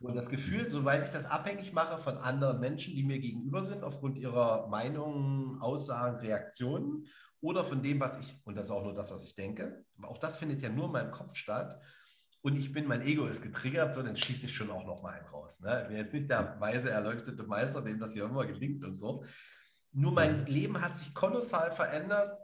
Und 0.00 0.14
das 0.14 0.28
Gefühl, 0.28 0.70
soweit 0.70 1.04
ich 1.04 1.12
das 1.12 1.26
abhängig 1.26 1.72
mache 1.72 1.98
von 1.98 2.18
anderen 2.18 2.60
Menschen, 2.60 2.94
die 2.94 3.04
mir 3.04 3.20
gegenüber 3.20 3.64
sind, 3.64 3.84
aufgrund 3.84 4.18
ihrer 4.18 4.68
Meinungen, 4.68 5.60
Aussagen, 5.60 6.18
Reaktionen 6.18 7.06
oder 7.42 7.64
von 7.64 7.82
dem, 7.82 8.00
was 8.00 8.18
ich, 8.18 8.40
und 8.44 8.56
das 8.56 8.66
ist 8.66 8.70
auch 8.70 8.84
nur 8.84 8.94
das, 8.94 9.10
was 9.10 9.24
ich 9.24 9.34
denke, 9.34 9.84
aber 9.98 10.08
auch 10.08 10.18
das 10.18 10.38
findet 10.38 10.62
ja 10.62 10.68
nur 10.68 10.86
in 10.86 10.92
meinem 10.92 11.10
Kopf 11.10 11.34
statt. 11.34 11.82
Und 12.40 12.56
ich 12.56 12.72
bin, 12.72 12.86
mein 12.86 13.02
Ego 13.02 13.26
ist 13.26 13.42
getriggert, 13.42 13.92
so 13.92 14.02
dann 14.02 14.16
schieße 14.16 14.46
ich 14.46 14.54
schon 14.54 14.70
auch 14.70 14.84
noch 14.84 15.02
mal 15.02 15.14
einen 15.14 15.26
raus. 15.26 15.60
Ne? 15.60 15.82
Ich 15.82 15.88
bin 15.88 15.96
jetzt 15.96 16.14
nicht 16.14 16.30
der 16.30 16.58
weise, 16.60 16.90
erleuchtete 16.90 17.42
Meister, 17.42 17.82
dem 17.82 17.98
das 17.98 18.14
hier 18.14 18.24
immer 18.24 18.46
gelingt 18.46 18.84
und 18.84 18.96
so. 18.96 19.24
Nur 19.92 20.12
mein 20.12 20.46
Leben 20.46 20.80
hat 20.80 20.96
sich 20.96 21.14
kolossal 21.14 21.72
verändert, 21.72 22.38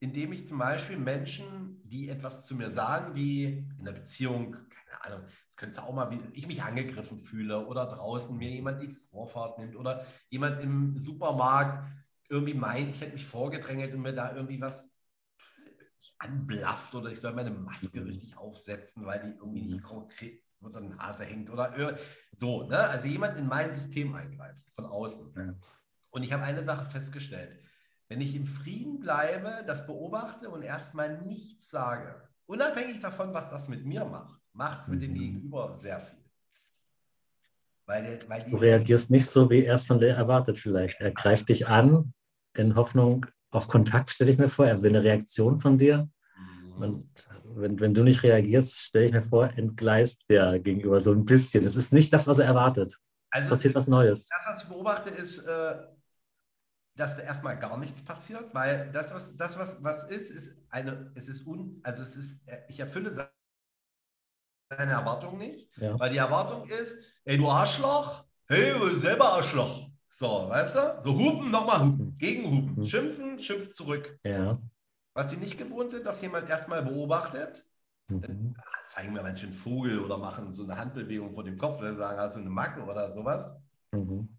indem 0.00 0.32
ich 0.32 0.46
zum 0.46 0.58
Beispiel 0.58 0.96
Menschen, 0.96 1.80
die 1.84 2.08
etwas 2.08 2.46
zu 2.46 2.54
mir 2.54 2.70
sagen, 2.70 3.14
wie 3.14 3.44
in 3.78 3.84
der 3.84 3.92
Beziehung, 3.92 4.52
keine 4.52 5.04
Ahnung, 5.04 5.28
das 5.46 5.56
könntest 5.56 5.78
du 5.78 5.82
auch 5.82 5.94
mal, 5.94 6.10
wie 6.10 6.20
ich 6.32 6.46
mich 6.46 6.62
angegriffen 6.62 7.18
fühle 7.18 7.66
oder 7.66 7.86
draußen 7.86 8.36
mir 8.36 8.50
jemand 8.50 8.82
die 8.82 8.94
Vorfahrt 8.94 9.58
nimmt 9.58 9.74
oder 9.76 10.06
jemand 10.30 10.62
im 10.62 10.96
Supermarkt 10.96 11.88
irgendwie 12.28 12.54
meint, 12.54 12.90
ich 12.90 13.00
hätte 13.00 13.14
mich 13.14 13.26
vorgedrängelt 13.26 13.94
und 13.94 14.02
mir 14.02 14.14
da 14.14 14.34
irgendwie 14.34 14.60
was 14.60 14.98
anblafft 16.18 16.94
oder 16.94 17.10
ich 17.10 17.20
soll 17.20 17.32
meine 17.32 17.50
Maske 17.50 18.00
mhm. 18.00 18.06
richtig 18.06 18.36
aufsetzen, 18.36 19.04
weil 19.06 19.20
die 19.20 19.38
irgendwie 19.38 19.62
nicht 19.62 19.82
mhm. 19.82 19.86
konkret 19.86 20.42
unter 20.60 20.80
der 20.80 20.90
Nase 20.90 21.24
hängt 21.24 21.50
oder 21.50 21.98
so. 22.32 22.68
Ne? 22.68 22.78
Also 22.78 23.08
jemand 23.08 23.38
in 23.38 23.46
mein 23.46 23.72
System 23.72 24.14
eingreift, 24.14 24.60
von 24.74 24.86
außen. 24.86 25.32
Ja. 25.36 25.54
Und 26.10 26.22
ich 26.22 26.32
habe 26.32 26.42
eine 26.42 26.64
Sache 26.64 26.84
festgestellt. 26.84 27.60
Wenn 28.08 28.20
ich 28.20 28.34
im 28.34 28.46
Frieden 28.46 29.00
bleibe, 29.00 29.64
das 29.66 29.86
beobachte 29.86 30.48
und 30.48 30.62
erstmal 30.62 31.20
nichts 31.22 31.70
sage, 31.70 32.28
unabhängig 32.46 33.00
davon, 33.00 33.34
was 33.34 33.50
das 33.50 33.68
mit 33.68 33.84
mir 33.84 34.04
macht, 34.04 34.40
macht 34.52 34.80
es 34.80 34.88
mit 34.88 35.02
dem 35.02 35.12
mhm. 35.12 35.18
Gegenüber 35.18 35.76
sehr 35.76 36.00
viel. 36.00 36.18
Weil 37.86 38.18
weil 38.28 38.42
du 38.42 38.56
reagierst 38.56 39.10
nicht 39.10 39.26
so, 39.26 39.48
wie 39.48 39.64
er 39.64 39.74
es 39.74 39.86
von 39.86 39.98
dir 39.98 40.14
erwartet 40.14 40.58
vielleicht. 40.58 41.00
Er 41.00 41.10
greift 41.10 41.48
dich 41.48 41.68
an 41.68 42.12
in 42.58 42.74
Hoffnung 42.76 43.26
auf 43.50 43.68
Kontakt, 43.68 44.10
stelle 44.10 44.30
ich 44.30 44.38
mir 44.38 44.48
vor. 44.48 44.66
Er 44.66 44.82
will 44.82 44.90
eine 44.90 45.02
Reaktion 45.02 45.60
von 45.60 45.78
dir. 45.78 46.08
Mhm. 46.36 46.82
Und 46.82 47.28
wenn, 47.44 47.80
wenn 47.80 47.94
du 47.94 48.02
nicht 48.02 48.22
reagierst, 48.22 48.76
stelle 48.76 49.06
ich 49.06 49.12
mir 49.12 49.22
vor, 49.22 49.50
entgleist 49.56 50.22
der 50.28 50.58
gegenüber 50.58 51.00
so 51.00 51.12
ein 51.12 51.24
bisschen. 51.24 51.64
Das 51.64 51.76
ist 51.76 51.92
nicht 51.92 52.12
das, 52.12 52.26
was 52.26 52.38
er 52.38 52.46
erwartet. 52.46 52.98
Also 53.30 53.46
es 53.46 53.50
passiert 53.50 53.74
was 53.74 53.88
Neues. 53.88 54.28
Das, 54.28 54.40
was 54.46 54.62
ich 54.62 54.68
beobachte, 54.68 55.10
ist, 55.10 55.38
äh, 55.38 55.76
dass 56.96 57.16
da 57.16 57.22
erstmal 57.22 57.58
gar 57.58 57.78
nichts 57.78 58.02
passiert, 58.02 58.52
weil 58.54 58.90
das, 58.92 59.14
was, 59.14 59.36
das, 59.36 59.58
was, 59.58 59.82
was 59.82 60.10
ist, 60.10 60.30
ist 60.30 60.56
eine, 60.70 61.12
es 61.14 61.28
ist 61.28 61.46
un, 61.46 61.80
also 61.84 62.02
es 62.02 62.16
ist, 62.16 62.40
ich 62.68 62.80
erfülle 62.80 63.10
seine 64.70 64.92
Erwartung 64.92 65.38
nicht, 65.38 65.68
ja. 65.76 65.98
weil 65.98 66.10
die 66.10 66.18
Erwartung 66.18 66.68
ist, 66.68 66.98
ey, 67.24 67.38
du 67.38 67.48
Arschloch, 67.48 68.24
hey, 68.46 68.72
du 68.72 68.96
selber 68.96 69.32
Arschloch. 69.32 69.88
So, 70.10 70.48
weißt 70.48 70.74
du? 70.74 71.02
So 71.02 71.10
hupen, 71.16 71.50
nochmal 71.50 71.80
hupen, 71.80 72.07
gegenhupen, 72.18 72.76
mhm. 72.76 72.84
schimpfen, 72.84 73.38
schimpft 73.38 73.74
zurück. 73.74 74.18
Ja. 74.24 74.60
Was 75.14 75.30
sie 75.30 75.36
nicht 75.36 75.58
gewohnt 75.58 75.90
sind, 75.90 76.06
dass 76.06 76.20
jemand 76.20 76.48
erstmal 76.48 76.82
beobachtet, 76.82 77.64
mhm. 78.08 78.54
zeigen 78.88 79.12
mir 79.12 79.22
manchen 79.22 79.52
Vogel 79.52 80.00
oder 80.00 80.18
machen 80.18 80.52
so 80.52 80.64
eine 80.64 80.76
Handbewegung 80.76 81.34
vor 81.34 81.44
dem 81.44 81.58
Kopf 81.58 81.78
oder 81.78 81.94
sagen, 81.94 82.18
hast 82.18 82.36
du 82.36 82.40
eine 82.40 82.50
Macke 82.50 82.82
oder 82.82 83.10
sowas. 83.10 83.60
Mhm. 83.92 84.38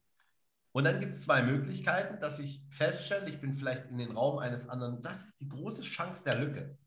Und 0.71 0.83
dann 0.83 0.99
gibt 0.99 1.13
es 1.13 1.23
zwei 1.23 1.41
Möglichkeiten, 1.41 2.19
dass 2.19 2.39
ich 2.39 2.63
feststelle, 2.69 3.27
ich 3.29 3.41
bin 3.41 3.55
vielleicht 3.55 3.87
in 3.89 3.97
den 3.97 4.11
Raum 4.11 4.37
eines 4.37 4.69
anderen. 4.69 5.01
Das 5.01 5.25
ist 5.25 5.41
die 5.41 5.49
große 5.49 5.81
Chance 5.81 6.23
der 6.23 6.39
Lücke. 6.39 6.77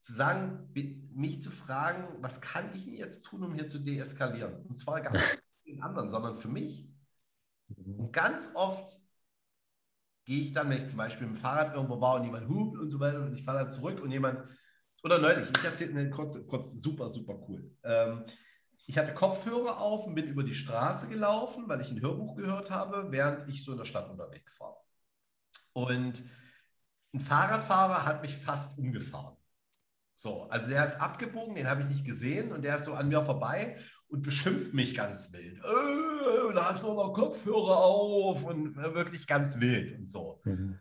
Zu 0.00 0.12
sagen, 0.12 0.70
mich 1.12 1.42
zu 1.42 1.50
fragen, 1.50 2.06
was 2.22 2.40
kann 2.40 2.70
ich 2.72 2.86
jetzt 2.86 3.24
tun, 3.24 3.42
um 3.42 3.54
hier 3.54 3.66
zu 3.66 3.80
deeskalieren? 3.80 4.64
Und 4.66 4.78
zwar 4.78 5.00
gar 5.00 5.12
nicht 5.12 5.24
für 5.24 5.40
den 5.66 5.82
anderen, 5.82 6.10
sondern 6.10 6.36
für 6.36 6.48
mich. 6.48 6.88
Mhm. 7.68 8.00
Und 8.00 8.12
ganz 8.12 8.52
oft 8.54 9.00
gehe 10.28 10.42
ich 10.42 10.52
dann, 10.52 10.68
wenn 10.68 10.76
ich 10.76 10.88
zum 10.88 10.98
Beispiel 10.98 11.26
mit 11.26 11.36
dem 11.36 11.40
Fahrrad 11.40 11.74
irgendwo 11.74 11.98
war 12.02 12.16
und 12.16 12.24
jemand 12.24 12.50
hupt 12.50 12.76
und 12.76 12.90
so 12.90 13.00
weiter 13.00 13.22
und 13.22 13.34
ich 13.34 13.44
fahre 13.44 13.60
dann 13.60 13.70
zurück 13.70 13.98
und 14.02 14.10
jemand, 14.10 14.46
oder 15.02 15.18
neulich, 15.18 15.48
ich 15.48 15.64
erzähle 15.64 15.98
eine 15.98 16.10
kurz, 16.10 16.46
kurz 16.46 16.70
super, 16.72 17.08
super 17.08 17.40
cool. 17.48 17.74
Ähm, 17.82 18.24
ich 18.86 18.98
hatte 18.98 19.14
Kopfhörer 19.14 19.80
auf 19.80 20.06
und 20.06 20.14
bin 20.14 20.26
über 20.26 20.44
die 20.44 20.52
Straße 20.52 21.08
gelaufen, 21.08 21.64
weil 21.66 21.80
ich 21.80 21.90
ein 21.90 22.02
Hörbuch 22.02 22.36
gehört 22.36 22.70
habe, 22.70 23.06
während 23.10 23.48
ich 23.48 23.64
so 23.64 23.72
in 23.72 23.78
der 23.78 23.86
Stadt 23.86 24.10
unterwegs 24.10 24.60
war. 24.60 24.76
Und 25.72 26.22
ein 27.14 27.20
Fahrradfahrer 27.20 28.04
hat 28.04 28.20
mich 28.20 28.36
fast 28.36 28.76
umgefahren. 28.76 29.36
So, 30.16 30.42
also 30.50 30.68
der 30.68 30.84
ist 30.84 31.00
abgebogen, 31.00 31.54
den 31.54 31.70
habe 31.70 31.80
ich 31.82 31.88
nicht 31.88 32.04
gesehen 32.04 32.52
und 32.52 32.62
der 32.62 32.76
ist 32.76 32.84
so 32.84 32.92
an 32.92 33.08
mir 33.08 33.24
vorbei 33.24 33.78
und 34.08 34.22
beschimpft 34.22 34.74
mich 34.74 34.94
ganz 34.94 35.32
wild. 35.32 35.58
Äh, 35.58 36.54
da 36.54 36.70
hast 36.70 36.82
du 36.82 36.92
noch 36.94 37.12
Kopfhörer 37.12 37.76
auf 37.76 38.44
und 38.44 38.76
wirklich 38.76 39.26
ganz 39.26 39.60
wild 39.60 39.98
und 39.98 40.08
so. 40.08 40.40
Mhm. 40.44 40.78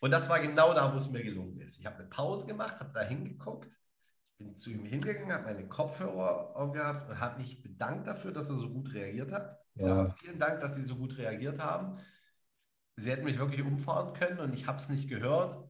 Und 0.00 0.10
das 0.10 0.28
war 0.28 0.40
genau 0.40 0.72
da, 0.72 0.94
wo 0.94 0.98
es 0.98 1.10
mir 1.10 1.22
gelungen 1.22 1.60
ist. 1.60 1.78
Ich 1.78 1.86
habe 1.86 1.96
eine 1.96 2.08
Pause 2.08 2.46
gemacht, 2.46 2.80
habe 2.80 2.92
da 2.94 3.02
hingeguckt 3.02 3.80
bin 4.40 4.54
zu 4.54 4.70
ihm 4.70 4.84
hingegangen, 4.84 5.32
habe 5.32 5.44
meine 5.44 5.68
Kopfhörer 5.68 6.56
aufgehabt 6.56 7.08
und 7.08 7.20
habe 7.20 7.38
mich 7.38 7.62
bedankt 7.62 8.06
dafür, 8.06 8.32
dass 8.32 8.48
er 8.48 8.56
so 8.56 8.70
gut 8.70 8.92
reagiert 8.92 9.30
hat. 9.30 9.58
Ich 9.74 9.82
ja. 9.82 9.94
sage 9.94 10.14
vielen 10.18 10.38
Dank, 10.38 10.60
dass 10.60 10.74
Sie 10.74 10.82
so 10.82 10.96
gut 10.96 11.16
reagiert 11.18 11.60
haben. 11.60 11.98
Sie 12.96 13.10
hätten 13.10 13.24
mich 13.24 13.38
wirklich 13.38 13.62
umfahren 13.62 14.14
können 14.14 14.40
und 14.40 14.54
ich 14.54 14.66
habe 14.66 14.78
es 14.78 14.88
nicht 14.88 15.08
gehört. 15.08 15.69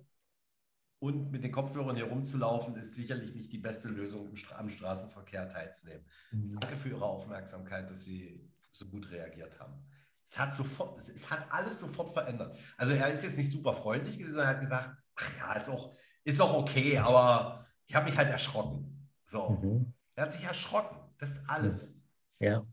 Und 1.01 1.33
mit 1.33 1.43
den 1.43 1.51
Kopfhörern 1.51 1.97
hier 1.97 2.05
rumzulaufen, 2.05 2.77
ist 2.77 2.95
sicherlich 2.95 3.35
nicht 3.35 3.51
die 3.51 3.59
beste 3.59 3.89
Lösung, 3.89 4.33
am 4.57 4.69
Straßenverkehr 4.69 5.49
teilzunehmen. 5.49 6.05
Mhm. 6.31 6.61
Danke 6.61 6.77
für 6.77 6.91
Ihre 6.91 7.05
Aufmerksamkeit, 7.05 7.91
dass 7.91 8.05
Sie 8.05 8.49
so 8.71 8.87
gut 8.87 9.11
reagiert 9.11 9.59
haben. 9.59 9.83
Es 10.29 10.39
hat, 10.39 10.55
sofort, 10.55 10.99
es 10.99 11.31
hat 11.31 11.51
alles 11.51 11.81
sofort 11.81 12.13
verändert. 12.13 12.57
Also 12.77 12.95
er 12.95 13.09
ist 13.09 13.25
jetzt 13.25 13.39
nicht 13.39 13.51
super 13.51 13.73
freundlich 13.73 14.19
gewesen, 14.19 14.39
er 14.39 14.47
hat 14.47 14.61
gesagt, 14.61 14.97
ach 15.17 15.39
ja, 15.39 15.53
ist 15.55 15.69
auch, 15.69 15.97
ist 16.23 16.41
auch 16.41 16.55
okay, 16.55 16.99
aber 16.99 17.67
ich 17.87 17.95
habe 17.95 18.09
mich 18.09 18.17
halt 18.17 18.29
erschrocken. 18.29 19.09
So. 19.25 19.51
Mhm. 19.51 19.93
Er 20.15 20.25
hat 20.25 20.33
sich 20.33 20.45
erschrocken. 20.45 20.99
Das 21.19 21.31
ist 21.31 21.49
alles. 21.49 21.95
Ja. 22.39 22.65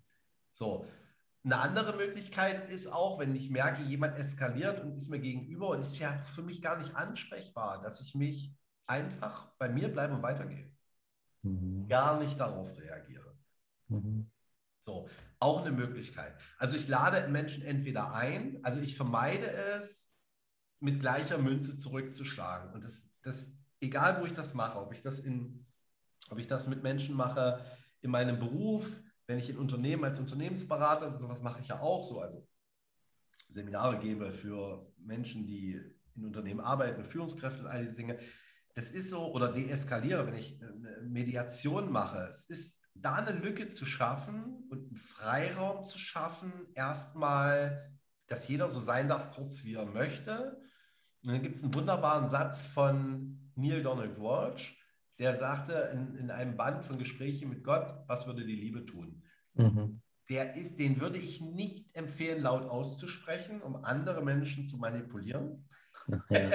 So. 0.52 0.86
Eine 1.48 1.62
andere 1.62 1.96
Möglichkeit 1.96 2.70
ist 2.70 2.88
auch, 2.92 3.20
wenn 3.20 3.34
ich 3.34 3.50
merke, 3.50 3.82
jemand 3.84 4.18
eskaliert 4.18 4.82
und 4.82 4.98
ist 4.98 5.10
mir 5.10 5.20
gegenüber 5.20 5.70
und 5.70 5.80
ist 5.82 5.98
ja 5.98 6.22
für 6.26 6.42
mich 6.42 6.62
gar 6.62 6.78
nicht 6.78 6.94
ansprechbar, 6.94 7.82
dass 7.82 8.02
ich 8.02 8.16
mich 8.16 8.54
einfach 8.86 9.48
bei 9.58 9.70
mir 9.70 9.88
bleibe 9.88 10.14
und 10.14 10.24
weitergehe. 10.24 10.70
Mhm. 11.44 11.88
Gar 11.88 12.20
nicht 12.20 12.38
darauf 12.38 12.78
reagiere. 12.78 13.34
Mhm. 13.88 14.30
So, 14.80 15.08
auch 15.40 15.62
eine 15.62 15.72
Möglichkeit. 15.72 16.38
Also 16.58 16.76
ich 16.76 16.90
lade 16.90 17.26
Menschen 17.30 17.64
entweder 17.64 18.14
ein, 18.14 18.60
also 18.64 18.82
ich 18.82 18.98
vermeide 18.98 19.50
es, 19.50 20.14
mit 20.82 21.00
gleicher 21.00 21.38
Münze 21.38 21.78
zurückzuschlagen. 21.78 22.74
Und 22.74 22.84
das, 22.84 23.10
das 23.22 23.50
egal 23.80 24.20
wo 24.20 24.26
ich 24.26 24.34
das 24.34 24.54
mache, 24.54 24.82
ob 24.82 24.92
ich 24.92 25.02
das 25.02 25.20
in, 25.20 25.66
ob 26.30 26.40
ich 26.40 26.48
das 26.48 26.68
mit 26.68 26.84
Menschen 26.84 27.16
mache, 27.16 27.64
in 28.02 28.12
meinem 28.12 28.38
Beruf, 28.38 28.86
wenn 29.28 29.40
ich 29.40 29.50
in 29.50 29.58
Unternehmen 29.58 30.06
als 30.06 30.20
Unternehmensberater, 30.20 31.18
sowas 31.18 31.42
mache 31.42 31.60
ich 31.60 31.68
ja 31.68 31.80
auch 31.82 32.04
so, 32.04 32.22
also 32.22 32.48
Seminare 33.50 34.00
gebe 34.00 34.32
für 34.32 34.92
Menschen, 34.98 35.46
die 35.46 35.80
in 36.16 36.26
Unternehmen 36.26 36.62
arbeiten, 36.62 37.04
Führungskräfte 37.04 37.62
und 37.62 37.68
all 37.68 37.82
diese 37.82 37.98
Dinge. 37.98 38.20
Das 38.76 38.90
ist 38.90 39.10
so, 39.10 39.32
oder 39.32 39.52
deeskaliere, 39.52 40.26
wenn 40.26 40.36
ich 40.36 40.60
Mediation 41.04 41.92
mache. 41.92 42.28
Es 42.30 42.46
ist 42.46 42.82
da 42.94 43.16
eine 43.16 43.38
Lücke 43.38 43.70
zu 43.70 43.86
schaffen 43.86 44.66
und 44.70 44.88
einen 44.88 44.96
Freiraum 44.96 45.84
zu 45.84 46.00
schaffen, 46.00 46.52
erstmal, 46.74 47.92
dass 48.28 48.48
jeder 48.48 48.70
so 48.70 48.80
sein 48.80 49.10
darf, 49.10 49.36
kurz 49.36 49.64
wie 49.64 49.76
er 49.76 49.86
möchte. 49.86 50.60
Und 51.24 51.32
dann 51.32 51.42
gibt 51.42 51.56
es 51.56 51.64
einen 51.64 51.74
wunderbaren 51.74 52.28
Satz 52.28 52.66
von 52.66 53.52
Neil 53.56 53.84
Donald 53.84 54.20
Walsh, 54.20 54.77
der 55.20 55.36
sagte 55.36 55.92
in, 55.94 56.16
in 56.16 56.32
einem 56.32 56.58
Band 56.58 56.86
von 56.86 56.98
Gesprächen 56.98 57.50
mit 57.50 57.64
Gott, 57.64 58.04
was 58.08 58.28
würde 58.28 58.46
die 58.46 58.56
Liebe 58.56 58.86
tun? 58.86 59.24
Mhm. 59.56 60.02
Der 60.30 60.56
ist, 60.56 60.78
den 60.78 61.00
würde 61.00 61.18
ich 61.18 61.42
nicht 61.42 61.96
empfehlen, 61.96 62.42
laut 62.42 62.64
auszusprechen, 62.64 63.62
um 63.62 63.84
andere 63.84 64.24
Menschen 64.24 64.68
zu 64.68 64.78
manipulieren. 64.78 65.68
Ja, 66.30 66.50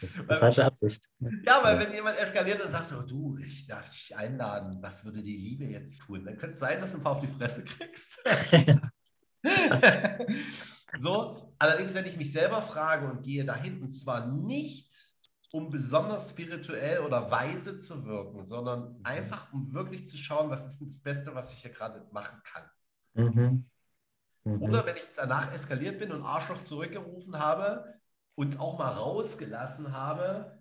das 0.00 0.16
ist 0.16 0.20
die 0.30 0.34
falsche 0.34 0.64
Absicht. 0.64 1.08
Ja, 1.44 1.62
weil 1.62 1.76
ja. 1.76 1.86
wenn 1.86 1.92
jemand 1.92 2.18
eskaliert 2.18 2.64
und 2.64 2.70
sagt 2.70 2.88
so, 2.88 3.02
du, 3.02 3.36
ich 3.38 3.66
darf 3.66 3.88
dich 3.90 4.16
einladen, 4.16 4.78
was 4.80 5.04
würde 5.04 5.22
die 5.22 5.36
Liebe 5.36 5.64
jetzt 5.64 6.00
tun? 6.00 6.24
Dann 6.24 6.36
könnte 6.36 6.54
es 6.54 6.60
sein, 6.60 6.80
dass 6.80 6.92
du 6.92 6.98
ein 6.98 7.02
paar 7.02 7.16
auf 7.16 7.20
die 7.20 7.28
Fresse 7.28 7.64
kriegst. 7.64 8.18
so, 10.98 11.54
allerdings, 11.58 11.94
wenn 11.94 12.06
ich 12.06 12.16
mich 12.16 12.32
selber 12.32 12.62
frage 12.62 13.06
und 13.06 13.22
gehe 13.22 13.44
dahin, 13.44 13.82
und 13.82 13.92
zwar 13.92 14.26
nicht 14.26 15.09
um 15.52 15.70
besonders 15.70 16.30
spirituell 16.30 17.00
oder 17.00 17.30
weise 17.30 17.78
zu 17.78 18.04
wirken, 18.04 18.42
sondern 18.42 18.98
mhm. 18.98 19.00
einfach 19.04 19.52
um 19.52 19.72
wirklich 19.74 20.06
zu 20.06 20.16
schauen, 20.16 20.50
was 20.50 20.66
ist 20.66 20.80
denn 20.80 20.88
das 20.88 21.00
Beste, 21.00 21.34
was 21.34 21.52
ich 21.52 21.58
hier 21.58 21.72
gerade 21.72 22.06
machen 22.12 22.40
kann. 22.44 22.70
Mhm. 23.14 23.70
Mhm. 24.44 24.62
Oder 24.62 24.86
wenn 24.86 24.96
ich 24.96 25.08
danach 25.16 25.52
eskaliert 25.52 25.98
bin 25.98 26.12
und 26.12 26.24
Arschloch 26.24 26.62
zurückgerufen 26.62 27.38
habe, 27.38 27.94
uns 28.36 28.58
auch 28.58 28.78
mal 28.78 28.90
rausgelassen 28.90 29.92
habe, 29.92 30.60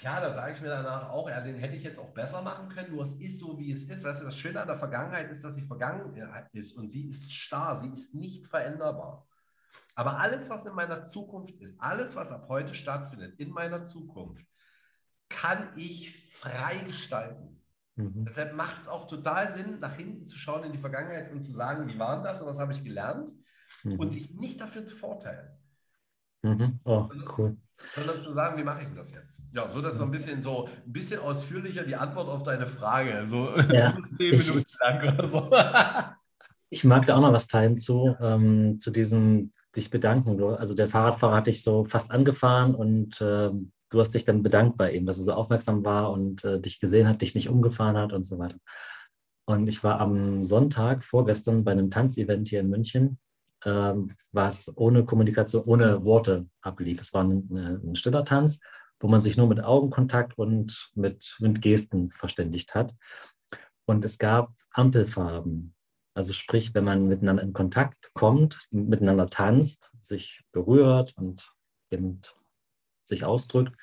ja, 0.00 0.20
da 0.20 0.32
sage 0.32 0.54
ich 0.54 0.60
mir 0.62 0.68
danach 0.68 1.10
auch, 1.10 1.28
ja, 1.28 1.40
den 1.42 1.56
hätte 1.56 1.76
ich 1.76 1.82
jetzt 1.82 1.98
auch 1.98 2.14
besser 2.14 2.40
machen 2.40 2.70
können, 2.70 2.92
nur 2.92 3.02
es 3.02 3.12
ist 3.12 3.38
so, 3.38 3.58
wie 3.58 3.70
es 3.72 3.84
ist. 3.84 4.04
Weißt 4.04 4.22
du, 4.22 4.24
das 4.24 4.36
Schöne 4.36 4.60
an 4.60 4.66
der 4.66 4.78
Vergangenheit 4.78 5.30
ist, 5.30 5.44
dass 5.44 5.54
sie 5.54 5.66
vergangen 5.66 6.16
ist 6.52 6.72
und 6.72 6.88
sie 6.88 7.08
ist 7.08 7.30
starr, 7.30 7.76
sie 7.76 7.90
ist 7.90 8.14
nicht 8.14 8.46
veränderbar. 8.46 9.26
Aber 9.94 10.18
alles, 10.18 10.48
was 10.48 10.66
in 10.66 10.74
meiner 10.74 11.02
Zukunft 11.02 11.60
ist, 11.60 11.80
alles, 11.80 12.16
was 12.16 12.32
ab 12.32 12.46
heute 12.48 12.74
stattfindet, 12.74 13.38
in 13.38 13.50
meiner 13.50 13.82
Zukunft, 13.82 14.46
kann 15.28 15.68
ich 15.76 16.30
frei 16.32 16.78
gestalten. 16.86 17.62
Mhm. 17.96 18.24
Deshalb 18.24 18.54
macht 18.54 18.80
es 18.80 18.88
auch 18.88 19.06
total 19.06 19.50
Sinn, 19.50 19.80
nach 19.80 19.94
hinten 19.94 20.24
zu 20.24 20.36
schauen 20.38 20.64
in 20.64 20.72
die 20.72 20.78
Vergangenheit 20.78 21.30
und 21.30 21.42
zu 21.42 21.52
sagen, 21.52 21.88
wie 21.88 21.98
war 21.98 22.22
das 22.22 22.40
und 22.40 22.46
was 22.46 22.58
habe 22.58 22.72
ich 22.72 22.84
gelernt 22.84 23.30
mhm. 23.82 23.98
und 23.98 24.10
sich 24.10 24.34
nicht 24.34 24.60
dafür 24.60 24.84
zu 24.84 24.96
verurteilen. 24.96 25.50
Mhm. 26.42 26.80
Oh, 26.84 27.08
cool. 27.36 27.56
Sondern 27.94 28.20
zu 28.20 28.32
sagen, 28.32 28.58
wie 28.58 28.64
mache 28.64 28.84
ich 28.84 28.94
das 28.94 29.12
jetzt? 29.12 29.42
Ja, 29.52 29.68
so 29.68 29.80
das 29.80 29.96
so 29.96 30.04
ein 30.04 30.10
bisschen 30.10 30.40
so 30.40 30.68
ein 30.68 30.92
bisschen 30.92 31.20
ausführlicher 31.20 31.84
die 31.84 31.96
Antwort 31.96 32.28
auf 32.28 32.42
deine 32.42 32.66
Frage. 32.66 33.26
So 33.26 33.54
ja, 33.72 33.96
zehn 34.16 34.38
Minuten 34.38 34.64
lang 34.80 35.14
oder 35.14 35.28
so. 35.28 35.50
ich 36.70 36.84
mag 36.84 37.06
da 37.06 37.16
auch 37.16 37.20
noch 37.20 37.32
was 37.32 37.46
teilen 37.46 37.78
zu, 37.78 38.16
ähm, 38.20 38.78
zu 38.78 38.90
diesem 38.90 39.52
dich 39.76 39.90
bedanken. 39.90 40.42
Also 40.42 40.74
der 40.74 40.88
Fahrradfahrer 40.88 41.36
hat 41.36 41.46
dich 41.46 41.62
so 41.62 41.84
fast 41.84 42.10
angefahren 42.10 42.74
und 42.74 43.20
äh, 43.20 43.50
du 43.90 44.00
hast 44.00 44.14
dich 44.14 44.24
dann 44.24 44.42
bedankt 44.42 44.76
bei 44.76 44.92
ihm, 44.92 45.06
dass 45.06 45.18
er 45.18 45.24
so 45.24 45.32
aufmerksam 45.32 45.84
war 45.84 46.10
und 46.10 46.44
äh, 46.44 46.60
dich 46.60 46.80
gesehen 46.80 47.08
hat, 47.08 47.22
dich 47.22 47.34
nicht 47.34 47.48
umgefahren 47.48 47.96
hat 47.96 48.12
und 48.12 48.24
so 48.24 48.38
weiter. 48.38 48.56
Und 49.44 49.68
ich 49.68 49.82
war 49.82 50.00
am 50.00 50.44
Sonntag 50.44 51.04
vorgestern 51.04 51.64
bei 51.64 51.72
einem 51.72 51.90
Tanzevent 51.90 52.48
hier 52.48 52.60
in 52.60 52.70
München, 52.70 53.18
ähm, 53.64 54.12
was 54.30 54.72
ohne 54.76 55.04
Kommunikation, 55.04 55.64
ohne 55.64 56.04
Worte 56.04 56.46
ablief. 56.60 57.00
Es 57.00 57.12
war 57.12 57.24
ein, 57.24 57.48
ein 57.84 57.96
stiller 57.96 58.24
Tanz, 58.24 58.60
wo 59.00 59.08
man 59.08 59.20
sich 59.20 59.36
nur 59.36 59.48
mit 59.48 59.64
Augenkontakt 59.64 60.38
und 60.38 60.90
mit, 60.94 61.36
mit 61.40 61.60
Gesten 61.60 62.10
verständigt 62.12 62.74
hat. 62.74 62.94
Und 63.84 64.04
es 64.04 64.18
gab 64.18 64.54
Ampelfarben. 64.70 65.74
Also 66.14 66.32
sprich, 66.32 66.74
wenn 66.74 66.84
man 66.84 67.08
miteinander 67.08 67.42
in 67.42 67.52
Kontakt 67.52 68.10
kommt, 68.14 68.66
miteinander 68.70 69.28
tanzt, 69.28 69.90
sich 70.00 70.42
berührt 70.52 71.14
und 71.16 71.52
eben 71.90 72.20
sich 73.04 73.24
ausdrückt, 73.24 73.74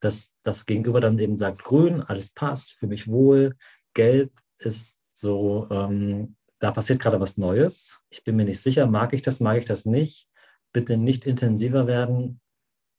dass 0.00 0.34
das 0.42 0.66
Gegenüber 0.66 1.00
dann 1.00 1.18
eben 1.18 1.36
sagt, 1.36 1.64
grün, 1.64 2.02
alles 2.02 2.32
passt, 2.32 2.74
für 2.74 2.86
mich 2.86 3.08
wohl, 3.08 3.56
gelb 3.94 4.32
ist 4.58 5.00
so, 5.14 5.66
ähm, 5.70 6.36
da 6.58 6.70
passiert 6.70 7.00
gerade 7.00 7.20
was 7.20 7.38
Neues. 7.38 8.00
Ich 8.10 8.24
bin 8.24 8.36
mir 8.36 8.44
nicht 8.44 8.60
sicher, 8.60 8.86
mag 8.86 9.12
ich 9.12 9.22
das, 9.22 9.40
mag 9.40 9.58
ich 9.58 9.64
das 9.64 9.84
nicht. 9.84 10.28
Bitte 10.72 10.96
nicht 10.96 11.24
intensiver 11.24 11.86
werden, 11.86 12.40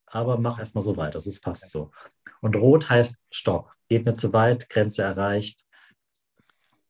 aber 0.06 0.38
mach 0.38 0.60
erstmal 0.60 0.84
so 0.84 0.98
weiter, 0.98 1.18
es 1.18 1.42
passt 1.42 1.70
so. 1.70 1.92
Und 2.42 2.56
rot 2.56 2.90
heißt 2.90 3.26
Stopp, 3.32 3.72
geht 3.90 4.06
mir 4.06 4.14
zu 4.14 4.34
weit, 4.34 4.70
Grenze 4.70 5.04
erreicht, 5.04 5.65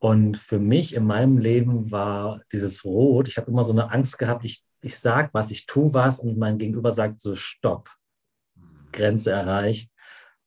und 0.06 0.38
für 0.38 0.60
mich 0.60 0.94
in 0.94 1.04
meinem 1.04 1.40
Leben 1.40 1.90
war 1.90 2.40
dieses 2.52 2.86
Rot, 2.86 3.28
ich 3.28 3.38
habe 3.38 3.50
immer 3.50 3.64
so 3.64 3.72
eine 3.72 3.90
Angst 3.90 4.20
gehabt, 4.20 4.46
ich, 4.46 4.64
ich 4.84 5.00
sage 5.00 5.32
was, 5.34 5.50
ich 5.50 5.66
tue 5.66 5.96
was 5.96 6.20
und 6.20 6.38
mein 6.38 6.60
Gegenüber 6.60 6.92
sagt 6.92 7.20
so, 7.20 7.36
stopp, 7.36 7.90
Grenze 8.92 9.32
erreicht. 9.32 9.90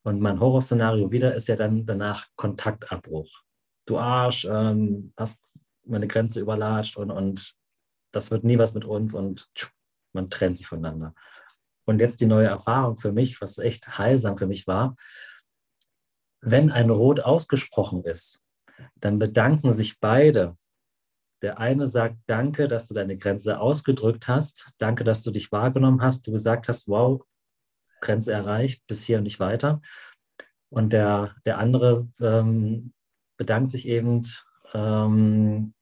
Und 0.04 0.20
mein 0.20 0.38
Horrorszenario 0.38 1.11
wieder 1.11 1.34
ist 1.34 1.48
ja 1.48 1.56
dann 1.56 1.84
danach 1.84 2.28
Kontaktabbruch. 2.36 3.28
Du 3.84 3.98
Arsch, 3.98 4.44
ähm, 4.44 5.12
hast 5.16 5.42
meine 5.84 6.06
Grenze 6.06 6.38
überlatscht 6.38 6.96
und, 6.96 7.11
und 7.11 7.56
das 8.12 8.30
wird 8.30 8.44
nie 8.44 8.59
was 8.59 8.74
mit 8.74 8.84
uns 8.84 9.12
und 9.12 9.50
tschuh, 9.56 9.70
man 10.12 10.30
trennt 10.30 10.56
sich 10.56 10.68
voneinander. 10.68 11.16
Und 11.84 11.98
jetzt 11.98 12.20
die 12.20 12.26
neue 12.26 12.46
Erfahrung 12.46 12.96
für 12.96 13.11
mich, 13.11 13.40
was 13.40 13.59
echt 13.59 13.98
heilsam 13.98 14.38
für 14.38 14.46
mich 14.46 14.68
war, 14.68 14.94
wenn 16.40 16.70
ein 16.70 16.90
Rot 16.90 17.18
ausgesprochen 17.18 18.04
ist, 18.04 18.40
dann 18.97 19.18
bedanken 19.18 19.72
sich 19.72 19.99
beide. 20.01 20.57
Der 21.43 21.59
eine 21.59 21.89
sagt, 21.89 22.16
danke, 22.26 22.66
dass 22.68 22.87
du 22.87 22.95
deine 22.95 23.16
Grenze 23.16 23.61
ausgedrückt 23.61 24.26
hast, 24.26 24.70
danke, 24.79 25.05
dass 25.05 25.22
du 25.22 25.31
dich 25.31 25.53
wahrgenommen 25.53 26.03
hast, 26.03 26.26
du 26.26 26.33
gesagt 26.33 26.68
hast, 26.68 26.89
wow, 26.89 27.22
Grenze 28.01 28.33
erreicht, 28.33 28.87
bis 28.87 29.05
hier 29.05 29.18
und 29.18 29.24
nicht 29.24 29.41
weiter. 29.41 29.81
Und 30.70 30.93
der, 30.93 31.35
der 31.45 31.59
andere 31.59 32.07
ähm, 32.20 32.93
bedankt 33.37 33.72
sich 33.72 33.87
eben, 33.87 34.22
ähm, 34.74 35.74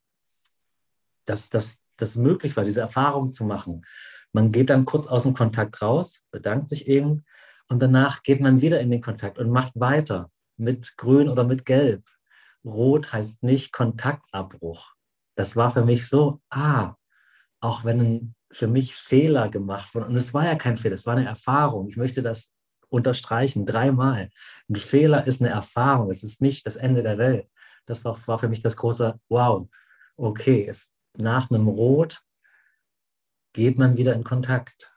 dass 1.24 1.50
das 1.50 2.16
möglich 2.16 2.56
war, 2.56 2.64
diese 2.64 2.82
Erfahrung 2.82 3.32
zu 3.32 3.44
machen. 3.44 3.84
Man 4.32 4.50
geht 4.50 4.70
dann 4.70 4.84
kurz 4.84 5.06
aus 5.06 5.24
dem 5.24 5.34
Kontakt 5.34 5.80
raus, 5.80 6.22
bedankt 6.30 6.68
sich 6.68 6.86
eben 6.88 7.24
und 7.68 7.80
danach 7.80 8.22
geht 8.22 8.40
man 8.40 8.60
wieder 8.60 8.80
in 8.80 8.90
den 8.90 9.00
Kontakt 9.00 9.38
und 9.38 9.50
macht 9.50 9.72
weiter 9.74 10.30
mit 10.56 10.96
Grün 10.96 11.28
oder 11.28 11.44
mit 11.44 11.64
Gelb. 11.64 12.04
Rot 12.66 13.12
heißt 13.12 13.42
nicht 13.42 13.72
Kontaktabbruch. 13.72 14.92
Das 15.36 15.56
war 15.56 15.72
für 15.72 15.84
mich 15.84 16.08
so, 16.08 16.40
ah, 16.50 16.94
auch 17.60 17.84
wenn 17.84 18.34
für 18.50 18.66
mich 18.66 18.94
Fehler 18.94 19.48
gemacht 19.48 19.94
wurden, 19.94 20.06
und 20.06 20.16
es 20.16 20.34
war 20.34 20.44
ja 20.44 20.54
kein 20.56 20.76
Fehler, 20.76 20.94
es 20.94 21.06
war 21.06 21.16
eine 21.16 21.26
Erfahrung. 21.26 21.88
Ich 21.88 21.96
möchte 21.96 22.22
das 22.22 22.52
unterstreichen, 22.88 23.66
dreimal. 23.66 24.30
Ein 24.68 24.76
Fehler 24.76 25.26
ist 25.26 25.40
eine 25.40 25.50
Erfahrung, 25.50 26.10
es 26.10 26.22
ist 26.22 26.40
nicht 26.40 26.66
das 26.66 26.76
Ende 26.76 27.02
der 27.02 27.18
Welt. 27.18 27.48
Das 27.86 28.04
war, 28.04 28.18
war 28.26 28.38
für 28.38 28.48
mich 28.48 28.60
das 28.60 28.76
große 28.76 29.18
Wow. 29.28 29.68
Okay, 30.16 30.66
es, 30.68 30.92
nach 31.16 31.50
einem 31.50 31.68
Rot 31.68 32.22
geht 33.52 33.78
man 33.78 33.96
wieder 33.96 34.14
in 34.14 34.24
Kontakt 34.24 34.95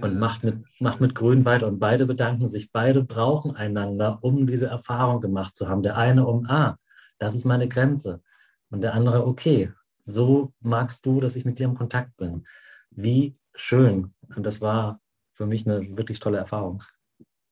und 0.00 0.18
macht 0.18 0.44
mit, 0.44 0.64
macht 0.80 1.00
mit 1.00 1.14
Grün 1.14 1.44
weiter. 1.44 1.66
Und 1.66 1.78
beide 1.78 2.06
bedanken 2.06 2.48
sich. 2.48 2.72
Beide 2.72 3.02
brauchen 3.02 3.56
einander, 3.56 4.18
um 4.22 4.46
diese 4.46 4.66
Erfahrung 4.66 5.20
gemacht 5.20 5.56
zu 5.56 5.68
haben. 5.68 5.82
Der 5.82 5.96
eine 5.96 6.26
um, 6.26 6.46
ah, 6.46 6.78
das 7.18 7.34
ist 7.34 7.44
meine 7.44 7.68
Grenze. 7.68 8.22
Und 8.70 8.82
der 8.82 8.94
andere, 8.94 9.26
okay, 9.26 9.72
so 10.04 10.52
magst 10.60 11.04
du, 11.06 11.20
dass 11.20 11.36
ich 11.36 11.44
mit 11.44 11.58
dir 11.58 11.64
im 11.64 11.74
Kontakt 11.74 12.16
bin. 12.16 12.46
Wie 12.90 13.36
schön. 13.54 14.14
Und 14.34 14.44
das 14.44 14.60
war 14.60 15.00
für 15.32 15.46
mich 15.46 15.66
eine 15.66 15.96
wirklich 15.96 16.20
tolle 16.20 16.38
Erfahrung. 16.38 16.82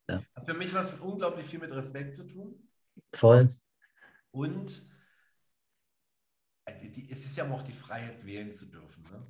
Ja. 0.09 0.23
Für 0.45 0.55
mich 0.55 0.73
was 0.75 0.93
unglaublich 1.01 1.47
viel 1.47 1.59
mit 1.59 1.73
Respekt 1.73 2.15
zu 2.15 2.25
tun. 2.25 2.69
Voll. 3.13 3.51
Und 4.31 4.87
äh, 6.67 6.73
es 7.11 7.25
ist 7.25 7.37
ja 7.37 7.51
auch 7.51 7.63
die 7.63 7.73
Freiheit, 7.73 8.25
wählen 8.25 8.53
zu 8.53 8.67
dürfen. 8.67 9.03
Ne? 9.05 9.23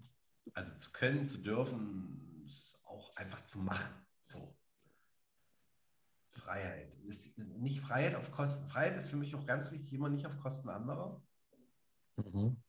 Also 0.54 0.76
zu 0.76 0.92
können, 0.92 1.26
zu 1.26 1.38
dürfen, 1.38 2.25
auch 2.96 3.16
einfach 3.16 3.44
zu 3.44 3.58
machen. 3.58 4.06
So. 4.24 4.56
Freiheit. 6.32 6.94
Ist 7.04 7.38
nicht 7.38 7.80
Freiheit 7.80 8.14
auf 8.14 8.30
Kosten. 8.30 8.68
Freiheit 8.68 8.96
ist 8.96 9.08
für 9.08 9.16
mich 9.16 9.34
auch 9.34 9.46
ganz 9.46 9.70
wichtig, 9.70 9.92
immer 9.92 10.08
nicht 10.08 10.26
auf 10.26 10.38
Kosten 10.38 10.68
anderer. 10.68 11.22
Mhm. 12.16 12.62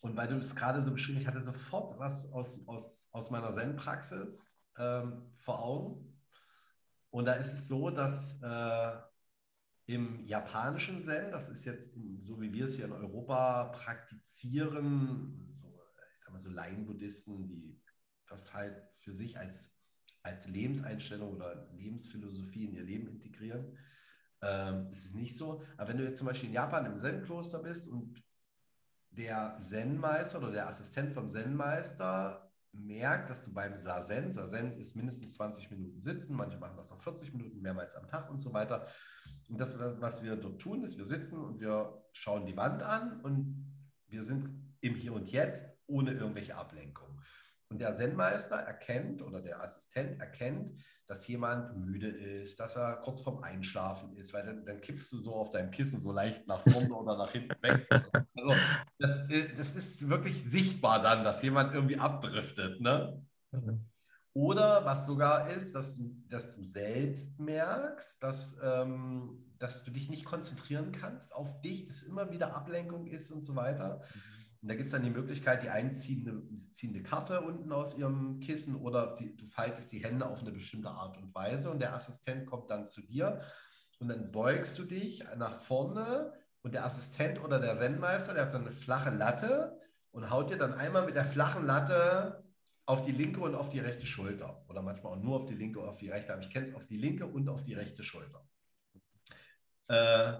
Und 0.00 0.16
weil 0.16 0.28
du 0.28 0.36
es 0.36 0.54
gerade 0.54 0.82
so 0.82 0.92
beschrieben 0.92 1.20
ich 1.20 1.26
hatte 1.26 1.40
sofort 1.40 1.98
was 1.98 2.30
aus, 2.30 2.68
aus, 2.68 3.08
aus 3.12 3.30
meiner 3.30 3.54
Zen-Praxis 3.54 4.60
ähm, 4.76 5.32
vor 5.36 5.62
Augen. 5.62 6.20
Und 7.10 7.26
da 7.26 7.34
ist 7.34 7.52
es 7.52 7.68
so, 7.68 7.90
dass 7.90 8.42
äh, 8.42 8.96
im 9.86 10.24
japanischen 10.26 11.02
Zen, 11.02 11.30
das 11.30 11.48
ist 11.48 11.64
jetzt 11.64 11.94
in, 11.94 12.20
so 12.22 12.40
wie 12.40 12.52
wir 12.52 12.66
es 12.66 12.76
hier 12.76 12.86
in 12.86 12.92
Europa 12.92 13.64
praktizieren, 13.66 15.48
so, 15.52 15.68
ich 16.16 16.24
sag 16.24 16.32
mal 16.32 16.40
so 16.40 16.50
Laien-Buddhisten, 16.50 17.48
die 17.48 17.80
das 18.28 18.54
halt 18.54 18.82
für 18.98 19.12
sich 19.12 19.38
als, 19.38 19.74
als 20.22 20.46
Lebenseinstellung 20.48 21.32
oder 21.32 21.68
Lebensphilosophie 21.72 22.66
in 22.66 22.74
ihr 22.74 22.84
Leben 22.84 23.08
integrieren. 23.08 23.76
Ähm, 24.42 24.88
das 24.90 25.00
ist 25.00 25.14
nicht 25.14 25.36
so. 25.36 25.64
Aber 25.76 25.88
wenn 25.88 25.98
du 25.98 26.04
jetzt 26.04 26.18
zum 26.18 26.26
Beispiel 26.26 26.48
in 26.48 26.54
Japan 26.54 26.86
im 26.86 26.98
Zen-Kloster 26.98 27.62
bist 27.62 27.88
und 27.88 28.22
der 29.10 29.58
Zen-Meister 29.60 30.38
oder 30.38 30.50
der 30.50 30.68
Assistent 30.68 31.12
vom 31.12 31.30
Zen-Meister 31.30 32.50
merkt, 32.72 33.30
dass 33.30 33.44
du 33.44 33.52
beim 33.52 33.76
Sazen, 33.76 34.32
Sazen 34.32 34.76
ist 34.78 34.96
mindestens 34.96 35.34
20 35.34 35.70
Minuten 35.70 36.00
sitzen, 36.00 36.34
manche 36.34 36.58
machen 36.58 36.76
das 36.76 36.90
noch 36.90 37.00
40 37.00 37.32
Minuten, 37.32 37.60
mehrmals 37.60 37.94
am 37.94 38.08
Tag 38.08 38.28
und 38.30 38.40
so 38.40 38.52
weiter. 38.52 38.88
Und 39.48 39.60
das, 39.60 39.78
was 39.78 40.22
wir 40.22 40.36
dort 40.36 40.60
tun, 40.60 40.82
ist, 40.82 40.98
wir 40.98 41.04
sitzen 41.04 41.38
und 41.38 41.60
wir 41.60 42.02
schauen 42.12 42.46
die 42.46 42.56
Wand 42.56 42.82
an 42.82 43.20
und 43.20 43.64
wir 44.08 44.24
sind 44.24 44.76
im 44.80 44.94
Hier 44.94 45.12
und 45.12 45.30
Jetzt 45.30 45.66
ohne 45.86 46.12
irgendwelche 46.12 46.56
Ablenkung. 46.56 47.20
Und 47.74 47.80
der 47.80 47.92
Zen-Meister 47.92 48.54
erkennt 48.54 49.20
oder 49.20 49.42
der 49.42 49.60
Assistent 49.60 50.20
erkennt, 50.20 50.80
dass 51.08 51.26
jemand 51.26 51.76
müde 51.76 52.06
ist, 52.06 52.60
dass 52.60 52.76
er 52.76 52.98
kurz 52.98 53.20
vorm 53.20 53.42
Einschlafen 53.42 54.16
ist, 54.16 54.32
weil 54.32 54.46
dann, 54.46 54.64
dann 54.64 54.80
kippst 54.80 55.10
du 55.10 55.16
so 55.18 55.34
auf 55.34 55.50
deinem 55.50 55.72
Kissen 55.72 55.98
so 55.98 56.12
leicht 56.12 56.46
nach 56.46 56.60
vorne 56.60 56.94
oder 56.94 57.18
nach 57.18 57.32
hinten 57.32 57.60
weg. 57.62 57.88
Also 57.90 58.54
das, 59.00 59.28
äh, 59.28 59.52
das 59.56 59.74
ist 59.74 60.08
wirklich 60.08 60.44
sichtbar 60.44 61.02
dann, 61.02 61.24
dass 61.24 61.42
jemand 61.42 61.74
irgendwie 61.74 61.98
abdriftet. 61.98 62.80
Ne? 62.80 63.20
Mhm. 63.50 63.84
Oder 64.34 64.84
was 64.84 65.06
sogar 65.06 65.50
ist, 65.50 65.74
dass 65.74 65.96
du, 65.96 66.14
dass 66.28 66.54
du 66.54 66.62
selbst 66.62 67.40
merkst, 67.40 68.22
dass, 68.22 68.56
ähm, 68.62 69.52
dass 69.58 69.82
du 69.82 69.90
dich 69.90 70.08
nicht 70.10 70.24
konzentrieren 70.24 70.92
kannst 70.92 71.34
auf 71.34 71.60
dich, 71.60 71.88
dass 71.88 72.02
immer 72.02 72.30
wieder 72.30 72.54
Ablenkung 72.54 73.08
ist 73.08 73.32
und 73.32 73.42
so 73.42 73.56
weiter. 73.56 74.00
Mhm. 74.14 74.33
Und 74.64 74.68
da 74.68 74.76
gibt 74.76 74.86
es 74.86 74.92
dann 74.92 75.02
die 75.02 75.10
Möglichkeit, 75.10 75.62
die 75.62 75.68
einziehende 75.68 76.42
ziehende 76.70 77.02
Karte 77.02 77.42
unten 77.42 77.70
aus 77.70 77.98
ihrem 77.98 78.40
Kissen 78.40 78.76
oder 78.76 79.14
sie, 79.14 79.36
du 79.36 79.44
faltest 79.44 79.92
die 79.92 80.02
Hände 80.02 80.24
auf 80.26 80.40
eine 80.40 80.52
bestimmte 80.52 80.88
Art 80.88 81.18
und 81.18 81.34
Weise 81.34 81.70
und 81.70 81.82
der 81.82 81.92
Assistent 81.92 82.46
kommt 82.46 82.70
dann 82.70 82.86
zu 82.86 83.02
dir 83.02 83.42
und 83.98 84.08
dann 84.08 84.32
beugst 84.32 84.78
du 84.78 84.84
dich 84.84 85.22
nach 85.36 85.60
vorne 85.60 86.32
und 86.62 86.72
der 86.72 86.86
Assistent 86.86 87.44
oder 87.44 87.60
der 87.60 87.76
Sendmeister, 87.76 88.32
der 88.32 88.44
hat 88.44 88.52
so 88.52 88.56
eine 88.56 88.72
flache 88.72 89.10
Latte 89.10 89.78
und 90.12 90.30
haut 90.30 90.48
dir 90.48 90.56
dann 90.56 90.72
einmal 90.72 91.04
mit 91.04 91.14
der 91.14 91.26
flachen 91.26 91.66
Latte 91.66 92.42
auf 92.86 93.02
die 93.02 93.12
linke 93.12 93.40
und 93.40 93.54
auf 93.54 93.68
die 93.68 93.80
rechte 93.80 94.06
Schulter 94.06 94.64
oder 94.70 94.80
manchmal 94.80 95.12
auch 95.12 95.22
nur 95.22 95.36
auf 95.36 95.44
die 95.44 95.56
linke 95.56 95.78
oder 95.78 95.90
auf 95.90 95.98
die 95.98 96.08
rechte, 96.08 96.32
aber 96.32 96.40
ich 96.40 96.48
kenne 96.48 96.68
es 96.68 96.74
auf 96.74 96.86
die 96.86 96.96
linke 96.96 97.26
und 97.26 97.50
auf 97.50 97.64
die 97.64 97.74
rechte 97.74 98.02
Schulter. 98.02 98.48
Äh, 99.88 100.38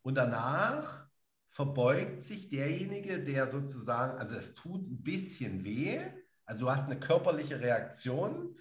und 0.00 0.14
danach 0.14 1.07
verbeugt 1.50 2.24
sich 2.24 2.48
derjenige, 2.48 3.22
der 3.22 3.48
sozusagen, 3.48 4.18
also 4.18 4.34
es 4.34 4.54
tut 4.54 4.82
ein 4.82 5.02
bisschen 5.02 5.64
weh, 5.64 6.00
also 6.44 6.60
du 6.60 6.70
hast 6.70 6.86
eine 6.86 6.98
körperliche 6.98 7.60
Reaktion, 7.60 8.56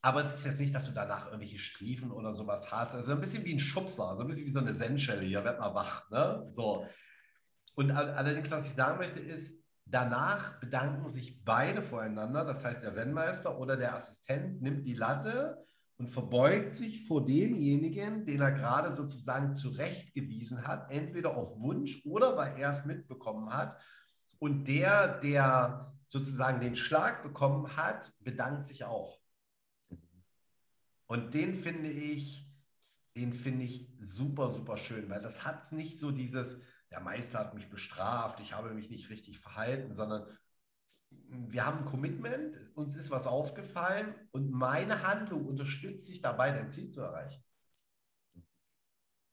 aber 0.00 0.22
es 0.22 0.38
ist 0.38 0.46
jetzt 0.46 0.60
nicht, 0.60 0.74
dass 0.74 0.86
du 0.86 0.92
danach 0.92 1.26
irgendwelche 1.26 1.58
Striefen 1.58 2.12
oder 2.12 2.34
sowas 2.34 2.70
hast. 2.70 2.94
Also 2.94 3.12
ein 3.12 3.20
bisschen 3.20 3.44
wie 3.44 3.54
ein 3.54 3.60
Schubser, 3.60 4.14
so 4.16 4.22
ein 4.22 4.28
bisschen 4.28 4.46
wie 4.46 4.52
so 4.52 4.60
eine 4.60 4.74
Sennschelle, 4.74 5.22
hier, 5.22 5.44
werd 5.44 5.60
mal 5.60 5.74
wach. 5.74 6.08
Ne? 6.10 6.46
So. 6.50 6.86
Und 7.74 7.90
allerdings, 7.90 8.50
was 8.50 8.66
ich 8.66 8.74
sagen 8.74 8.98
möchte, 8.98 9.20
ist, 9.20 9.62
danach 9.84 10.60
bedanken 10.60 11.08
sich 11.08 11.44
beide 11.44 11.82
voreinander. 11.82 12.44
Das 12.44 12.64
heißt, 12.64 12.82
der 12.82 12.92
Zen-Meister 12.92 13.58
oder 13.58 13.76
der 13.76 13.94
Assistent 13.94 14.62
nimmt 14.62 14.86
die 14.86 14.94
Latte 14.94 15.64
und 15.98 16.08
verbeugt 16.08 16.74
sich 16.74 17.06
vor 17.06 17.24
demjenigen, 17.24 18.24
den 18.24 18.40
er 18.40 18.52
gerade 18.52 18.92
sozusagen 18.92 19.56
zurechtgewiesen 19.56 20.66
hat, 20.66 20.90
entweder 20.92 21.36
auf 21.36 21.60
Wunsch 21.60 22.00
oder 22.04 22.36
weil 22.36 22.56
er 22.58 22.70
es 22.70 22.84
mitbekommen 22.84 23.52
hat. 23.52 23.76
Und 24.38 24.66
der, 24.68 25.18
der 25.20 25.92
sozusagen 26.06 26.60
den 26.60 26.76
Schlag 26.76 27.24
bekommen 27.24 27.76
hat, 27.76 28.12
bedankt 28.20 28.68
sich 28.68 28.84
auch. 28.84 29.18
Und 31.08 31.34
den 31.34 31.56
finde 31.56 31.90
ich, 31.90 32.46
den 33.16 33.32
finde 33.32 33.64
ich 33.64 33.90
super, 33.98 34.50
super 34.50 34.76
schön, 34.76 35.10
weil 35.10 35.20
das 35.20 35.44
hat 35.44 35.72
nicht 35.72 35.98
so 35.98 36.12
dieses, 36.12 36.60
der 36.92 37.00
Meister 37.00 37.40
hat 37.40 37.54
mich 37.54 37.68
bestraft, 37.68 38.38
ich 38.38 38.52
habe 38.52 38.72
mich 38.72 38.88
nicht 38.88 39.10
richtig 39.10 39.40
verhalten, 39.40 39.94
sondern 39.94 40.26
wir 41.30 41.66
haben 41.66 41.78
ein 41.78 41.84
Commitment, 41.84 42.56
uns 42.74 42.96
ist 42.96 43.10
was 43.10 43.26
aufgefallen 43.26 44.14
und 44.32 44.50
meine 44.50 45.02
Handlung 45.02 45.46
unterstützt 45.46 46.06
sich 46.06 46.20
dabei, 46.20 46.52
dein 46.52 46.70
Ziel 46.70 46.90
zu 46.90 47.00
erreichen. 47.00 47.42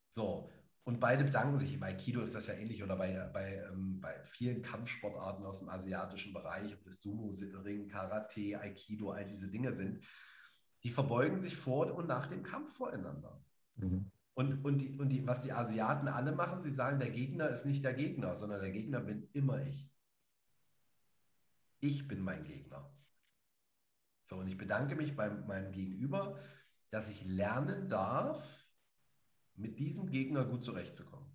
So, 0.10 0.50
und 0.86 1.00
beide 1.00 1.24
bedanken 1.24 1.58
sich. 1.58 1.80
Bei 1.80 1.93
Kido 1.93 2.22
ist 2.22 2.36
das 2.36 2.48
ja 2.48 2.54
ähnlich 2.54 2.84
oder 2.84 2.96
bei, 2.96 3.30
bei, 3.34 3.64
ähm, 3.72 4.00
bei 4.00 4.14
vielen 4.26 4.62
Kampfsportarten 4.62 5.46
aus 5.46 5.60
dem 5.60 5.70
asiatischen 5.70 6.32
Bereich, 6.32 6.74
ob 6.74 6.84
das 6.84 7.02
Sumo, 7.02 7.34
Ring, 7.64 7.88
Karate, 7.88 8.60
Aikido, 8.60 9.12
all 9.12 9.26
diese 9.26 9.50
Dinge 9.50 9.76
sind, 9.76 10.04
die 10.84 10.91
verbeugen 10.91 11.39
sich 11.39 11.56
vor 11.56 11.91
und 11.93 12.08
nach 12.08 12.28
dem 12.28 12.43
Kampf 12.43 12.78
voreinander. 12.78 13.43
Mhm. 13.78 14.12
Und, 14.36 14.64
und, 14.64 14.78
die, 14.78 15.00
und 15.00 15.10
die, 15.10 15.26
was 15.26 15.41
die 15.41 15.54
Asiaten 15.54 16.08
alle 16.08 16.34
machen, 16.34 16.62
sie 16.62 16.72
sagen, 16.72 17.00
der 17.00 17.10
Gegner 17.10 17.50
ist 17.50 17.66
nicht 17.66 17.84
der 17.84 17.93
Gegner, 17.93 18.36
sondern 18.36 18.62
der 18.62 18.72
Gegner 18.72 19.00
bin 19.00 19.28
immer 19.34 19.66
ich. 19.66 19.89
Ich 21.86 22.08
bin 22.08 22.22
mein 22.22 22.44
Gegner. 22.44 22.92
So, 24.24 24.38
und 24.38 24.48
ich 24.48 24.58
bedanke 24.58 24.96
mich 24.96 25.16
bei 25.16 25.30
meinem 25.30 25.72
Gegenüber, 25.72 26.40
dass 26.90 27.10
ich 27.10 27.24
lernen 27.26 27.90
darf, 27.90 28.44
mit 29.56 29.78
diesem 29.78 30.10
Gegner 30.10 30.46
gut 30.46 30.64
zurechtzukommen. 30.64 31.30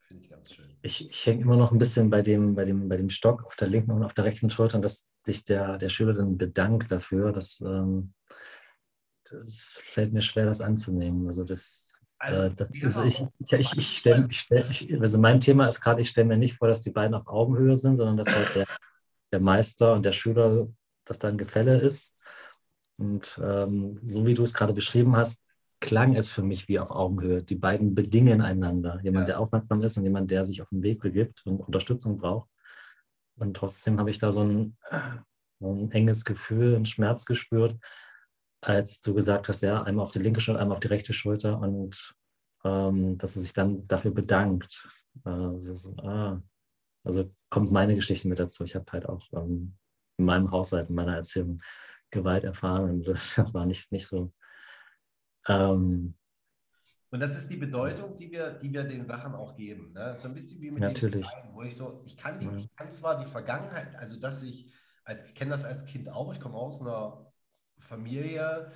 Finde 0.00 0.24
ich 0.24 0.28
ganz 0.28 0.52
schön. 0.52 0.76
Ich, 0.82 1.08
ich 1.08 1.26
hänge 1.26 1.42
immer 1.42 1.56
noch 1.56 1.70
ein 1.70 1.78
bisschen 1.78 2.10
bei 2.10 2.20
dem, 2.20 2.56
bei, 2.56 2.64
dem, 2.64 2.88
bei 2.88 2.96
dem 2.96 3.10
Stock 3.10 3.44
auf 3.44 3.54
der 3.54 3.68
linken 3.68 3.92
und 3.92 4.02
auf 4.02 4.14
der 4.14 4.24
rechten 4.24 4.50
Schulter, 4.50 4.80
dass 4.80 5.06
sich 5.24 5.44
der, 5.44 5.78
der 5.78 5.88
Schüler 5.88 6.12
dann 6.12 6.36
bedankt 6.36 6.90
dafür. 6.90 7.30
Dass, 7.30 7.60
ähm, 7.60 8.12
das 9.30 9.82
fällt 9.86 10.12
mir 10.12 10.20
schwer, 10.20 10.46
das 10.46 10.60
anzunehmen. 10.60 11.28
Also 11.28 11.44
das, 11.44 11.92
also, 12.26 12.42
äh, 12.42 12.50
das 12.54 12.70
ist, 12.70 13.26
ich, 13.38 13.52
ich, 13.52 13.76
ich 13.76 13.98
stelle, 13.98 14.26
ich 14.30 14.40
stell, 14.40 14.66
ich, 14.70 15.00
also 15.00 15.18
mein 15.18 15.40
Thema 15.40 15.66
ist 15.68 15.80
gerade, 15.80 16.00
ich 16.00 16.08
stelle 16.08 16.28
mir 16.28 16.36
nicht 16.36 16.56
vor, 16.56 16.68
dass 16.68 16.82
die 16.82 16.90
beiden 16.90 17.14
auf 17.14 17.26
Augenhöhe 17.26 17.76
sind, 17.76 17.96
sondern 17.96 18.16
dass 18.16 18.34
halt 18.34 18.54
der, 18.54 18.66
der 19.32 19.40
Meister 19.40 19.94
und 19.94 20.04
der 20.04 20.12
Schüler, 20.12 20.68
dass 21.04 21.18
da 21.18 21.28
ein 21.28 21.38
Gefälle 21.38 21.78
ist. 21.78 22.14
Und 22.98 23.40
ähm, 23.42 23.98
so 24.02 24.26
wie 24.26 24.34
du 24.34 24.42
es 24.42 24.54
gerade 24.54 24.72
beschrieben 24.72 25.16
hast, 25.16 25.42
klang 25.80 26.16
es 26.16 26.30
für 26.30 26.42
mich 26.42 26.68
wie 26.68 26.78
auf 26.78 26.90
Augenhöhe. 26.90 27.42
Die 27.42 27.54
beiden 27.54 27.94
bedingen 27.94 28.40
einander. 28.40 28.98
Jemand, 29.02 29.28
ja. 29.28 29.34
der 29.34 29.40
aufmerksam 29.40 29.82
ist 29.82 29.96
und 29.96 30.04
jemand, 30.04 30.30
der 30.30 30.44
sich 30.44 30.62
auf 30.62 30.68
den 30.70 30.82
Weg 30.82 31.00
begibt 31.00 31.44
und 31.44 31.60
Unterstützung 31.60 32.16
braucht. 32.16 32.48
Und 33.36 33.54
trotzdem 33.54 33.98
habe 33.98 34.10
ich 34.10 34.18
da 34.18 34.32
so 34.32 34.42
ein, 34.42 34.76
so 35.60 35.72
ein 35.72 35.90
enges 35.92 36.24
Gefühl, 36.24 36.74
einen 36.74 36.86
Schmerz 36.86 37.26
gespürt, 37.26 37.76
als 38.66 39.00
du 39.00 39.14
gesagt 39.14 39.48
hast, 39.48 39.62
ja, 39.62 39.82
einmal 39.84 40.04
auf 40.04 40.10
die 40.10 40.18
linke 40.18 40.40
Schulter, 40.40 40.60
einmal 40.60 40.74
auf 40.74 40.80
die 40.80 40.88
rechte 40.88 41.12
Schulter 41.12 41.60
und 41.60 42.16
ähm, 42.64 43.16
dass 43.16 43.36
er 43.36 43.42
sich 43.42 43.52
dann 43.52 43.86
dafür 43.86 44.10
bedankt. 44.10 44.88
Äh, 45.24 45.58
so, 45.58 45.94
ah, 45.98 46.42
also 47.04 47.32
kommt 47.48 47.70
meine 47.70 47.94
Geschichte 47.94 48.26
mit 48.26 48.40
dazu. 48.40 48.64
Ich 48.64 48.74
habe 48.74 48.90
halt 48.90 49.08
auch 49.08 49.24
ähm, 49.34 49.76
in 50.16 50.24
meinem 50.24 50.50
Haushalt, 50.50 50.88
in 50.88 50.96
meiner 50.96 51.14
Erziehung 51.14 51.62
Gewalt 52.10 52.42
erfahren 52.42 52.90
und 52.90 53.08
das 53.08 53.38
war 53.54 53.66
nicht, 53.66 53.92
nicht 53.92 54.08
so 54.08 54.32
ähm, 55.46 56.16
und 57.10 57.20
das 57.20 57.36
ist 57.36 57.48
die 57.48 57.56
Bedeutung, 57.56 58.16
die 58.16 58.30
wir, 58.32 58.50
die 58.54 58.72
wir 58.72 58.82
den 58.82 59.06
Sachen 59.06 59.32
auch 59.32 59.54
geben. 59.54 59.92
Ne? 59.92 60.16
So 60.16 60.28
ein 60.28 60.34
bisschen 60.34 60.60
wie 60.60 60.72
mit 60.72 60.80
Natürlich. 60.80 61.26
Kleinen, 61.26 61.54
wo 61.54 61.62
ich 61.62 61.76
so, 61.76 62.02
ich 62.04 62.16
kann, 62.16 62.40
die, 62.40 62.48
ich 62.58 62.74
kann 62.74 62.90
zwar 62.90 63.24
die 63.24 63.30
Vergangenheit, 63.30 63.94
also 63.94 64.18
dass 64.18 64.42
ich, 64.42 64.72
als, 65.04 65.24
ich 65.24 65.34
kenne 65.34 65.52
das 65.52 65.64
als 65.64 65.84
Kind 65.84 66.08
auch, 66.08 66.32
ich 66.32 66.40
komme 66.40 66.56
aus 66.56 66.80
einer 66.82 67.25
Familie, 67.86 68.72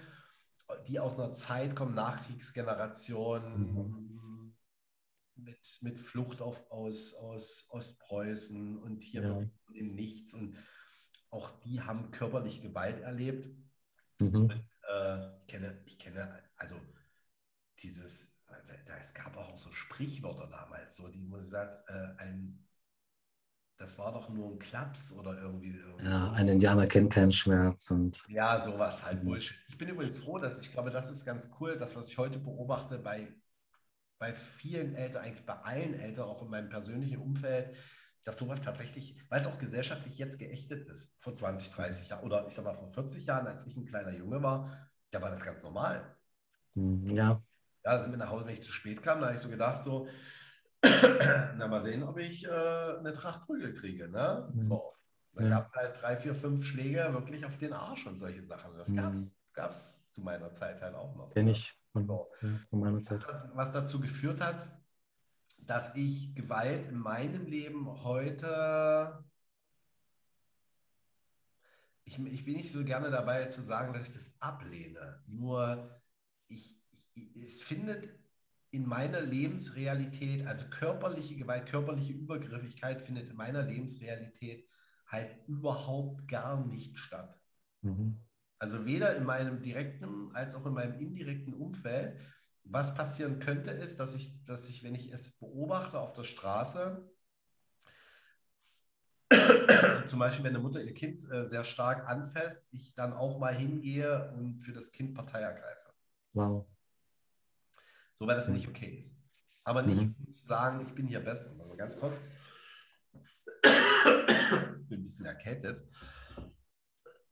die 0.87 1.01
aus 1.01 1.19
einer 1.19 1.33
Zeit 1.33 1.75
kommt, 1.77 1.95
Nachkriegsgeneration, 1.95 3.75
mhm. 3.75 4.57
mit, 5.37 5.79
mit 5.81 6.01
Flucht 6.01 6.41
auf, 6.41 6.71
aus, 6.71 7.15
aus 7.15 7.67
Ostpreußen 7.71 8.79
und 8.79 9.03
hier 9.03 9.23
ja. 9.23 9.49
im 9.75 9.95
Nichts. 9.95 10.35
Und 10.35 10.57
auch 11.31 11.51
die 11.61 11.81
haben 11.81 12.11
körperlich 12.11 12.63
Gewalt 12.63 13.01
erlebt. 13.01 13.49
Mhm. 14.21 14.35
Und 14.35 14.53
äh, 14.89 15.37
ich, 15.41 15.47
kenne, 15.47 15.83
ich 15.87 15.99
kenne 15.99 16.43
also 16.57 16.77
dieses, 17.79 18.37
es 19.01 19.15
gab 19.15 19.37
auch 19.37 19.57
so 19.59 19.73
Sprichwörter 19.73 20.47
damals, 20.49 20.97
so 20.97 21.09
die 21.09 21.23
man 21.23 21.43
sagt, 21.43 21.89
äh, 21.89 22.15
ein, 22.19 22.67
das 23.81 23.97
war 23.97 24.13
doch 24.13 24.29
nur 24.29 24.53
ein 24.53 24.59
Klaps 24.59 25.11
oder 25.13 25.41
irgendwie. 25.41 25.71
irgendwie 25.71 26.05
ja, 26.05 26.27
so. 26.27 26.33
ein 26.33 26.49
Indianer 26.49 26.87
kennt 26.87 27.15
keinen 27.15 27.33
Schmerz 27.33 27.91
und. 27.91 28.23
Ja, 28.29 28.61
sowas 28.61 29.03
halt. 29.03 29.25
Bullshit. 29.25 29.57
Ich 29.69 29.79
bin 29.79 29.89
übrigens 29.89 30.19
froh, 30.19 30.39
dass 30.39 30.61
ich 30.61 30.71
glaube, 30.71 30.91
das 30.91 31.11
ist 31.11 31.25
ganz 31.25 31.51
cool, 31.59 31.79
das, 31.79 31.97
was 31.97 32.09
ich 32.09 32.19
heute 32.19 32.39
beobachte 32.39 32.99
bei, 32.99 33.33
bei 34.19 34.35
vielen 34.35 34.95
Eltern, 34.95 35.25
eigentlich 35.25 35.47
bei 35.47 35.55
allen 35.55 35.95
Eltern, 35.95 36.29
auch 36.29 36.43
in 36.43 36.51
meinem 36.51 36.69
persönlichen 36.69 37.17
Umfeld, 37.17 37.75
dass 38.23 38.37
sowas 38.37 38.61
tatsächlich, 38.61 39.17
weil 39.31 39.41
es 39.41 39.47
auch 39.47 39.59
gesellschaftlich 39.59 40.19
jetzt 40.19 40.39
geächtet 40.39 40.87
ist, 40.91 41.17
vor 41.19 41.35
20, 41.35 41.71
30 41.71 42.11
Jahren 42.11 42.25
oder 42.25 42.47
ich 42.47 42.55
sag 42.55 42.67
mal 42.67 42.77
vor 42.77 42.91
40 42.91 43.25
Jahren, 43.25 43.47
als 43.47 43.67
ich 43.67 43.79
ein 43.79 43.87
kleiner 43.87 44.13
Junge 44.13 44.43
war, 44.43 44.91
da 45.11 45.23
war 45.23 45.31
das 45.31 45.43
ganz 45.43 45.63
normal. 45.63 46.17
Hm, 46.75 47.07
ja. 47.09 47.43
Ja, 47.83 47.99
sind 47.99 48.11
wir 48.11 48.19
nach 48.19 48.29
Hause, 48.29 48.45
wenn 48.45 48.53
ich 48.53 48.63
zu 48.63 48.73
spät 48.73 49.03
kam, 49.03 49.21
da 49.21 49.27
habe 49.29 49.37
ich 49.37 49.41
so 49.41 49.49
gedacht, 49.49 49.83
so, 49.83 50.07
na 50.83 51.69
mal 51.69 51.83
sehen, 51.83 52.03
ob 52.03 52.19
ich 52.19 52.45
äh, 52.45 52.51
eine 52.51 53.13
Tracht 53.13 53.47
Prügel 53.47 53.75
kriege. 53.75 54.09
Ne? 54.09 54.51
Mhm. 54.53 54.61
So. 54.61 54.95
Da 55.35 55.45
ja. 55.45 55.49
gab 55.51 55.67
es 55.67 55.73
halt 55.75 56.01
drei, 56.01 56.17
vier, 56.17 56.35
fünf 56.35 56.65
Schläge 56.65 57.09
wirklich 57.13 57.45
auf 57.45 57.57
den 57.59 57.73
Arsch 57.73 58.07
und 58.07 58.19
solche 58.19 58.43
Sachen. 58.43 58.77
Das 58.77 58.95
gab 58.95 59.15
es 59.15 60.07
mhm. 60.07 60.11
zu 60.11 60.23
meiner 60.23 60.53
Zeit 60.53 60.83
halt 60.83 60.95
auch 60.95 61.15
noch. 61.15 61.31
Kenn 61.31 61.45
ne? 61.45 61.53
ich 61.53 61.75
von, 61.93 62.07
so. 62.07 62.29
von 62.71 62.81
meiner 62.81 63.03
Zeit. 63.03 63.25
Was 63.55 63.73
dazu 63.73 64.01
geführt 64.01 64.41
hat, 64.41 64.69
dass 65.59 65.95
ich 65.95 66.35
Gewalt 66.35 66.89
in 66.89 66.99
meinem 66.99 67.47
Leben 67.47 67.87
heute. 68.03 69.25
Ich, 72.05 72.19
ich 72.19 72.45
bin 72.45 72.57
nicht 72.57 72.73
so 72.73 72.85
gerne 72.85 73.11
dabei 73.11 73.47
zu 73.47 73.63
sagen, 73.63 73.93
dass 73.93 74.09
ich 74.09 74.15
das 74.15 74.35
ablehne. 74.41 75.23
Nur 75.29 76.03
ich, 76.49 76.77
ich, 76.91 77.37
es 77.37 77.63
findet 77.63 78.20
in 78.71 78.87
meiner 78.87 79.21
Lebensrealität, 79.21 80.47
also 80.47 80.67
körperliche 80.71 81.37
Gewalt, 81.37 81.67
körperliche 81.67 82.13
Übergriffigkeit 82.13 83.03
findet 83.03 83.29
in 83.29 83.37
meiner 83.37 83.63
Lebensrealität 83.63 84.69
halt 85.07 85.37
überhaupt 85.49 86.29
gar 86.29 86.65
nicht 86.65 86.97
statt. 86.99 87.41
Mhm. 87.83 88.21
Also 88.59 88.85
weder 88.85 89.17
in 89.17 89.25
meinem 89.25 89.63
direkten 89.63 90.35
als 90.35 90.55
auch 90.55 90.67
in 90.67 90.75
meinem 90.75 91.01
indirekten 91.01 91.55
Umfeld 91.55 92.17
was 92.65 92.95
passieren 92.95 93.41
könnte, 93.41 93.71
ist, 93.71 93.99
dass 93.99 94.15
ich, 94.15 94.45
dass 94.45 94.69
ich, 94.69 94.85
wenn 94.85 94.95
ich 94.95 95.13
es 95.13 95.31
beobachte 95.31 95.99
auf 95.99 96.13
der 96.13 96.25
Straße, 96.25 97.11
zum 100.07 100.19
Beispiel, 100.19 100.45
wenn 100.45 100.55
eine 100.55 100.63
Mutter 100.63 100.83
ihr 100.83 100.95
Kind 100.95 101.29
äh, 101.31 101.47
sehr 101.47 101.65
stark 101.65 102.09
anfasst, 102.09 102.69
ich 102.73 102.95
dann 102.95 103.13
auch 103.13 103.39
mal 103.39 103.55
hingehe 103.55 104.33
und 104.37 104.61
für 104.61 104.73
das 104.73 104.93
Kind 104.93 105.15
Partei 105.15 105.41
ergreife. 105.41 105.93
Wow. 106.35 106.67
So, 108.21 108.27
weil 108.27 108.37
das 108.37 108.49
mhm. 108.49 108.55
nicht 108.55 108.69
okay 108.69 108.99
ist. 108.99 109.19
Aber 109.65 109.83
nicht 109.83 110.03
mhm. 110.03 110.33
zu 110.33 110.47
sagen, 110.47 110.83
ich 110.83 110.95
bin 110.95 111.07
hier 111.07 111.21
besser. 111.21 111.55
Mal 111.55 111.75
ganz 111.77 111.99
kurz. 111.99 112.15
Ich 113.65 114.89
bin 114.89 115.01
ein 115.01 115.05
bisschen 115.05 115.25
erkältet. 115.25 115.83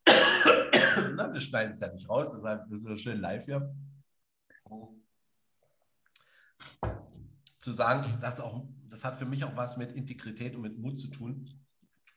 Na, 0.06 1.32
wir 1.32 1.40
schneiden 1.40 1.72
es 1.72 1.80
ja 1.80 1.92
nicht 1.92 2.08
raus, 2.08 2.32
deshalb 2.34 2.70
ist 2.72 2.86
es 2.86 3.00
schön 3.02 3.20
live 3.20 3.44
hier 3.44 3.74
zu 7.58 7.72
sagen, 7.72 8.02
dass 8.22 8.40
auch, 8.40 8.66
das 8.88 9.04
hat 9.04 9.18
für 9.18 9.26
mich 9.26 9.44
auch 9.44 9.54
was 9.54 9.76
mit 9.76 9.92
Integrität 9.92 10.54
und 10.54 10.62
mit 10.62 10.78
Mut 10.78 10.98
zu 10.98 11.08
tun. 11.08 11.46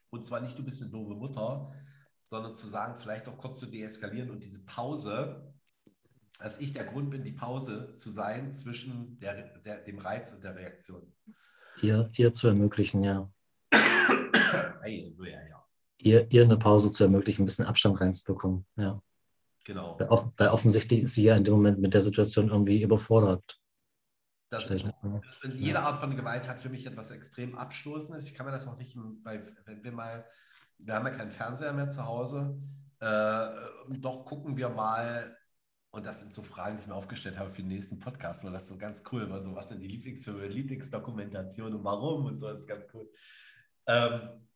Und 0.09 0.25
zwar 0.25 0.39
nicht, 0.39 0.57
du 0.57 0.63
bist 0.63 0.81
eine 0.81 0.91
doofe 0.91 1.15
Mutter, 1.15 1.73
sondern 2.27 2.55
zu 2.55 2.67
sagen, 2.67 2.97
vielleicht 2.97 3.27
auch 3.27 3.37
kurz 3.37 3.59
zu 3.59 3.65
deeskalieren 3.65 4.29
und 4.29 4.43
diese 4.43 4.63
Pause, 4.63 5.50
dass 6.39 6.59
ich 6.59 6.73
der 6.73 6.85
Grund 6.85 7.11
bin, 7.11 7.23
die 7.23 7.31
Pause 7.31 7.93
zu 7.95 8.09
sein 8.09 8.53
zwischen 8.53 9.19
der, 9.19 9.59
der, 9.59 9.77
dem 9.77 9.99
Reiz 9.99 10.31
und 10.31 10.43
der 10.43 10.55
Reaktion. 10.55 11.13
Ihr, 11.81 12.09
ihr 12.17 12.33
zu 12.33 12.47
ermöglichen, 12.47 13.03
ja. 13.03 13.29
hey, 14.81 15.15
ja, 15.19 15.47
ja. 15.47 15.65
Ihr, 15.97 16.31
ihr 16.31 16.43
eine 16.43 16.57
Pause 16.57 16.91
zu 16.91 17.03
ermöglichen, 17.03 17.43
ein 17.43 17.45
bisschen 17.45 17.65
Abstand 17.65 18.01
reinzubekommen, 18.01 18.65
ja. 18.75 19.01
Genau. 19.63 19.99
Weil, 19.99 20.31
weil 20.37 20.47
offensichtlich 20.49 21.01
ist 21.01 21.13
sie 21.13 21.25
ja 21.25 21.35
in 21.35 21.43
dem 21.43 21.53
Moment 21.53 21.79
mit 21.79 21.93
der 21.93 22.01
Situation 22.01 22.49
irgendwie 22.49 22.81
überfordert. 22.81 23.59
Das 24.49 24.69
ist, 24.69 24.83
das 24.83 25.53
jede 25.53 25.79
Art 25.79 25.99
von 25.99 26.15
Gewalt 26.17 26.45
hat 26.45 26.59
für 26.59 26.67
mich 26.67 26.85
etwas 26.85 27.11
extrem 27.11 27.57
Abstoßendes. 27.57 28.27
Ich 28.27 28.35
kann 28.35 28.45
mir 28.45 28.51
das 28.51 28.67
auch 28.67 28.77
nicht, 28.77 28.97
bei, 29.23 29.41
wenn 29.65 29.81
wir 29.81 29.93
mal, 29.93 30.25
wir 30.77 30.93
haben 30.93 31.05
ja 31.05 31.13
keinen 31.13 31.31
Fernseher 31.31 31.71
mehr 31.71 31.89
zu 31.89 32.05
Hause, 32.05 32.59
äh, 32.99 33.47
doch 33.99 34.25
gucken 34.25 34.57
wir 34.57 34.67
mal, 34.67 35.37
und 35.91 36.05
das 36.05 36.19
sind 36.19 36.33
so 36.33 36.41
Fragen, 36.41 36.77
die 36.77 36.81
ich 36.83 36.87
mir 36.87 36.95
aufgestellt 36.95 37.37
habe 37.37 37.51
für 37.51 37.61
den 37.61 37.69
nächsten 37.69 37.99
Podcast, 37.99 38.43
weil 38.43 38.51
das 38.51 38.67
so 38.67 38.77
ganz 38.77 39.03
cool 39.11 39.29
war. 39.29 39.41
So, 39.41 39.55
was 39.55 39.69
sind 39.69 39.79
die 39.79 39.87
Lieblingsfilme, 39.87 40.47
Lieblingsdokumentation 40.47 41.73
und 41.73 41.83
warum 41.83 42.25
und 42.25 42.37
so, 42.37 42.47
das 42.47 42.61
ist 42.61 42.67
ganz 42.67 42.87
cool. 42.93 43.09
Ähm, 43.87 44.47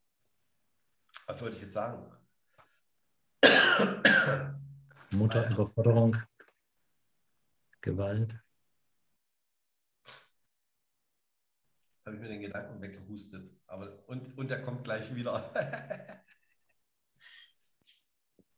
was 1.27 1.41
wollte 1.41 1.55
ich 1.57 1.61
jetzt 1.63 1.73
sagen? 1.73 2.11
Mutter, 5.11 5.49
Überforderung, 5.49 6.17
Gewalt. 7.81 8.35
habe 12.05 12.15
ich 12.17 12.21
mir 12.21 12.29
den 12.29 12.41
Gedanken 12.41 12.81
weggehustet. 12.81 13.51
Aber, 13.67 14.07
und, 14.07 14.37
und 14.37 14.49
der 14.49 14.61
kommt 14.61 14.83
gleich 14.83 15.13
wieder. 15.15 15.51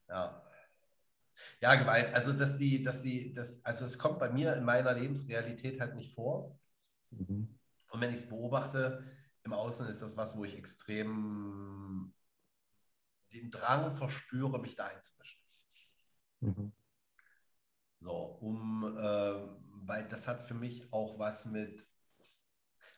ja. 0.10 0.47
Ja, 1.62 1.76
Gewalt. 1.76 2.14
Also, 2.14 2.34
dass 2.34 2.58
die, 2.58 2.84
dass 2.84 3.02
die, 3.02 3.34
das, 3.34 3.64
also 3.66 3.86
es 3.86 3.98
kommt 3.98 4.20
bei 4.20 4.30
mir 4.30 4.56
in 4.56 4.64
meiner 4.64 4.94
Lebensrealität 4.94 5.80
halt 5.80 5.96
nicht 5.96 6.14
vor. 6.14 6.60
Mhm. 7.12 7.60
Und 7.90 8.02
wenn 8.02 8.12
ich 8.12 8.18
es 8.18 8.30
beobachte, 8.30 9.04
im 9.44 9.54
Außen 9.54 9.88
ist 9.88 10.02
das 10.02 10.18
was, 10.18 10.38
wo 10.38 10.46
ich 10.46 10.58
extrem 10.58 12.14
den 13.34 13.50
Drang 13.50 13.96
verspüre, 13.96 14.60
mich 14.60 14.76
da 14.76 14.88
einzumischen. 14.88 15.38
Mhm. 16.40 16.72
So, 18.00 18.12
um, 18.12 18.98
äh, 18.98 19.34
weil 19.86 20.08
das 20.08 20.28
hat 20.28 20.46
für 20.46 20.54
mich 20.54 20.92
auch 20.94 21.18
was 21.18 21.46
mit 21.46 21.82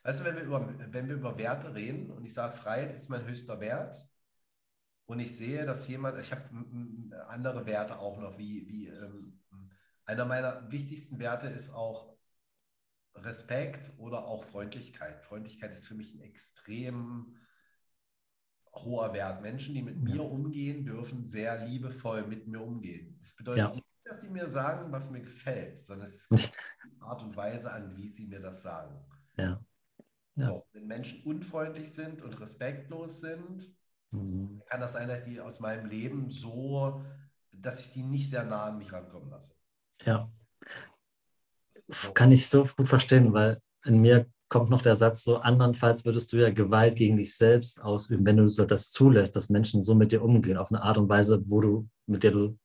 Weißt 0.04 0.22
du, 0.22 0.24
wenn 0.24 0.36
wir 0.36 0.44
über, 0.44 0.94
wenn 0.94 1.10
wir 1.10 1.16
über 1.16 1.38
Werte 1.38 1.76
reden 1.76 2.10
und 2.10 2.24
ich 2.26 2.34
sage, 2.34 2.56
Freiheit 2.56 2.96
ist 2.96 3.10
mein 3.10 3.26
höchster 3.26 3.60
Wert 3.60 4.09
und 5.10 5.18
ich 5.18 5.36
sehe, 5.36 5.66
dass 5.66 5.88
jemand, 5.88 6.20
ich 6.20 6.32
habe 6.32 6.44
andere 7.30 7.66
Werte 7.66 7.98
auch 7.98 8.20
noch, 8.20 8.38
wie, 8.38 8.68
wie 8.68 8.90
ähm, 8.90 9.42
einer 10.06 10.26
meiner 10.26 10.72
wichtigsten 10.72 11.18
Werte 11.18 11.48
ist 11.48 11.72
auch 11.72 12.16
Respekt 13.16 13.92
oder 13.98 14.28
auch 14.28 14.44
Freundlichkeit. 14.44 15.20
Freundlichkeit 15.24 15.72
ist 15.72 15.88
für 15.88 15.96
mich 15.96 16.14
ein 16.14 16.22
extrem 16.22 17.36
hoher 18.72 19.12
Wert. 19.14 19.42
Menschen, 19.42 19.74
die 19.74 19.82
mit 19.82 19.96
ja. 19.96 20.14
mir 20.14 20.24
umgehen, 20.24 20.86
dürfen 20.86 21.26
sehr 21.26 21.66
liebevoll 21.66 22.28
mit 22.28 22.48
mir 22.48 22.62
umgehen. 22.62 23.18
Das 23.20 23.36
bedeutet 23.36 23.58
ja. 23.58 23.70
nicht, 23.74 23.88
dass 24.04 24.22
sie 24.22 24.30
mir 24.30 24.48
sagen, 24.48 24.92
was 24.92 25.10
mir 25.10 25.22
gefällt, 25.22 25.80
sondern 25.80 26.08
es 26.08 26.28
ist 26.28 26.52
die 26.86 27.02
Art 27.02 27.24
und 27.24 27.36
Weise 27.36 27.72
an, 27.72 27.98
wie 27.98 28.10
sie 28.10 28.28
mir 28.28 28.42
das 28.42 28.62
sagen. 28.62 29.04
Ja. 29.38 29.60
So, 30.36 30.68
wenn 30.72 30.86
Menschen 30.86 31.24
unfreundlich 31.24 31.92
sind 31.92 32.22
und 32.22 32.40
respektlos 32.40 33.22
sind, 33.22 33.76
mhm. 34.12 34.62
kann 34.68 34.82
das 34.82 34.94
sein, 34.94 35.08
dass 35.08 35.24
die 35.24 35.40
aus 35.40 35.60
meinem 35.60 35.86
Leben 35.86 36.30
so, 36.30 37.04
dass 37.52 37.80
ich 37.80 37.94
die 37.94 38.04
nicht 38.04 38.30
sehr 38.30 38.44
nah 38.44 38.66
an 38.66 38.78
mich 38.78 38.92
rankommen 38.92 39.30
lasse. 39.30 39.52
Ja. 40.06 40.30
So. 41.88 42.12
Kann 42.14 42.32
ich 42.32 42.48
so 42.48 42.66
gut 42.78 42.88
verstehen, 42.88 43.34
weil 43.34 43.60
in 43.86 44.02
mir 44.02 44.28
kommt 44.50 44.70
noch 44.70 44.82
der 44.82 44.96
Satz 44.96 45.24
so, 45.24 45.38
andernfalls 45.38 46.06
würdest 46.06 46.34
du 46.34 46.38
ja 46.38 46.50
Gewalt 46.50 46.96
gegen 46.96 47.18
dich 47.18 47.38
selbst 47.38 47.82
ausüben, 47.82 48.26
wenn 48.26 48.38
du 48.38 48.48
das 48.48 48.92
zulässt, 48.92 49.36
dass 49.36 49.50
Menschen 49.50 49.84
so 49.84 49.96
mit 49.96 50.12
dir 50.12 50.24
umgehen, 50.24 50.58
auf 50.58 50.72
eine 50.72 50.82
Art 50.82 50.98
und 50.98 51.08
Weise, 51.08 51.42
wo 51.46 51.62
du, 51.62 51.88
mit 52.08 52.24
der 52.24 52.32
du, 52.32 52.58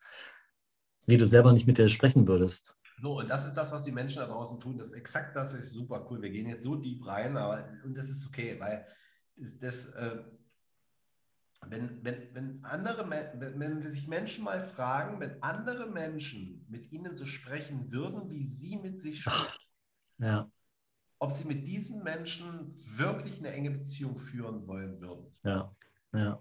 wie 1.06 1.18
du 1.18 1.26
selber 1.26 1.52
nicht 1.52 1.66
mit 1.66 1.78
dir 1.78 1.88
sprechen 1.88 2.26
würdest. 2.26 2.74
So, 3.02 3.18
und 3.18 3.28
das 3.28 3.44
ist 3.44 3.54
das, 3.54 3.70
was 3.70 3.84
die 3.84 3.92
Menschen 3.92 4.20
da 4.20 4.26
draußen 4.26 4.58
tun. 4.60 4.78
Das 4.78 4.88
ist 4.88 4.94
exakt 4.94 5.36
das, 5.36 5.52
ist 5.52 5.72
super 5.72 6.06
cool. 6.10 6.22
Wir 6.22 6.30
gehen 6.30 6.48
jetzt 6.48 6.62
so 6.62 6.76
deep 6.76 7.04
rein, 7.06 7.36
aber 7.36 7.68
und 7.84 7.94
das 7.96 8.08
ist 8.08 8.26
okay, 8.26 8.56
weil 8.58 8.86
das, 9.36 9.58
das 9.58 9.86
äh, 9.94 10.18
wenn, 11.68 12.04
wenn, 12.04 12.34
wenn 12.34 12.64
andere, 12.64 13.08
wenn, 13.10 13.60
wenn 13.60 13.82
sich 13.82 14.08
Menschen 14.08 14.44
mal 14.44 14.60
fragen, 14.60 15.20
wenn 15.20 15.42
andere 15.42 15.90
Menschen 15.90 16.64
mit 16.68 16.90
ihnen 16.92 17.16
so 17.16 17.26
sprechen 17.26 17.90
würden, 17.92 18.30
wie 18.30 18.44
sie 18.44 18.76
mit 18.76 19.00
sich 19.00 19.22
sprechen, 19.22 19.58
ja 20.18 20.50
ob 21.24 21.32
sie 21.32 21.44
mit 21.46 21.66
diesem 21.66 22.02
Menschen 22.02 22.74
wirklich 22.98 23.38
eine 23.38 23.50
enge 23.50 23.70
Beziehung 23.70 24.18
führen 24.18 24.66
wollen 24.66 25.00
würden. 25.00 25.32
Ja, 25.42 25.74
ja. 26.12 26.38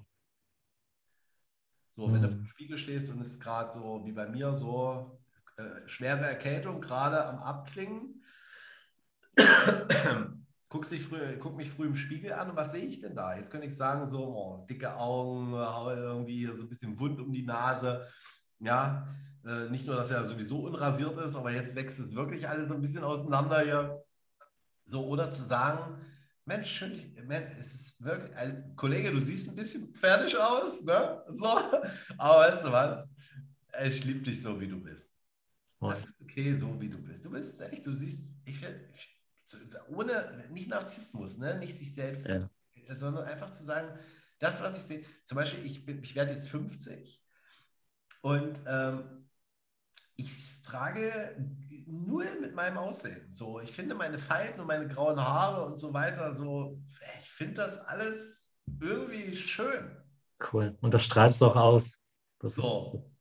So, 1.92 2.12
wenn 2.12 2.20
mhm. 2.20 2.24
du 2.24 2.28
im 2.30 2.46
Spiegel 2.46 2.78
stehst 2.78 3.10
und 3.10 3.22
es 3.22 3.30
ist 3.30 3.40
gerade 3.40 3.72
so 3.72 4.02
wie 4.04 4.12
bei 4.12 4.28
mir 4.28 4.54
so 4.54 5.22
äh, 5.56 5.88
schwere 5.88 6.26
Erkältung 6.26 6.82
gerade 6.82 7.24
am 7.24 7.38
Abklingen, 7.40 8.26
guck, 10.74 10.86
sich 10.86 11.04
früh, 11.04 11.38
guck 11.38 11.56
mich 11.56 11.70
früh 11.70 11.86
im 11.86 11.96
Spiegel 11.96 12.34
an 12.34 12.50
und 12.50 12.56
was 12.56 12.72
sehe 12.72 12.86
ich 12.86 13.00
denn 13.00 13.16
da? 13.16 13.38
Jetzt 13.38 13.52
könnte 13.52 13.68
ich 13.68 13.78
sagen, 13.78 14.08
so 14.08 14.24
oh, 14.24 14.66
dicke 14.68 14.98
Augen, 14.98 15.54
irgendwie 15.54 16.48
so 16.48 16.64
ein 16.64 16.68
bisschen 16.68 17.00
Wund 17.00 17.22
um 17.22 17.32
die 17.32 17.44
Nase. 17.44 18.08
Ja, 18.60 19.08
äh, 19.46 19.70
nicht 19.70 19.86
nur, 19.86 19.96
dass 19.96 20.10
er 20.10 20.26
sowieso 20.26 20.66
unrasiert 20.66 21.16
ist, 21.18 21.36
aber 21.36 21.52
jetzt 21.52 21.76
wächst 21.76 22.00
es 22.00 22.16
wirklich 22.16 22.50
alles 22.50 22.70
so 22.70 22.74
ein 22.74 22.82
bisschen 22.82 23.04
auseinander 23.04 23.62
hier. 23.62 24.04
So, 24.86 25.06
oder 25.06 25.30
zu 25.30 25.44
sagen, 25.44 26.02
Mensch, 26.46 26.72
schön, 26.72 27.14
Mensch, 27.24 27.52
es 27.60 27.76
ist 27.76 28.04
wirklich, 28.04 28.36
also, 28.36 28.64
Kollege, 28.76 29.12
du 29.12 29.22
siehst 29.22 29.50
ein 29.50 29.56
bisschen 29.56 29.94
fertig 29.94 30.36
aus, 30.36 30.84
ne? 30.84 31.24
So, 31.30 31.56
aber 32.18 32.40
weißt 32.40 32.66
du 32.66 32.72
was? 32.72 33.16
Ich 33.86 34.04
liebe 34.04 34.22
dich 34.22 34.42
so, 34.42 34.60
wie 34.60 34.68
du 34.68 34.82
bist. 34.82 35.14
Das 35.80 36.06
ist 36.06 36.16
okay, 36.20 36.56
so 36.56 36.82
wie 36.82 36.90
du 36.90 36.98
bist. 36.98 37.24
Du 37.26 37.30
bist 37.30 37.62
echt, 37.62 37.86
du 37.86 37.94
siehst, 37.94 38.28
ich, 38.46 38.56
ich 38.64 39.23
ohne, 39.90 40.46
nicht 40.52 40.70
Narzissmus, 40.70 41.38
ne? 41.38 41.60
nicht 41.60 41.78
sich 41.78 41.94
selbst, 41.94 42.28
ja. 42.28 42.40
sondern 42.98 43.26
einfach 43.26 43.52
zu 43.52 43.64
sagen, 43.64 43.98
das, 44.40 44.62
was 44.62 44.78
ich 44.78 44.84
sehe, 44.84 45.06
zum 45.26 45.38
Beispiel, 45.38 45.66
ich, 45.66 45.86
bin, 45.86 46.04
ich 46.04 46.16
werde 46.16 46.32
jetzt 46.32 46.50
50 46.50 47.24
und 48.22 48.60
ähm, 48.68 49.30
ich 50.16 50.62
trage 50.64 51.36
nur 51.86 52.26
mit 52.40 52.54
meinem 52.54 52.78
Aussehen. 52.78 53.32
So, 53.32 53.60
ich 53.60 53.72
finde 53.72 53.96
meine 53.96 54.20
Falten 54.20 54.60
und 54.62 54.68
meine 54.68 54.88
grauen 54.88 55.20
Haare 55.20 55.66
und 55.66 55.78
so 55.78 55.94
weiter, 55.94 56.34
so, 56.34 56.82
ich 57.20 57.30
finde 57.32 57.56
das 57.56 57.78
alles 57.80 58.52
irgendwie 58.80 59.36
schön. 59.36 59.98
Cool. 60.52 60.78
Und 60.82 60.94
das 60.94 61.04
strahlst 61.04 61.42
du 61.42 61.48
auch 61.48 61.56
aus. 61.56 62.00
Das 62.40 62.56
so. 62.56 62.94
Ist, 62.98 63.13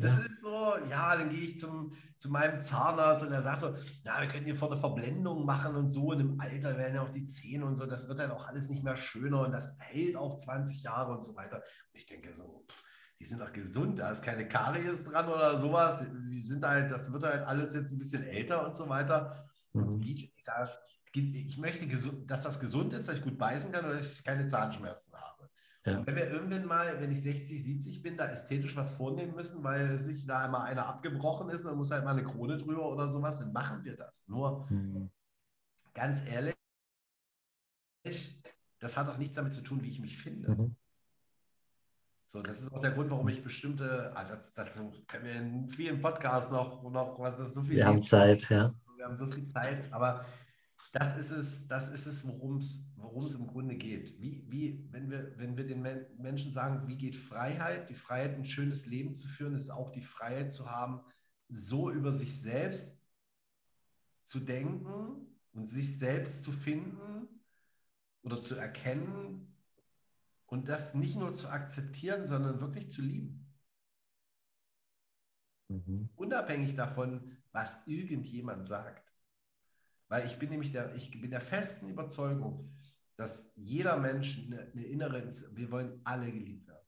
das 0.00 0.16
ja. 0.16 0.22
ist 0.22 0.40
so, 0.40 0.74
ja, 0.88 1.16
dann 1.16 1.30
gehe 1.30 1.40
ich 1.40 1.58
zum, 1.58 1.92
zu 2.16 2.30
meinem 2.30 2.60
Zahnarzt 2.60 3.24
und 3.24 3.32
er 3.32 3.42
sagt 3.42 3.60
so, 3.60 3.74
ja, 4.04 4.20
wir 4.20 4.28
können 4.28 4.44
hier 4.44 4.56
vorne 4.56 4.78
Verblendung 4.78 5.44
machen 5.44 5.76
und 5.76 5.88
so. 5.88 6.08
Und 6.10 6.20
im 6.20 6.40
Alter 6.40 6.76
werden 6.76 6.94
ja 6.94 7.02
auch 7.02 7.12
die 7.12 7.26
Zähne 7.26 7.66
und 7.66 7.76
so, 7.76 7.86
das 7.86 8.08
wird 8.08 8.18
dann 8.18 8.30
auch 8.30 8.46
alles 8.46 8.68
nicht 8.68 8.82
mehr 8.82 8.96
schöner 8.96 9.42
und 9.42 9.52
das 9.52 9.76
hält 9.78 10.16
auch 10.16 10.36
20 10.36 10.82
Jahre 10.82 11.12
und 11.12 11.22
so 11.22 11.36
weiter. 11.36 11.56
Und 11.56 11.94
ich 11.94 12.06
denke 12.06 12.34
so, 12.34 12.64
pff, 12.68 12.82
die 13.20 13.26
sind 13.26 13.40
doch 13.40 13.52
gesund, 13.52 13.98
da 13.98 14.10
ist 14.10 14.22
keine 14.22 14.48
Karies 14.48 15.04
dran 15.04 15.28
oder 15.28 15.58
sowas. 15.58 16.04
Die 16.30 16.42
sind 16.42 16.64
halt, 16.64 16.90
das 16.90 17.12
wird 17.12 17.22
halt 17.22 17.46
alles 17.46 17.74
jetzt 17.74 17.92
ein 17.92 17.98
bisschen 17.98 18.24
älter 18.24 18.66
und 18.66 18.74
so 18.74 18.88
weiter. 18.88 19.46
Mhm. 19.74 20.00
Ich, 20.02 20.32
sage, 20.42 20.70
ich 21.12 21.58
möchte, 21.58 21.86
dass 22.26 22.42
das 22.42 22.58
gesund 22.58 22.94
ist, 22.94 23.08
dass 23.08 23.16
ich 23.16 23.22
gut 23.22 23.38
beißen 23.38 23.72
kann 23.72 23.84
und 23.84 23.92
dass 23.92 24.18
ich 24.18 24.24
keine 24.24 24.46
Zahnschmerzen 24.46 25.14
habe. 25.14 25.39
Ja. 25.86 26.06
Wenn 26.06 26.14
wir 26.14 26.30
irgendwann 26.30 26.66
mal, 26.66 27.00
wenn 27.00 27.10
ich 27.10 27.22
60, 27.22 27.64
70 27.64 28.02
bin, 28.02 28.16
da 28.18 28.26
ästhetisch 28.26 28.76
was 28.76 28.90
vornehmen 28.92 29.34
müssen, 29.34 29.64
weil 29.64 29.98
sich 29.98 30.26
da 30.26 30.44
immer 30.44 30.62
einer 30.64 30.86
abgebrochen 30.86 31.48
ist 31.48 31.64
und 31.64 31.78
muss 31.78 31.90
halt 31.90 32.04
mal 32.04 32.10
eine 32.10 32.24
Krone 32.24 32.58
drüber 32.58 32.86
oder 32.90 33.08
sowas, 33.08 33.38
dann 33.38 33.52
machen 33.52 33.82
wir 33.84 33.96
das. 33.96 34.28
Nur 34.28 34.66
mhm. 34.70 35.10
ganz 35.94 36.22
ehrlich, 36.26 36.54
das 38.78 38.96
hat 38.96 39.08
auch 39.08 39.16
nichts 39.16 39.36
damit 39.36 39.54
zu 39.54 39.62
tun, 39.62 39.82
wie 39.82 39.88
ich 39.88 40.00
mich 40.00 40.18
finde. 40.18 40.50
Mhm. 40.50 40.76
So, 42.26 42.42
das 42.42 42.60
ist 42.60 42.72
auch 42.72 42.80
der 42.80 42.92
Grund, 42.92 43.10
warum 43.10 43.28
ich 43.28 43.42
bestimmte, 43.42 44.12
ah, 44.14 44.22
das, 44.22 44.54
dazu 44.54 44.92
können 45.08 45.24
wir 45.24 45.34
in 45.34 45.70
vielen 45.70 46.00
Podcasts 46.00 46.50
noch, 46.50 46.82
noch 46.90 47.18
was 47.18 47.40
ist 47.40 47.54
so 47.54 47.62
viel. 47.62 47.76
Wir 47.76 47.86
haben 47.86 48.02
Zeit, 48.02 48.48
ja. 48.50 48.72
Wir 48.96 49.06
haben 49.06 49.16
so 49.16 49.26
viel 49.26 49.46
Zeit, 49.46 49.90
aber 49.92 50.24
das 50.92 51.16
ist 51.16 51.30
es, 51.30 51.68
das 51.68 51.88
ist 51.88 52.06
es, 52.06 52.26
worum 52.26 52.56
es, 52.58 53.34
im 53.34 53.46
Grunde 53.46 53.76
geht. 53.76 54.20
Wie, 54.20 54.44
wie, 54.48 54.88
wenn 54.90 55.10
wir, 55.10 55.36
wenn 55.36 55.56
wir 55.56 55.66
den 55.66 55.82
Menschen 56.18 56.52
sagen, 56.52 56.86
wie 56.88 56.96
geht 56.96 57.16
Freiheit? 57.16 57.90
Die 57.90 57.94
Freiheit, 57.94 58.34
ein 58.34 58.46
schönes 58.46 58.86
Leben 58.86 59.14
zu 59.14 59.28
führen, 59.28 59.54
ist 59.54 59.70
auch 59.70 59.90
die 59.90 60.02
Freiheit 60.02 60.52
zu 60.52 60.70
haben, 60.70 61.00
so 61.48 61.90
über 61.90 62.12
sich 62.12 62.40
selbst 62.40 63.06
zu 64.22 64.40
denken 64.40 65.26
und 65.52 65.66
sich 65.66 65.98
selbst 65.98 66.42
zu 66.42 66.52
finden 66.52 67.28
oder 68.22 68.40
zu 68.40 68.54
erkennen, 68.54 69.50
und 70.50 70.68
das 70.68 70.94
nicht 70.94 71.16
nur 71.16 71.34
zu 71.34 71.48
akzeptieren, 71.48 72.26
sondern 72.26 72.60
wirklich 72.60 72.90
zu 72.90 73.02
lieben. 73.02 73.46
Mhm. 75.68 76.10
Unabhängig 76.16 76.74
davon, 76.74 77.36
was 77.52 77.76
irgendjemand 77.86 78.66
sagt. 78.66 79.09
Weil 80.10 80.26
ich 80.26 80.38
bin 80.38 80.50
nämlich 80.50 80.72
der, 80.72 80.94
ich 80.96 81.10
bin 81.12 81.30
der 81.30 81.40
festen 81.40 81.88
Überzeugung, 81.88 82.68
dass 83.16 83.52
jeder 83.54 83.96
Mensch 83.96 84.44
eine, 84.44 84.70
eine 84.72 84.84
innere, 84.84 85.30
wir 85.52 85.70
wollen 85.70 86.00
alle 86.04 86.30
geliebt 86.30 86.66
werden. 86.66 86.86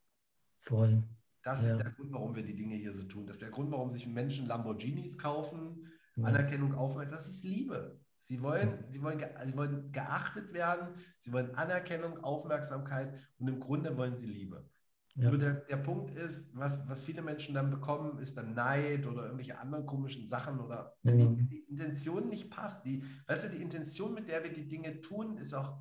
Voll. 0.56 1.02
Das 1.42 1.62
ja. 1.62 1.72
ist 1.72 1.78
der 1.78 1.90
Grund, 1.92 2.12
warum 2.12 2.34
wir 2.34 2.42
die 2.42 2.56
Dinge 2.56 2.74
hier 2.74 2.92
so 2.92 3.04
tun. 3.04 3.26
Das 3.26 3.36
ist 3.36 3.42
der 3.42 3.50
Grund, 3.50 3.70
warum 3.70 3.90
sich 3.90 4.06
Menschen 4.06 4.46
Lamborghinis 4.46 5.18
kaufen, 5.18 5.86
ja. 6.16 6.24
Anerkennung, 6.24 6.74
Aufmerksamkeit. 6.74 7.14
Das 7.14 7.28
ist 7.28 7.44
Liebe. 7.44 8.00
Sie 8.18 8.42
wollen, 8.42 8.84
sie, 8.90 9.02
wollen, 9.02 9.20
sie 9.44 9.56
wollen 9.56 9.92
geachtet 9.92 10.52
werden, 10.52 10.94
sie 11.18 11.32
wollen 11.32 11.54
Anerkennung, 11.54 12.18
Aufmerksamkeit 12.22 13.14
und 13.38 13.48
im 13.48 13.58
Grunde 13.60 13.96
wollen 13.96 14.14
sie 14.14 14.26
Liebe. 14.26 14.68
Ja. 15.14 15.28
Nur 15.28 15.38
der, 15.38 15.54
der 15.54 15.76
Punkt 15.76 16.10
ist, 16.16 16.56
was, 16.56 16.88
was 16.88 17.02
viele 17.02 17.20
Menschen 17.20 17.54
dann 17.54 17.70
bekommen, 17.70 18.18
ist 18.18 18.36
dann 18.38 18.54
Neid 18.54 19.06
oder 19.06 19.24
irgendwelche 19.24 19.58
anderen 19.58 19.84
komischen 19.84 20.26
Sachen 20.26 20.58
oder 20.58 20.96
wenn 21.02 21.18
mhm. 21.18 21.36
die, 21.36 21.48
die, 21.48 21.58
Intention 21.68 22.28
nicht 22.30 22.50
passt. 22.50 22.86
Die, 22.86 23.04
weißt 23.26 23.44
du, 23.44 23.48
die 23.50 23.60
Intention, 23.60 24.14
mit 24.14 24.28
der 24.28 24.42
wir 24.42 24.52
die 24.52 24.66
Dinge 24.66 25.00
tun, 25.02 25.36
ist 25.36 25.52
auch, 25.52 25.78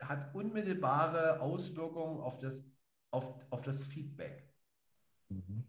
hat 0.00 0.34
unmittelbare 0.34 1.40
Auswirkungen 1.40 2.20
auf 2.20 2.38
das, 2.38 2.70
auf, 3.10 3.24
auf 3.48 3.62
das 3.62 3.84
Feedback. 3.84 4.52
Mhm. 5.30 5.64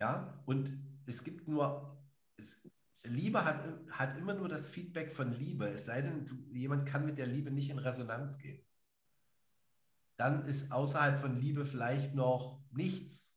Ja, 0.00 0.42
und 0.46 0.72
es 1.06 1.22
gibt 1.22 1.46
nur, 1.46 1.96
es, 2.36 2.60
Liebe 3.04 3.44
hat, 3.44 3.62
hat 3.90 4.16
immer 4.18 4.34
nur 4.34 4.48
das 4.48 4.66
Feedback 4.66 5.12
von 5.12 5.32
Liebe, 5.32 5.68
es 5.68 5.84
sei 5.84 6.02
denn, 6.02 6.48
jemand 6.50 6.86
kann 6.86 7.06
mit 7.06 7.18
der 7.18 7.28
Liebe 7.28 7.52
nicht 7.52 7.70
in 7.70 7.78
Resonanz 7.78 8.38
gehen. 8.38 8.65
Dann 10.16 10.44
ist 10.46 10.72
außerhalb 10.72 11.20
von 11.20 11.40
Liebe 11.40 11.64
vielleicht 11.64 12.14
noch 12.14 12.60
nichts. 12.70 13.34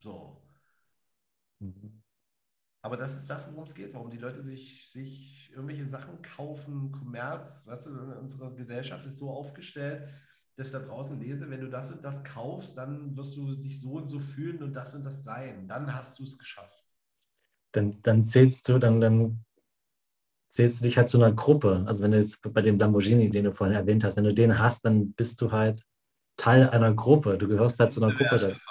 So. 0.00 0.42
Mhm. 1.60 2.02
Aber 2.82 2.96
das 2.96 3.14
ist 3.16 3.28
das, 3.28 3.50
worum 3.50 3.64
es 3.64 3.74
geht, 3.74 3.94
warum 3.94 4.10
die 4.10 4.18
Leute 4.18 4.42
sich, 4.42 4.90
sich 4.90 5.50
irgendwelche 5.52 5.88
Sachen 5.88 6.20
kaufen, 6.20 6.92
Kommerz, 6.92 7.66
weißt 7.66 7.86
du, 7.86 7.90
unsere 8.20 8.54
Gesellschaft 8.54 9.06
ist 9.06 9.18
so 9.18 9.30
aufgestellt, 9.30 10.08
dass 10.56 10.66
ich 10.66 10.72
da 10.72 10.80
draußen 10.80 11.18
lese, 11.18 11.48
wenn 11.50 11.62
du 11.62 11.70
das 11.70 11.90
und 11.90 12.04
das 12.04 12.22
kaufst, 12.24 12.76
dann 12.76 13.16
wirst 13.16 13.36
du 13.36 13.56
dich 13.56 13.80
so 13.80 13.94
und 13.94 14.08
so 14.08 14.18
fühlen 14.18 14.62
und 14.62 14.74
das 14.74 14.94
und 14.94 15.04
das 15.04 15.24
sein. 15.24 15.66
Dann 15.66 15.94
hast 15.94 16.18
du 16.18 16.24
es 16.24 16.38
geschafft 16.38 16.84
dann, 17.74 18.00
dann 18.02 18.24
zählst 18.24 18.68
du, 18.68 18.78
dann, 18.78 19.00
dann 19.00 19.44
zählst 20.50 20.80
du 20.80 20.84
dich 20.84 20.96
halt 20.96 21.08
zu 21.08 21.18
einer 21.18 21.34
Gruppe. 21.34 21.84
Also 21.86 22.02
wenn 22.02 22.12
du 22.12 22.18
jetzt 22.18 22.40
bei 22.52 22.62
dem 22.62 22.78
Lamborghini, 22.78 23.30
den 23.30 23.44
du 23.44 23.52
vorhin 23.52 23.76
erwähnt 23.76 24.04
hast, 24.04 24.16
wenn 24.16 24.24
du 24.24 24.34
den 24.34 24.58
hast, 24.58 24.84
dann 24.84 25.12
bist 25.12 25.40
du 25.40 25.50
halt 25.50 25.82
Teil 26.36 26.68
einer 26.70 26.92
Gruppe. 26.94 27.38
Du 27.38 27.48
gehörst 27.48 27.78
halt 27.80 27.92
zu 27.92 28.02
einer 28.02 28.14
Gruppe 28.14 28.38
dazu. 28.38 28.70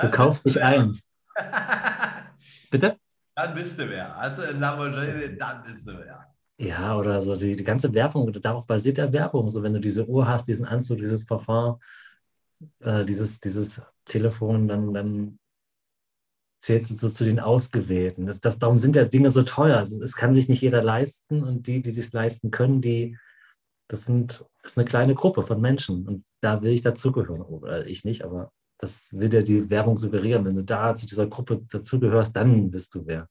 Du 0.00 0.10
kaufst 0.10 0.44
dich 0.44 0.62
ein. 0.62 0.92
Bitte? 2.70 2.96
Dann 3.34 3.54
bist 3.54 3.78
du 3.78 3.88
wer. 3.88 4.14
Hast 4.16 4.38
du 4.38 4.42
Lamborghini, 4.52 5.36
dann 5.38 5.62
bist 5.64 5.86
du 5.86 5.92
wer. 5.98 6.26
Ja, 6.58 6.96
oder 6.96 7.22
so 7.22 7.34
die, 7.34 7.56
die 7.56 7.64
ganze 7.64 7.92
Werbung, 7.92 8.32
darauf 8.32 8.66
basiert 8.66 8.98
ja 8.98 9.12
Werbung. 9.12 9.48
So, 9.48 9.62
wenn 9.62 9.72
du 9.72 9.80
diese 9.80 10.06
Uhr 10.06 10.28
hast, 10.28 10.46
diesen 10.48 10.64
Anzug, 10.64 10.98
dieses 10.98 11.26
Parfum, 11.26 11.80
äh, 12.80 13.04
dieses, 13.04 13.40
dieses 13.40 13.80
Telefon, 14.04 14.68
dann, 14.68 14.94
dann 14.94 15.38
zählst 16.60 16.90
du 16.90 16.94
so 16.94 17.08
zu 17.08 17.24
den 17.24 17.40
Ausgewählten. 17.40 18.26
Das, 18.26 18.40
das, 18.40 18.58
darum 18.58 18.78
sind 18.78 18.96
ja 18.96 19.04
Dinge 19.04 19.30
so 19.30 19.42
teuer. 19.42 19.78
Also, 19.78 20.00
es 20.02 20.14
kann 20.14 20.34
sich 20.34 20.48
nicht 20.48 20.60
jeder 20.60 20.82
leisten 20.82 21.42
und 21.42 21.66
die, 21.66 21.82
die 21.82 21.90
sich 21.90 22.12
leisten 22.12 22.50
können, 22.50 22.80
die, 22.80 23.18
das 23.88 24.04
sind 24.04 24.44
das 24.62 24.72
ist 24.72 24.78
eine 24.78 24.84
kleine 24.84 25.14
Gruppe 25.14 25.42
von 25.42 25.60
Menschen 25.60 26.06
und 26.06 26.24
da 26.40 26.62
will 26.62 26.72
ich 26.72 26.82
dazugehören. 26.82 27.42
Oder 27.42 27.86
ich 27.86 28.04
nicht, 28.04 28.24
aber 28.24 28.52
das 28.78 29.12
will 29.12 29.28
dir 29.28 29.42
die 29.42 29.68
Werbung 29.70 29.96
suggerieren. 29.96 30.44
Wenn 30.44 30.54
du 30.54 30.64
da 30.64 30.94
zu 30.94 31.06
dieser 31.06 31.26
Gruppe 31.26 31.62
dazugehörst, 31.70 32.34
dann 32.34 32.70
bist 32.70 32.94
du 32.94 33.06
wer. 33.06 33.28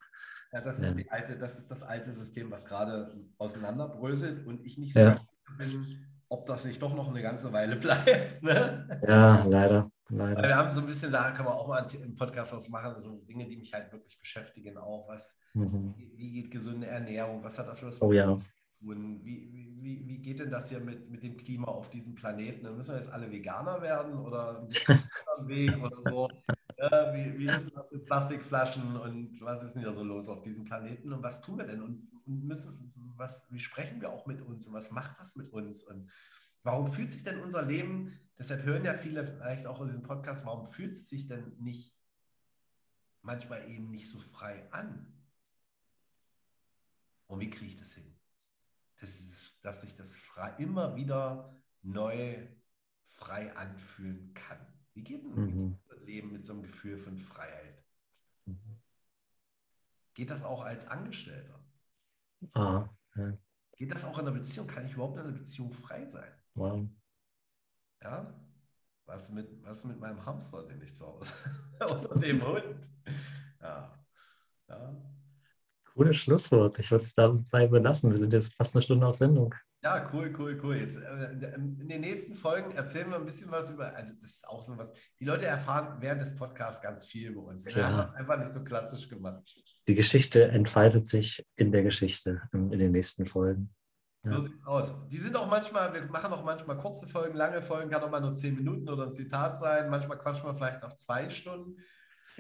Ja, 0.54 0.62
das 0.62 0.80
ist, 0.80 0.99
ja. 0.99 1.06
Alte, 1.10 1.38
das, 1.38 1.58
ist 1.58 1.72
das 1.72 1.82
alte 1.82 2.12
System, 2.12 2.52
was 2.52 2.66
gerade 2.66 3.16
auseinanderbröselt 3.38 4.45
und 4.45 4.66
ich 4.66 4.78
nicht 4.78 4.93
so 4.93 4.99
ja. 4.99 5.22
bin, 5.58 6.06
ob 6.28 6.45
das 6.45 6.66
nicht 6.66 6.82
doch 6.82 6.93
noch 6.93 7.10
eine 7.10 7.22
ganze 7.22 7.52
Weile 7.54 7.76
bleibt. 7.78 8.43
Ne? 8.43 9.02
Ja, 9.08 9.45
leider. 9.45 9.89
leider. 10.10 10.43
Wir 10.43 10.56
haben 10.58 10.72
so 10.72 10.82
ein 10.82 10.88
bisschen, 10.88 11.14
da 11.14 11.32
kann 11.32 11.45
man 11.45 11.54
auch 11.54 11.70
mal 11.70 11.88
einen 11.88 12.16
Podcast 12.18 12.54
was 12.54 12.68
machen, 12.68 12.95
also 12.95 13.18
Dinge, 13.26 13.47
die 13.47 13.56
mich 13.56 13.72
halt 13.72 13.91
wirklich 13.93 14.20
beschäftigen, 14.20 14.78
auch 14.78 15.08
was, 15.08 15.38
mhm. 15.54 15.93
wie 15.95 16.34
geht 16.34 16.52
gesunde 16.52 16.88
Ernährung, 16.88 17.41
was 17.41 17.58
hat 17.58 17.68
das 17.68 17.80
für 17.80 17.86
das 17.86 18.02
oh, 18.02 18.12
ja. 18.12 18.38
Tun, 18.82 19.23
wie, 19.23 19.49
wie, 19.82 20.07
wie 20.07 20.17
geht 20.17 20.39
denn 20.39 20.51
das 20.51 20.69
hier 20.69 20.79
mit, 20.79 21.09
mit 21.09 21.23
dem 21.23 21.38
Klima 21.38 21.67
auf 21.67 21.89
diesem 21.89 22.15
Planeten? 22.15 22.75
Müssen 22.75 22.93
wir 22.93 22.99
jetzt 22.99 23.11
alle 23.11 23.32
Veganer 23.32 23.82
werden 23.82 24.17
oder 24.19 24.67
Weg 25.47 25.77
oder 25.77 25.95
so? 26.09 26.29
Ja, 26.77 27.13
wie, 27.13 27.38
wie 27.38 27.45
ist 27.45 27.69
das 27.75 27.91
mit 27.91 28.05
Plastikflaschen 28.05 28.97
und 28.97 29.39
was 29.41 29.63
ist 29.63 29.73
denn 29.73 29.84
hier 29.84 29.93
so 29.93 30.03
los 30.03 30.27
auf 30.27 30.41
diesem 30.41 30.65
Planeten 30.65 31.13
und 31.13 31.21
was 31.21 31.41
tun 31.41 31.57
wir 31.57 31.65
denn 31.65 31.82
und, 31.82 32.11
und 32.25 32.43
müssen, 32.43 32.91
was, 33.17 33.45
wie 33.51 33.59
sprechen 33.59 34.01
wir 34.01 34.09
auch 34.09 34.25
mit 34.25 34.41
uns 34.41 34.65
und 34.65 34.73
was 34.73 34.89
macht 34.89 35.19
das 35.19 35.36
mit 35.36 35.51
uns 35.53 35.84
und 35.84 36.09
warum 36.63 36.91
fühlt 36.91 37.11
sich 37.11 37.23
denn 37.23 37.39
unser 37.41 37.61
Leben, 37.61 38.19
deshalb 38.39 38.63
hören 38.63 38.84
ja 38.84 38.95
viele 38.95 39.25
vielleicht 39.27 39.67
auch 39.67 39.82
in 39.82 39.88
diesem 39.88 40.03
Podcast, 40.03 40.45
warum 40.45 40.67
fühlt 40.67 40.93
es 40.93 41.07
sich 41.07 41.27
denn 41.27 41.55
nicht 41.59 41.95
manchmal 43.21 43.69
eben 43.69 43.91
nicht 43.91 44.09
so 44.09 44.19
frei 44.19 44.67
an? 44.71 45.13
Und 47.27 47.39
wie 47.39 47.49
kriege 47.49 47.67
ich 47.67 47.77
das 47.77 47.93
hin? 47.93 48.11
Das 49.02 49.32
dass 49.62 49.82
sich 49.82 49.95
das 49.95 50.16
frei, 50.16 50.56
immer 50.58 50.95
wieder 50.95 51.56
neu 51.82 52.47
frei 53.06 53.56
anfühlen 53.56 54.34
kann. 54.34 54.60
Wie 54.93 55.04
geht 55.04 55.24
denn 55.24 55.36
mhm. 55.36 55.80
Leben 56.06 56.32
mit 56.32 56.45
so 56.45 56.54
einem 56.54 56.64
Gefühl 56.64 56.97
von 56.97 57.18
Freiheit? 57.18 57.84
Mhm. 58.45 58.82
Geht 60.14 60.30
das 60.30 60.43
auch 60.43 60.64
als 60.64 60.88
Angestellter? 60.88 61.64
Ah, 62.54 62.89
ja. 63.16 63.38
Geht 63.76 63.91
das 63.91 64.04
auch 64.04 64.18
in 64.18 64.28
einer 64.28 64.38
Beziehung? 64.38 64.68
Kann 64.68 64.86
ich 64.86 64.93
überhaupt 64.93 65.18
in 65.18 65.24
einer 65.24 65.38
Beziehung 65.38 65.72
frei 65.72 66.06
sein? 66.08 66.32
Wow. 66.56 66.88
Ja? 68.02 68.39
Was 69.06 69.30
mit, 69.32 69.64
was 69.64 69.84
mit 69.84 69.99
meinem 69.99 70.26
Hamster, 70.26 70.64
den 70.68 70.82
ich 70.82 70.95
zu 70.95 71.06
Hause 71.06 71.32
oder 71.80 72.16
dem 72.16 72.45
Hund? 72.45 72.89
Ja. 73.62 74.06
ja. 74.68 75.20
Cooles 75.94 76.18
Schlusswort. 76.18 76.80
Ich 76.80 76.92
würde 76.92 77.04
es 77.04 77.14
dabei 77.14 77.68
belassen. 77.68 78.12
Wir 78.12 78.18
sind 78.18 78.34
jetzt 78.34 78.54
fast 78.54 78.76
eine 78.76 78.82
Stunde 78.82 79.08
auf 79.08 79.16
Sendung. 79.16 79.54
Ja, 79.84 80.08
cool, 80.14 80.32
cool, 80.38 80.60
cool. 80.64 80.76
Jetzt, 80.76 80.98
äh, 80.98 81.56
in 81.56 81.88
den 81.88 82.02
nächsten 82.02 82.36
Folgen 82.36 82.72
erzählen 82.72 83.10
wir 83.10 83.16
ein 83.16 83.26
bisschen 83.26 83.50
was 83.50 83.72
über, 83.72 83.96
also 83.96 84.14
das 84.22 84.34
ist 84.34 84.48
auch 84.48 84.62
so 84.62 84.78
was, 84.78 84.94
die 85.20 85.26
Leute 85.26 85.46
erfahren 85.46 85.98
während 86.00 86.22
des 86.22 86.36
Podcasts 86.36 86.82
ganz 86.84 87.06
viel 87.06 87.32
über 87.32 87.46
uns. 87.46 87.66
Wir 87.66 87.88
haben 87.88 87.98
das 87.98 88.14
einfach 88.14 88.38
nicht 88.38 88.54
so 88.54 88.64
klassisch 88.64 89.10
gemacht. 89.10 89.42
Die 89.88 89.96
Geschichte 89.96 90.44
entfaltet 90.50 91.08
sich 91.08 91.44
in 91.56 91.72
der 91.72 91.82
Geschichte 91.82 92.44
in 92.54 92.70
den 92.70 92.92
nächsten 92.92 93.26
Folgen. 93.26 93.74
Ja. 94.24 94.34
So 94.34 94.42
sieht 94.42 94.64
aus. 94.66 94.94
Die 95.10 95.18
sind 95.18 95.36
auch 95.36 95.50
manchmal, 95.50 95.92
wir 95.96 96.06
machen 96.06 96.32
auch 96.32 96.44
manchmal 96.44 96.78
kurze 96.78 97.08
Folgen, 97.08 97.36
lange 97.36 97.64
Folgen, 97.64 97.89
kann 97.89 98.04
auch 98.04 98.12
mal 98.12 98.22
nur 98.22 98.36
zehn 98.36 98.56
Minuten 98.56 98.88
oder 98.88 99.08
ein 99.08 99.14
Zitat 99.14 99.58
sein. 99.58 99.89
Manchmal 99.89 100.20
quatschen 100.20 100.46
wir 100.46 100.54
vielleicht 100.54 100.84
noch 100.84 100.94
zwei 100.94 101.32
Stunden. 101.32 101.78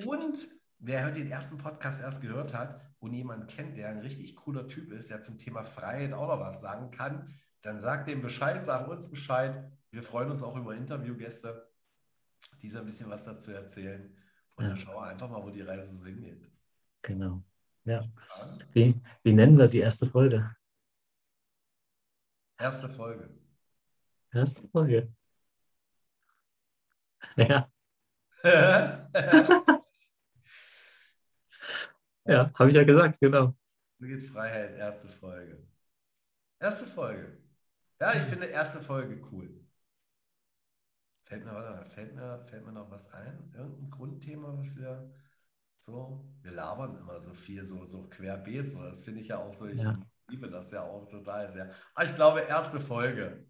Und 0.05 0.47
wer 0.77 1.05
heute 1.05 1.15
den 1.15 1.31
ersten 1.31 1.57
Podcast 1.57 2.01
erst 2.01 2.21
gehört 2.21 2.53
hat, 2.53 2.79
und 3.01 3.13
jemand 3.13 3.49
kennt, 3.49 3.77
der 3.77 3.89
ein 3.89 3.99
richtig 3.99 4.35
cooler 4.35 4.67
Typ 4.67 4.91
ist, 4.91 5.09
der 5.09 5.21
zum 5.21 5.39
Thema 5.39 5.63
Freiheit 5.63 6.13
auch 6.13 6.27
noch 6.27 6.39
was 6.39 6.61
sagen 6.61 6.91
kann, 6.91 7.33
dann 7.63 7.79
sagt 7.79 8.07
dem 8.07 8.21
Bescheid, 8.21 8.65
sag 8.65 8.87
uns 8.87 9.09
Bescheid. 9.09 9.71
Wir 9.89 10.03
freuen 10.03 10.29
uns 10.29 10.43
auch 10.43 10.55
über 10.55 10.75
Interviewgäste, 10.75 11.67
die 12.61 12.69
so 12.69 12.79
ein 12.79 12.85
bisschen 12.85 13.09
was 13.09 13.25
dazu 13.25 13.51
erzählen. 13.51 14.15
Und 14.55 14.63
ja. 14.63 14.69
dann 14.69 14.77
schauen 14.77 14.95
wir 14.95 15.09
einfach 15.09 15.29
mal, 15.29 15.43
wo 15.43 15.49
die 15.49 15.61
Reise 15.61 15.93
so 15.93 16.05
hingeht. 16.05 16.47
Genau. 17.01 17.43
Ja. 17.85 18.07
Wie, 18.71 19.01
wie 19.23 19.33
nennen 19.33 19.57
wir 19.57 19.67
die 19.67 19.79
erste 19.79 20.05
Folge? 20.07 20.55
Erste 22.59 22.87
Folge. 22.87 23.29
Erste 24.31 24.67
Folge. 24.67 25.11
Ja. 27.35 27.67
Ja, 32.25 32.51
habe 32.57 32.69
ich 32.69 32.75
ja 32.75 32.83
gesagt, 32.83 33.19
genau. 33.19 33.55
Geht 33.99 34.23
Freiheit, 34.23 34.77
erste 34.77 35.07
Folge. 35.07 35.67
Erste 36.59 36.85
Folge. 36.85 37.37
Ja, 37.99 38.13
ich 38.13 38.23
finde 38.23 38.47
erste 38.47 38.81
Folge 38.81 39.21
cool. 39.31 39.49
Fällt 41.25 41.45
mir, 41.45 41.53
warte, 41.53 41.89
fällt 41.89 42.15
mir, 42.15 42.43
fällt 42.45 42.65
mir 42.65 42.71
noch 42.71 42.89
was 42.91 43.11
ein? 43.11 43.51
Irgendein 43.55 43.89
Grundthema, 43.89 44.57
was 44.57 44.77
wir 44.77 45.13
so, 45.79 46.25
wir 46.41 46.51
labern 46.51 46.97
immer 46.97 47.19
so 47.21 47.33
viel, 47.33 47.65
so, 47.65 47.85
so 47.85 48.07
querbeet, 48.09 48.69
so. 48.69 48.83
Das 48.83 49.03
finde 49.03 49.21
ich 49.21 49.29
ja 49.29 49.37
auch 49.37 49.53
so, 49.53 49.67
ich 49.67 49.79
ja. 49.79 49.97
liebe 50.27 50.49
das 50.49 50.71
ja 50.71 50.83
auch 50.83 51.07
total 51.07 51.49
sehr. 51.49 51.65
Aber 51.65 51.75
ah, 51.95 52.03
ich 52.03 52.15
glaube, 52.15 52.41
erste 52.41 52.79
Folge. 52.79 53.47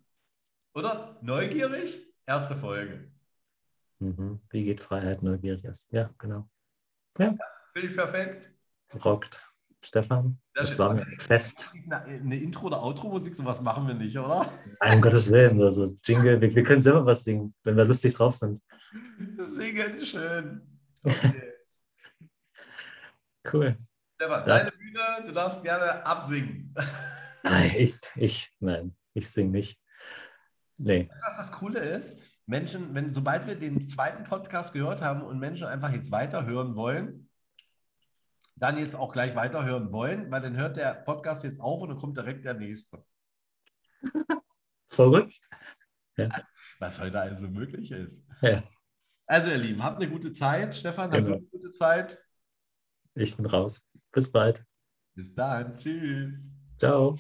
Oder? 0.74 1.18
Neugierig? 1.22 2.08
Erste 2.26 2.56
Folge. 2.56 3.12
Mhm. 4.00 4.42
Wie 4.50 4.64
geht 4.64 4.82
Freiheit 4.82 5.22
neugierig 5.24 5.64
ist? 5.66 5.92
Ja, 5.92 6.14
genau. 6.18 6.50
Ja. 7.18 7.26
ja 7.26 7.38
finde 7.74 7.90
ich 7.90 7.96
perfekt 7.96 8.52
rockt. 9.04 9.42
Stefan, 9.84 10.40
das, 10.54 10.70
das 10.70 10.80
war 10.80 10.92
ein 10.92 11.04
Fest. 11.18 11.72
Eine 11.90 12.38
Intro- 12.38 12.68
oder 12.68 12.84
Outro-Musik, 12.84 13.34
sowas 13.34 13.62
machen 13.62 13.88
wir 13.88 13.96
nicht, 13.96 14.16
oder? 14.16 14.52
Nein, 14.80 14.96
um 14.96 15.02
Gottes 15.02 15.32
Willen. 15.32 15.60
Also 15.60 15.98
Jingle, 16.06 16.40
wir, 16.40 16.54
wir, 16.54 16.64
können 16.64 16.84
selber 16.84 17.04
was 17.04 17.24
singen, 17.24 17.56
wenn 17.64 17.76
wir 17.76 17.86
lustig 17.86 18.14
drauf 18.14 18.36
sind. 18.36 18.62
Singen 19.48 20.06
schön. 20.06 20.80
Okay. 21.04 21.54
cool. 23.54 23.76
Stefan, 24.16 24.40
ja. 24.42 24.46
deine 24.46 24.72
Bühne, 24.72 25.00
du 25.26 25.32
darfst 25.32 25.64
gerne 25.64 26.06
absingen. 26.06 26.76
Nein, 27.44 27.72
ich, 27.76 28.02
ich, 28.16 28.52
nein, 28.60 28.96
ich 29.16 29.28
singe 29.28 29.50
nicht. 29.50 29.80
Nee. 30.78 31.10
Weißt 31.10 31.22
du, 31.22 31.26
was 31.26 31.38
das 31.38 31.52
Coole 31.52 31.80
ist? 31.80 32.24
Menschen, 32.46 32.94
wenn, 32.94 33.12
sobald 33.16 33.48
wir 33.48 33.56
den 33.56 33.88
zweiten 33.88 34.26
Podcast 34.26 34.74
gehört 34.74 35.02
haben 35.02 35.24
und 35.24 35.40
Menschen 35.40 35.66
einfach 35.66 35.92
jetzt 35.92 36.12
weiterhören 36.12 36.76
wollen, 36.76 37.31
dann 38.62 38.78
jetzt 38.78 38.96
auch 38.96 39.12
gleich 39.12 39.36
weiterhören 39.36 39.92
wollen, 39.92 40.30
weil 40.30 40.42
dann 40.42 40.56
hört 40.56 40.78
der 40.78 40.94
Podcast 40.94 41.44
jetzt 41.44 41.60
auf 41.60 41.82
und 41.82 41.90
dann 41.90 41.98
kommt 41.98 42.16
direkt 42.16 42.46
der 42.46 42.54
nächste. 42.54 43.04
Verrückt. 44.88 45.40
Ja. 46.16 46.30
Was 46.80 47.00
heute 47.00 47.20
also 47.20 47.48
möglich 47.48 47.92
ist. 47.92 48.24
Ja. 48.42 48.62
Also, 49.26 49.50
ihr 49.50 49.58
Lieben, 49.58 49.84
habt 49.84 50.02
eine 50.02 50.12
gute 50.12 50.32
Zeit. 50.32 50.76
Stefan, 50.76 51.12
habt 51.12 51.24
genau. 51.24 51.38
eine 51.38 51.46
gute 51.46 51.72
Zeit. 51.72 52.20
Ich 53.16 53.36
bin 53.36 53.46
raus. 53.46 53.88
Bis 54.12 54.32
bald. 54.32 54.64
Bis 55.16 55.34
dann. 55.34 55.76
Tschüss. 55.76 56.58
Ciao. 56.78 57.16